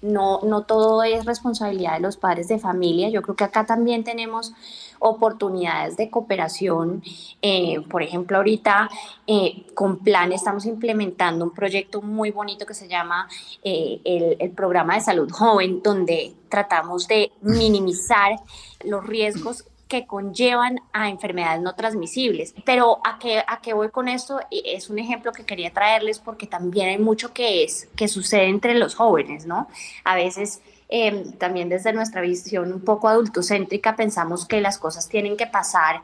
no, 0.00 0.38
no 0.44 0.62
todo 0.62 1.02
es 1.02 1.24
responsabilidad 1.24 1.94
de 1.94 2.00
los 2.00 2.16
padres 2.16 2.46
de 2.46 2.60
familia, 2.60 3.08
yo 3.08 3.20
creo 3.20 3.34
que 3.34 3.42
acá 3.42 3.66
también 3.66 4.04
tenemos 4.04 4.54
oportunidades 5.00 5.96
de 5.96 6.08
cooperación. 6.08 7.02
Eh, 7.42 7.80
por 7.90 8.04
ejemplo, 8.04 8.36
ahorita 8.36 8.88
eh, 9.26 9.66
con 9.74 9.98
Plan 9.98 10.30
estamos 10.32 10.64
implementando 10.64 11.44
un 11.44 11.52
proyecto 11.52 12.00
muy 12.00 12.30
bonito 12.30 12.64
que 12.64 12.74
se 12.74 12.86
llama 12.86 13.28
eh, 13.64 14.36
el 14.38 14.50
programa 14.52 14.94
de 14.94 15.00
salud 15.00 15.30
joven, 15.32 15.82
donde 15.82 16.34
tratamos 16.48 17.08
de 17.08 17.32
minimizar 17.42 18.36
los 18.84 19.04
riesgos 19.04 19.64
que 19.88 20.06
conllevan 20.06 20.80
a 20.92 21.08
enfermedades 21.08 21.62
no 21.62 21.74
transmisibles. 21.74 22.54
Pero 22.64 23.00
a 23.04 23.18
qué, 23.18 23.42
a 23.46 23.60
qué 23.60 23.74
voy 23.74 23.90
con 23.90 24.08
esto 24.08 24.40
es 24.50 24.90
un 24.90 24.98
ejemplo 24.98 25.32
que 25.32 25.44
quería 25.44 25.72
traerles 25.72 26.18
porque 26.18 26.46
también 26.46 26.88
hay 26.88 26.98
mucho 26.98 27.32
que 27.32 27.64
es 27.64 27.88
que 27.96 28.08
sucede 28.08 28.48
entre 28.48 28.74
los 28.74 28.94
jóvenes, 28.94 29.46
¿no? 29.46 29.68
A 30.04 30.14
veces 30.14 30.60
em, 30.88 31.32
también 31.32 31.68
desde 31.68 31.92
nuestra 31.92 32.20
visión 32.20 32.72
un 32.72 32.80
poco 32.80 33.08
adultocéntrica 33.08 33.96
pensamos 33.96 34.46
que 34.46 34.60
las 34.60 34.78
cosas 34.78 35.08
tienen 35.08 35.36
que 35.36 35.46
pasar 35.46 36.02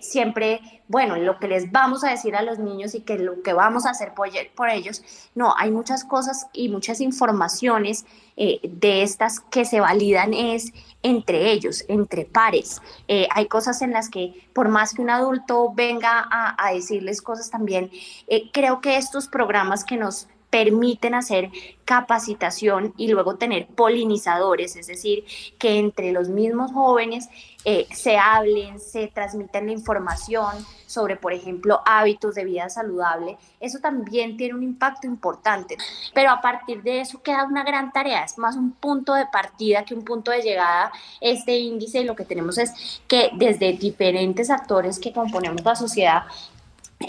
siempre, 0.00 0.60
bueno, 0.88 1.16
lo 1.16 1.38
que 1.38 1.48
les 1.48 1.70
vamos 1.72 2.04
a 2.04 2.10
decir 2.10 2.36
a 2.36 2.42
los 2.42 2.58
niños 2.58 2.94
y 2.94 3.00
que 3.00 3.18
lo 3.18 3.42
que 3.42 3.52
vamos 3.52 3.86
a 3.86 3.90
hacer 3.90 4.12
por, 4.14 4.28
ellos. 4.68 5.02
No, 5.34 5.54
hay 5.56 5.70
muchas 5.70 6.04
cosas 6.04 6.48
y 6.52 6.68
muchas 6.68 7.00
informaciones 7.00 8.04
eh, 8.36 8.60
de 8.62 9.02
estas 9.02 9.40
que 9.40 9.64
se 9.64 9.80
validan 9.80 10.34
es 10.34 10.72
entre 11.02 11.52
ellos, 11.52 11.84
entre 11.88 12.24
pares. 12.24 12.82
Eh, 13.08 13.26
hay 13.30 13.46
cosas 13.46 13.80
en 13.82 13.92
las 13.92 14.08
que 14.10 14.48
por 14.52 14.68
más 14.68 14.94
que 14.94 15.02
un 15.02 15.10
adulto 15.10 15.72
venga 15.72 16.28
a, 16.30 16.72
decirles 16.72 17.22
cosas 17.22 17.50
también, 17.50 17.90
eh, 18.26 18.50
creo 18.52 18.80
que 18.80 18.96
estos 18.96 19.28
programas 19.28 19.84
que 19.84 19.96
nos 19.96 20.28
permiten 20.52 21.14
hacer 21.14 21.50
capacitación 21.86 22.92
y 22.98 23.08
luego 23.08 23.36
tener 23.36 23.68
polinizadores, 23.68 24.76
es 24.76 24.86
decir, 24.86 25.24
que 25.58 25.78
entre 25.78 26.12
los 26.12 26.28
mismos 26.28 26.72
jóvenes 26.72 27.30
eh, 27.64 27.86
se 27.90 28.18
hablen, 28.18 28.78
se 28.78 29.08
transmitan 29.08 29.64
la 29.64 29.72
información 29.72 30.54
sobre, 30.86 31.16
por 31.16 31.32
ejemplo, 31.32 31.80
hábitos 31.86 32.34
de 32.34 32.44
vida 32.44 32.68
saludable, 32.68 33.38
eso 33.60 33.78
también 33.78 34.36
tiene 34.36 34.52
un 34.52 34.62
impacto 34.62 35.06
importante. 35.06 35.78
Pero 36.12 36.30
a 36.30 36.42
partir 36.42 36.82
de 36.82 37.00
eso 37.00 37.22
queda 37.22 37.44
una 37.44 37.64
gran 37.64 37.90
tarea, 37.90 38.22
es 38.22 38.36
más 38.36 38.54
un 38.54 38.72
punto 38.72 39.14
de 39.14 39.24
partida 39.32 39.86
que 39.86 39.94
un 39.94 40.04
punto 40.04 40.32
de 40.32 40.42
llegada. 40.42 40.92
Este 41.22 41.56
índice 41.56 42.00
y 42.00 42.04
lo 42.04 42.14
que 42.14 42.26
tenemos 42.26 42.58
es 42.58 43.00
que 43.08 43.30
desde 43.36 43.72
diferentes 43.72 44.50
actores 44.50 44.98
que 44.98 45.14
componemos 45.14 45.64
la 45.64 45.76
sociedad 45.76 46.24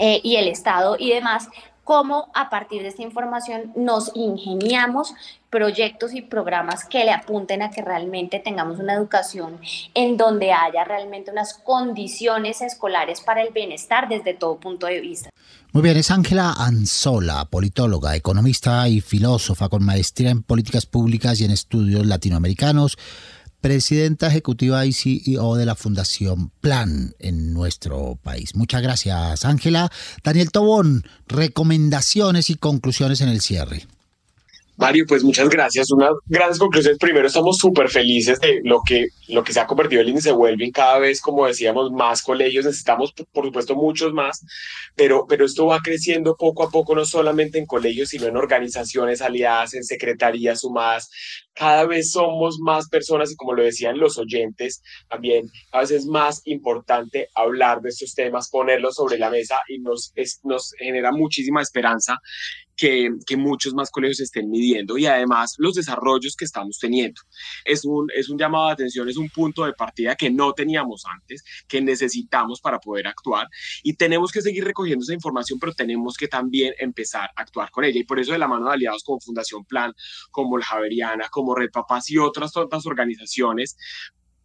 eh, 0.00 0.20
y 0.22 0.36
el 0.36 0.48
Estado 0.48 0.96
y 0.98 1.12
demás, 1.12 1.50
cómo 1.84 2.30
a 2.34 2.50
partir 2.50 2.82
de 2.82 2.88
esta 2.88 3.02
información 3.02 3.72
nos 3.76 4.10
ingeniamos 4.14 5.14
proyectos 5.50 6.14
y 6.14 6.22
programas 6.22 6.84
que 6.84 7.04
le 7.04 7.12
apunten 7.12 7.62
a 7.62 7.70
que 7.70 7.80
realmente 7.80 8.40
tengamos 8.40 8.80
una 8.80 8.94
educación 8.94 9.60
en 9.94 10.16
donde 10.16 10.52
haya 10.52 10.82
realmente 10.82 11.30
unas 11.30 11.54
condiciones 11.54 12.60
escolares 12.60 13.20
para 13.20 13.42
el 13.42 13.52
bienestar 13.52 14.08
desde 14.08 14.34
todo 14.34 14.56
punto 14.56 14.86
de 14.86 15.00
vista. 15.00 15.30
Muy 15.72 15.82
bien, 15.82 15.96
es 15.96 16.10
Ángela 16.10 16.54
Anzola, 16.56 17.44
politóloga, 17.44 18.16
economista 18.16 18.88
y 18.88 19.00
filósofa 19.00 19.68
con 19.68 19.84
maestría 19.84 20.30
en 20.30 20.42
políticas 20.42 20.86
públicas 20.86 21.40
y 21.40 21.44
en 21.44 21.52
estudios 21.52 22.04
latinoamericanos 22.04 22.96
presidenta 23.64 24.26
ejecutiva 24.26 24.84
y 24.84 24.92
CEO 24.92 25.56
de 25.56 25.64
la 25.64 25.74
Fundación 25.74 26.50
Plan 26.60 27.14
en 27.18 27.54
nuestro 27.54 28.18
país. 28.22 28.54
Muchas 28.54 28.82
gracias, 28.82 29.46
Ángela. 29.46 29.90
Daniel 30.22 30.50
Tobón, 30.50 31.04
recomendaciones 31.26 32.50
y 32.50 32.56
conclusiones 32.56 33.22
en 33.22 33.30
el 33.30 33.40
cierre. 33.40 33.86
Mario, 34.76 35.04
pues 35.06 35.22
muchas 35.22 35.48
gracias. 35.48 35.90
Unas 35.92 36.10
grandes 36.26 36.58
conclusiones. 36.58 36.98
Primero, 36.98 37.26
estamos 37.26 37.58
súper 37.58 37.88
felices 37.88 38.40
de 38.40 38.60
lo 38.64 38.82
que, 38.84 39.06
lo 39.28 39.44
que 39.44 39.52
se 39.52 39.60
ha 39.60 39.66
convertido 39.66 40.00
el 40.02 40.08
índice 40.08 40.32
Wellbeing. 40.32 40.72
Cada 40.72 40.98
vez, 40.98 41.20
como 41.20 41.46
decíamos, 41.46 41.92
más 41.92 42.22
colegios. 42.22 42.64
Necesitamos, 42.64 43.12
por 43.32 43.44
supuesto, 43.44 43.76
muchos 43.76 44.12
más, 44.12 44.44
pero, 44.96 45.26
pero 45.28 45.44
esto 45.44 45.66
va 45.66 45.78
creciendo 45.80 46.36
poco 46.36 46.64
a 46.64 46.70
poco, 46.70 46.94
no 46.94 47.04
solamente 47.04 47.58
en 47.58 47.66
colegios, 47.66 48.08
sino 48.08 48.26
en 48.26 48.36
organizaciones 48.36 49.22
aliadas, 49.22 49.74
en 49.74 49.84
secretarías 49.84 50.60
sumadas. 50.60 51.08
Cada 51.54 51.86
vez 51.86 52.10
somos 52.10 52.58
más 52.58 52.88
personas 52.88 53.30
y 53.30 53.36
como 53.36 53.52
lo 53.52 53.62
decían 53.62 53.98
los 53.98 54.18
oyentes, 54.18 54.82
también 55.08 55.48
a 55.70 55.80
veces 55.80 55.98
es 55.98 56.06
más 56.06 56.42
importante 56.46 57.28
hablar 57.36 57.80
de 57.80 57.90
estos 57.90 58.12
temas, 58.12 58.50
ponerlos 58.50 58.96
sobre 58.96 59.18
la 59.18 59.30
mesa 59.30 59.58
y 59.68 59.78
nos, 59.78 60.12
nos 60.42 60.72
genera 60.76 61.12
muchísima 61.12 61.62
esperanza 61.62 62.18
que, 62.76 63.10
muchos 63.36 63.74
más 63.74 63.90
colegios 63.90 64.20
estén 64.20 64.48
midiendo 64.50 64.96
y 64.96 65.06
además 65.06 65.54
los 65.58 65.74
desarrollos 65.74 66.36
que 66.36 66.44
estamos 66.44 66.78
teniendo. 66.78 67.20
Es 67.64 67.84
un, 67.84 68.08
es 68.14 68.28
un 68.28 68.38
llamado 68.38 68.66
de 68.68 68.72
atención, 68.72 69.08
es 69.08 69.16
un 69.16 69.28
punto 69.28 69.64
de 69.64 69.72
partida 69.72 70.14
que 70.16 70.30
no 70.30 70.52
teníamos 70.52 71.04
antes, 71.06 71.44
que 71.68 71.80
necesitamos 71.80 72.60
para 72.60 72.78
poder 72.78 73.06
actuar 73.06 73.48
y 73.82 73.94
tenemos 73.94 74.30
que 74.32 74.40
seguir 74.40 74.64
recogiendo 74.64 75.02
esa 75.02 75.14
información, 75.14 75.58
pero 75.58 75.72
tenemos 75.72 76.16
que 76.16 76.28
también 76.28 76.74
empezar 76.78 77.30
a 77.36 77.42
actuar 77.42 77.70
con 77.70 77.84
ella 77.84 78.00
y 78.00 78.04
por 78.04 78.18
eso 78.18 78.32
de 78.32 78.38
la 78.38 78.48
mano 78.48 78.66
de 78.66 78.74
aliados 78.74 79.02
como 79.04 79.20
Fundación 79.20 79.64
Plan, 79.64 79.92
como 80.30 80.56
el 80.56 80.64
Javeriana, 80.64 81.28
como 81.28 81.54
Red 81.54 81.70
Papás 81.70 82.10
y 82.10 82.18
otras, 82.18 82.56
otras 82.56 82.86
organizaciones, 82.86 83.76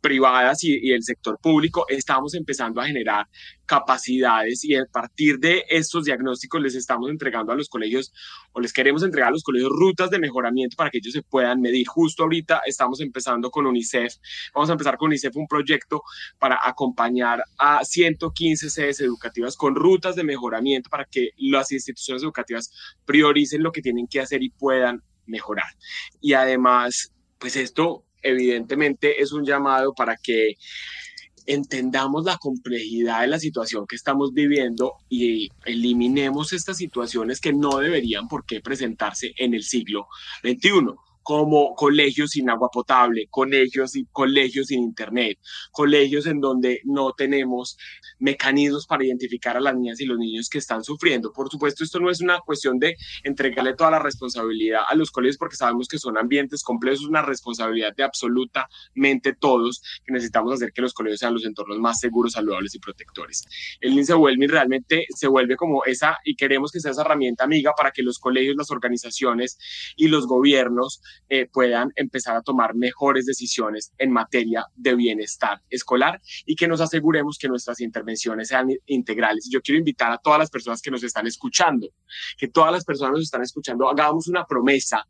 privadas 0.01 0.63
y, 0.63 0.91
el 0.91 1.03
sector 1.03 1.39
público, 1.41 1.85
estamos 1.89 2.33
empezando 2.33 2.81
a 2.81 2.85
generar 2.85 3.27
capacidades 3.65 4.63
y 4.63 4.75
a 4.75 4.85
partir 4.85 5.37
de 5.37 5.63
estos 5.69 6.05
diagnósticos 6.05 6.61
les 6.61 6.75
estamos 6.75 7.09
entregando 7.09 7.51
a 7.51 7.55
los 7.55 7.69
colegios 7.69 8.11
o 8.51 8.59
les 8.59 8.73
queremos 8.73 9.03
entregar 9.03 9.29
a 9.29 9.31
los 9.31 9.43
colegios 9.43 9.69
rutas 9.71 10.09
de 10.09 10.19
mejoramiento 10.19 10.75
para 10.75 10.89
que 10.89 10.97
ellos 10.97 11.13
se 11.13 11.21
puedan 11.21 11.61
medir. 11.61 11.85
Justo 11.87 12.23
ahorita 12.23 12.61
estamos 12.65 12.99
empezando 13.01 13.51
con 13.51 13.67
UNICEF, 13.67 14.15
vamos 14.53 14.69
a 14.69 14.73
empezar 14.73 14.97
con 14.97 15.07
UNICEF 15.07 15.35
un 15.35 15.47
proyecto 15.47 16.01
para 16.39 16.59
acompañar 16.63 17.43
a 17.57 17.83
115 17.83 18.69
sedes 18.69 19.01
educativas 19.01 19.55
con 19.55 19.75
rutas 19.75 20.15
de 20.15 20.23
mejoramiento 20.23 20.89
para 20.89 21.05
que 21.05 21.29
las 21.37 21.71
instituciones 21.71 22.23
educativas 22.23 22.71
prioricen 23.05 23.61
lo 23.61 23.71
que 23.71 23.81
tienen 23.81 24.07
que 24.07 24.21
hacer 24.21 24.41
y 24.41 24.49
puedan 24.49 25.03
mejorar. 25.25 25.67
Y 26.19 26.33
además, 26.33 27.13
pues 27.37 27.55
esto 27.55 28.03
evidentemente 28.21 29.21
es 29.21 29.31
un 29.31 29.45
llamado 29.45 29.93
para 29.93 30.17
que 30.17 30.55
entendamos 31.45 32.25
la 32.25 32.37
complejidad 32.37 33.21
de 33.21 33.27
la 33.27 33.39
situación 33.39 33.87
que 33.87 33.95
estamos 33.95 34.33
viviendo 34.33 34.93
y 35.09 35.49
eliminemos 35.65 36.53
estas 36.53 36.77
situaciones 36.77 37.41
que 37.41 37.53
no 37.53 37.77
deberían 37.77 38.27
por 38.27 38.45
qué 38.45 38.61
presentarse 38.61 39.33
en 39.37 39.55
el 39.55 39.63
siglo 39.63 40.07
XXI 40.43 40.95
como 41.23 41.75
colegios 41.75 42.31
sin 42.31 42.49
agua 42.49 42.69
potable, 42.71 43.27
colegios 43.29 43.95
y 43.95 44.05
colegios 44.11 44.67
sin 44.67 44.83
internet, 44.83 45.37
colegios 45.71 46.25
en 46.25 46.39
donde 46.39 46.81
no 46.85 47.13
tenemos 47.13 47.77
mecanismos 48.19 48.87
para 48.87 49.05
identificar 49.05 49.57
a 49.57 49.59
las 49.59 49.75
niñas 49.75 49.99
y 50.01 50.05
los 50.05 50.17
niños 50.17 50.49
que 50.49 50.57
están 50.57 50.83
sufriendo. 50.83 51.31
Por 51.31 51.49
supuesto, 51.49 51.83
esto 51.83 51.99
no 51.99 52.09
es 52.09 52.21
una 52.21 52.39
cuestión 52.39 52.79
de 52.79 52.95
entregarle 53.23 53.75
toda 53.75 53.91
la 53.91 53.99
responsabilidad 53.99 54.81
a 54.87 54.95
los 54.95 55.11
colegios 55.11 55.37
porque 55.37 55.55
sabemos 55.55 55.87
que 55.87 55.99
son 55.99 56.17
ambientes 56.17 56.63
complejos, 56.63 57.01
es 57.01 57.07
una 57.07 57.21
responsabilidad 57.21 57.95
de 57.95 58.03
absolutamente 58.03 59.33
todos 59.39 59.81
que 60.05 60.13
necesitamos 60.13 60.53
hacer 60.53 60.71
que 60.73 60.81
los 60.81 60.93
colegios 60.93 61.19
sean 61.19 61.33
los 61.33 61.45
entornos 61.45 61.79
más 61.79 61.99
seguros, 61.99 62.33
saludables 62.33 62.75
y 62.75 62.79
protectores. 62.79 63.45
El 63.79 63.91
índice 63.91 64.13
Wellbeing 64.13 64.49
realmente 64.49 65.05
se 65.15 65.27
vuelve 65.27 65.55
como 65.55 65.83
esa 65.85 66.17
y 66.23 66.35
queremos 66.35 66.71
que 66.71 66.79
sea 66.79 66.91
esa 66.91 67.01
herramienta 67.01 67.43
amiga 67.43 67.73
para 67.75 67.91
que 67.91 68.03
los 68.03 68.19
colegios, 68.19 68.55
las 68.55 68.71
organizaciones 68.71 69.57
y 69.95 70.07
los 70.07 70.27
gobiernos 70.27 71.01
eh, 71.27 71.47
puedan 71.51 71.91
empezar 71.95 72.35
a 72.35 72.41
tomar 72.41 72.75
mejores 72.75 73.25
decisiones 73.25 73.91
en 73.97 74.11
materia 74.11 74.65
de 74.75 74.95
bienestar 74.95 75.61
escolar 75.69 76.21
y 76.45 76.55
que 76.55 76.67
nos 76.67 76.81
aseguremos 76.81 77.37
que 77.37 77.47
nuestras 77.47 77.81
intervenciones 77.81 78.47
sean 78.47 78.69
integrales. 78.85 79.49
Yo 79.51 79.61
quiero 79.61 79.79
invitar 79.79 80.11
a 80.11 80.17
todas 80.17 80.39
las 80.39 80.49
personas 80.49 80.81
que 80.81 80.91
nos 80.91 81.03
están 81.03 81.27
escuchando, 81.27 81.87
que 82.37 82.47
todas 82.47 82.71
las 82.71 82.85
personas 82.85 83.13
nos 83.13 83.23
están 83.23 83.41
escuchando, 83.41 83.89
hagamos 83.89 84.27
una 84.27 84.45
promesa 84.45 85.05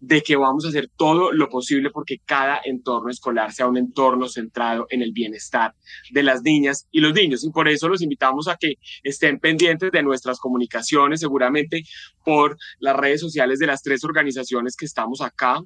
de 0.00 0.22
que 0.22 0.36
vamos 0.36 0.64
a 0.64 0.68
hacer 0.68 0.90
todo 0.96 1.32
lo 1.32 1.48
posible 1.48 1.90
porque 1.90 2.18
cada 2.24 2.60
entorno 2.64 3.10
escolar 3.10 3.52
sea 3.52 3.66
un 3.66 3.76
entorno 3.76 4.28
centrado 4.28 4.86
en 4.90 5.02
el 5.02 5.12
bienestar 5.12 5.74
de 6.10 6.22
las 6.22 6.42
niñas 6.42 6.86
y 6.90 7.00
los 7.00 7.14
niños. 7.14 7.44
Y 7.44 7.50
por 7.50 7.68
eso 7.68 7.88
los 7.88 8.02
invitamos 8.02 8.48
a 8.48 8.56
que 8.56 8.74
estén 9.02 9.38
pendientes 9.38 9.90
de 9.90 10.02
nuestras 10.02 10.38
comunicaciones, 10.38 11.20
seguramente 11.20 11.82
por 12.24 12.56
las 12.78 12.96
redes 12.96 13.20
sociales 13.20 13.58
de 13.58 13.66
las 13.66 13.82
tres 13.82 14.04
organizaciones 14.04 14.76
que 14.76 14.86
estamos 14.86 15.20
acá 15.20 15.60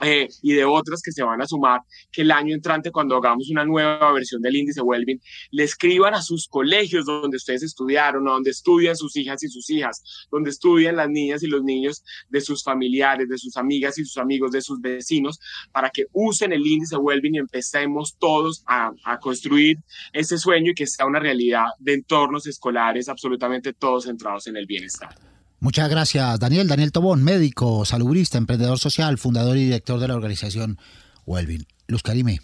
eh, 0.00 0.28
y 0.42 0.54
de 0.54 0.64
otras 0.64 1.00
que 1.02 1.12
se 1.12 1.22
van 1.22 1.40
a 1.40 1.46
sumar, 1.46 1.80
que 2.10 2.22
el 2.22 2.30
año 2.30 2.54
entrante, 2.54 2.90
cuando 2.90 3.16
hagamos 3.16 3.50
una 3.50 3.64
nueva 3.64 4.12
versión 4.12 4.42
del 4.42 4.56
índice 4.56 4.80
Wellbeing, 4.80 5.20
le 5.50 5.64
escriban 5.64 6.14
a 6.14 6.22
sus 6.22 6.48
colegios 6.48 7.06
donde 7.06 7.36
ustedes 7.36 7.62
estudiaron, 7.62 8.24
donde 8.24 8.50
estudian 8.50 8.96
sus 8.96 9.16
hijas 9.16 9.42
y 9.42 9.48
sus 9.48 9.68
hijas, 9.70 10.02
donde 10.30 10.50
estudian 10.50 10.96
las 10.96 11.08
niñas 11.08 11.42
y 11.42 11.46
los 11.46 11.62
niños 11.62 12.02
de 12.28 12.40
sus 12.40 12.62
familiares, 12.62 13.28
de 13.28 13.38
sus 13.38 13.56
amigas 13.56 13.98
y 13.98 14.04
sus 14.04 14.18
amigos, 14.18 14.52
de 14.52 14.60
sus 14.60 14.80
vecinos, 14.80 15.38
para 15.72 15.90
que 15.90 16.06
usen 16.12 16.52
el 16.52 16.66
índice 16.66 16.96
Wellbeing 16.96 17.36
y 17.36 17.38
empecemos 17.38 18.16
todos 18.18 18.62
a, 18.66 18.92
a 19.04 19.18
construir 19.18 19.78
ese 20.12 20.38
sueño 20.38 20.72
y 20.72 20.74
que 20.74 20.86
sea 20.86 21.06
una 21.06 21.20
realidad 21.20 21.66
de 21.78 21.94
entornos 21.94 22.46
escolares 22.46 23.08
absolutamente 23.08 23.72
todos 23.72 24.04
centrados 24.04 24.46
en 24.46 24.56
el 24.56 24.66
bienestar. 24.66 25.35
Muchas 25.66 25.90
gracias, 25.90 26.38
Daniel. 26.38 26.68
Daniel 26.68 26.92
Tobón, 26.92 27.24
médico, 27.24 27.84
salubrista, 27.84 28.38
emprendedor 28.38 28.78
social, 28.78 29.18
fundador 29.18 29.56
y 29.56 29.64
director 29.64 29.98
de 29.98 30.06
la 30.06 30.14
organización 30.14 30.78
Wellbeing. 31.26 31.66
Luz 31.88 32.04
Karime. 32.04 32.40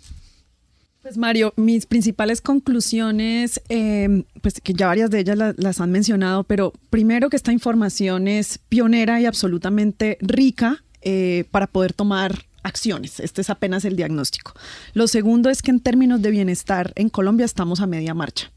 Pues 1.03 1.17
Mario, 1.17 1.55
mis 1.55 1.87
principales 1.87 2.41
conclusiones, 2.41 3.61
em, 3.69 4.25
pues 4.41 4.61
que 4.61 4.73
ya 4.73 4.89
varias 4.89 5.09
de 5.11 5.21
ellas 5.21 5.39
las 5.57 5.81
han 5.81 5.93
mencionado, 5.93 6.43
pero 6.43 6.73
primero 6.91 7.31
que 7.31 7.37
esta 7.37 7.53
información 7.53 8.27
es 8.27 8.59
pionera 8.59 9.21
y 9.21 9.27
absolutamente 9.27 10.19
rica 10.21 10.83
eh, 11.03 11.45
para 11.53 11.69
poder 11.69 11.93
tomar 11.93 12.47
acciones. 12.65 13.21
Este 13.21 13.43
es 13.43 13.51
apenas 13.51 13.85
el 13.85 13.95
diagnóstico. 13.95 14.53
Lo 14.95 15.07
segundo 15.07 15.49
es 15.49 15.63
que 15.63 15.71
en 15.71 15.79
términos 15.79 16.23
de 16.23 16.33
bienestar 16.33 16.93
en 16.97 17.09
Colombia 17.09 17.47
estamos 17.47 17.81
a 17.81 17.87
media 17.87 18.15
marcha. 18.15 18.51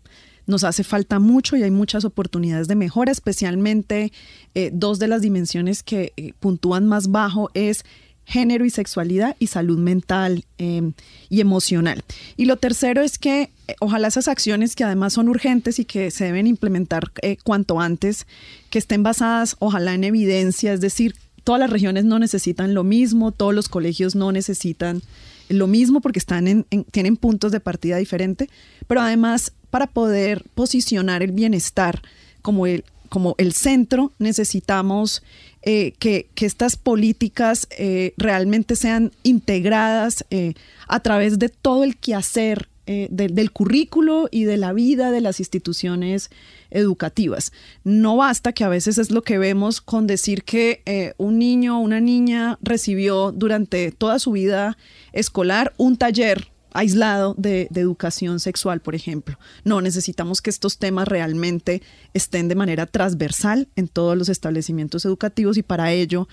Nos 0.48 0.64
hace 0.64 0.84
falta 0.84 1.20
mucho 1.20 1.56
y 1.56 1.64
hay 1.64 1.72
muchas 1.72 2.06
oportunidades 2.06 2.68
de 2.68 2.76
mejora, 2.76 3.12
especialmente 3.12 4.12
eh, 4.54 4.70
dos 4.74 5.00
de 5.00 5.08
las 5.08 5.22
dimensiones 5.22 5.84
que 5.84 6.14
eh, 6.18 6.34
puntúan 6.40 6.86
más 6.86 7.10
bajo 7.10 7.50
es 7.54 7.84
género 8.26 8.66
y 8.66 8.72
sexualidad 8.72 9.36
y 9.38 9.48
salud 9.48 9.78
mental 9.78 10.46
em, 10.58 10.94
y 11.30 11.42
emocional. 11.42 12.04
Y 12.38 12.46
lo 12.46 12.58
tercero 12.58 13.02
es 13.02 13.20
que 13.20 13.52
eh, 13.68 13.76
ojalá 13.80 14.08
esas 14.08 14.28
acciones 14.28 14.76
que 14.76 14.84
además 14.84 15.14
son 15.14 15.30
urgentes 15.30 15.78
y 15.80 15.86
que 15.86 16.10
se 16.10 16.26
deben 16.26 16.48
implementar 16.48 17.12
cuanto 17.44 17.80
antes, 17.80 18.26
que 18.70 18.80
estén 18.80 19.04
basadas 19.04 19.56
ojalá 19.60 19.94
en 19.94 20.04
evidencia, 20.04 20.74
es 20.74 20.82
decir, 20.82 21.16
todas 21.46 21.60
las 21.60 21.70
regiones 21.70 22.04
no 22.06 22.20
necesitan 22.20 22.74
lo 22.74 22.84
mismo, 22.84 23.32
todos 23.32 23.54
los 23.54 23.70
colegios 23.70 24.16
no 24.16 24.32
necesitan 24.32 25.02
lo 25.48 25.68
mismo 25.68 26.02
porque 26.02 26.20
están 26.20 26.48
en, 26.48 26.66
tienen 26.92 27.18
puntos 27.18 27.52
de 27.52 27.60
partida 27.60 27.98
diferente, 27.98 28.50
pero 28.88 29.02
además 29.02 29.54
para 29.76 29.88
poder 29.88 30.46
posicionar 30.56 31.22
el 31.22 31.34
bienestar 31.34 32.02
como 32.42 32.66
el, 32.66 32.86
como 33.10 33.36
el 33.38 33.52
centro, 33.52 34.14
necesitamos 34.20 35.22
eh, 35.64 35.92
que, 36.00 36.30
estas 36.38 36.78
políticas 36.78 37.68
eh, 37.78 38.14
realmente 38.16 38.78
sean 38.78 39.12
integradas 39.24 40.24
eh, 40.30 40.54
a 40.88 41.02
través 41.02 41.40
de 41.40 41.50
todo 41.50 41.84
el 41.84 41.98
quehacer 41.98 42.70
del 42.86 43.52
currículo 43.52 44.30
y 44.32 44.46
de 44.46 44.56
la 44.58 44.72
vida 44.72 45.12
de 45.12 45.20
las 45.20 45.40
instituciones 45.40 46.30
educativas. 46.70 47.52
No 47.84 48.16
basta 48.16 48.54
que 48.54 48.64
a 48.64 48.70
veces 48.70 48.98
es 48.98 49.12
lo 49.12 49.24
que 49.24 49.40
vemos 49.40 49.82
con 49.82 50.08
decir 50.08 50.44
que 50.44 51.14
un 51.18 51.40
niño 51.40 51.80
o 51.80 51.82
una 51.82 52.00
niña 52.00 52.60
recibió 52.62 53.32
durante 53.32 53.92
toda 53.92 54.20
su 54.20 54.34
vida 54.34 54.78
escolar 55.14 55.74
un 55.78 55.98
taller 55.98 56.48
aislado 56.76 57.34
de, 57.38 57.68
educación 57.74 58.40
sexual, 58.40 58.82
por 58.82 58.96
ejemplo. 58.96 59.40
No, 59.64 59.82
necesitamos 59.82 60.42
que 60.42 60.50
estos 60.50 60.78
temas 60.78 61.08
realmente 61.08 61.82
estén 62.14 62.48
de 62.48 62.56
manera 62.56 62.86
transversal 62.86 63.68
en 63.76 63.88
todos 63.88 64.18
los 64.18 64.30
establecimientos 64.30 65.06
educativos 65.06 65.58
y 65.58 65.64
para 65.64 65.92
ello, 65.92 66.28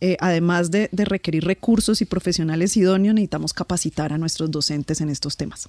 eh, 0.00 0.16
además 0.20 0.70
de, 0.70 0.88
de 0.92 1.04
requerir 1.04 1.44
recursos 1.44 2.00
y 2.00 2.04
profesionales 2.04 2.76
idóneos, 2.76 3.14
necesitamos 3.14 3.52
capacitar 3.52 4.12
a 4.12 4.18
nuestros 4.18 4.50
docentes 4.50 5.00
en 5.00 5.10
estos 5.10 5.36
temas. 5.36 5.68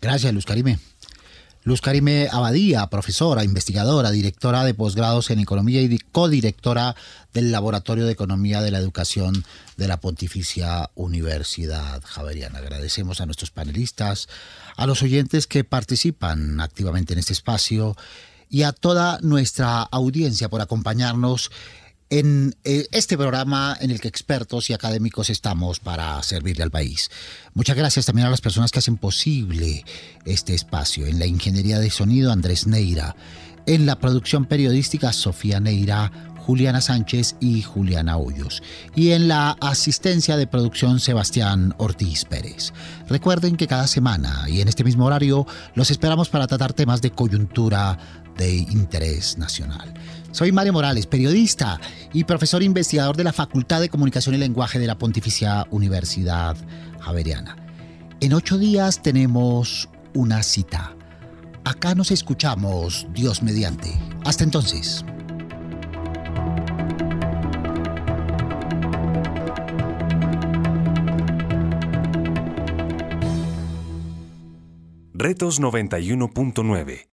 Gracias, 0.00 0.32
Luz 0.32 0.46
Karime. 0.46 0.78
Luz 1.62 1.82
Karime 1.82 2.28
Abadía, 2.32 2.86
profesora, 2.86 3.44
investigadora, 3.44 4.10
directora 4.10 4.64
de 4.64 4.72
posgrados 4.72 5.28
en 5.28 5.40
Economía 5.40 5.82
y 5.82 5.98
codirectora 5.98 6.96
del 7.34 7.52
Laboratorio 7.52 8.06
de 8.06 8.12
Economía 8.12 8.62
de 8.62 8.70
la 8.70 8.78
Educación 8.78 9.44
de 9.76 9.86
la 9.86 10.00
Pontificia 10.00 10.88
Universidad 10.94 12.02
Javeriana. 12.02 12.60
Agradecemos 12.60 13.20
a 13.20 13.26
nuestros 13.26 13.50
panelistas, 13.50 14.26
a 14.74 14.86
los 14.86 15.02
oyentes 15.02 15.46
que 15.46 15.62
participan 15.62 16.60
activamente 16.60 17.12
en 17.12 17.18
este 17.18 17.34
espacio 17.34 17.94
y 18.48 18.62
a 18.62 18.72
toda 18.72 19.18
nuestra 19.20 19.82
audiencia 19.82 20.48
por 20.48 20.62
acompañarnos 20.62 21.50
en 22.10 22.56
eh, 22.64 22.86
este 22.90 23.16
programa 23.16 23.76
en 23.80 23.92
el 23.92 24.00
que 24.00 24.08
expertos 24.08 24.68
y 24.68 24.72
académicos 24.72 25.30
estamos 25.30 25.78
para 25.78 26.20
servirle 26.24 26.64
al 26.64 26.70
país. 26.70 27.10
Muchas 27.54 27.76
gracias 27.76 28.06
también 28.06 28.26
a 28.26 28.30
las 28.30 28.40
personas 28.40 28.72
que 28.72 28.80
hacen 28.80 28.96
posible 28.96 29.84
este 30.24 30.54
espacio. 30.54 31.06
En 31.06 31.20
la 31.20 31.26
ingeniería 31.26 31.78
de 31.78 31.90
sonido, 31.90 32.32
Andrés 32.32 32.66
Neira. 32.66 33.14
En 33.66 33.86
la 33.86 33.98
producción 33.98 34.46
periodística, 34.46 35.12
Sofía 35.12 35.60
Neira, 35.60 36.10
Juliana 36.38 36.80
Sánchez 36.80 37.36
y 37.38 37.62
Juliana 37.62 38.16
Hoyos. 38.16 38.60
Y 38.96 39.10
en 39.10 39.28
la 39.28 39.56
asistencia 39.60 40.36
de 40.36 40.48
producción, 40.48 40.98
Sebastián 40.98 41.74
Ortiz 41.78 42.24
Pérez. 42.24 42.72
Recuerden 43.08 43.56
que 43.56 43.68
cada 43.68 43.86
semana 43.86 44.46
y 44.48 44.60
en 44.60 44.66
este 44.66 44.82
mismo 44.82 45.04
horario 45.04 45.46
los 45.76 45.92
esperamos 45.92 46.28
para 46.28 46.48
tratar 46.48 46.72
temas 46.72 47.02
de 47.02 47.12
coyuntura 47.12 47.98
de 48.36 48.56
interés 48.56 49.38
nacional. 49.38 49.94
Soy 50.32 50.52
Mario 50.52 50.72
Morales, 50.72 51.06
periodista 51.06 51.80
y 52.12 52.22
profesor 52.22 52.62
investigador 52.62 53.16
de 53.16 53.24
la 53.24 53.32
Facultad 53.32 53.80
de 53.80 53.88
Comunicación 53.88 54.36
y 54.36 54.38
Lenguaje 54.38 54.78
de 54.78 54.86
la 54.86 54.96
Pontificia 54.96 55.66
Universidad 55.70 56.56
Javeriana. 57.00 57.56
En 58.20 58.34
ocho 58.34 58.56
días 58.56 59.02
tenemos 59.02 59.88
una 60.14 60.42
cita. 60.44 60.94
Acá 61.64 61.96
nos 61.96 62.12
escuchamos, 62.12 63.08
Dios 63.12 63.42
mediante. 63.42 63.90
Hasta 64.24 64.44
entonces. 64.44 65.04
Retos 75.12 75.60
91.9 75.60 77.06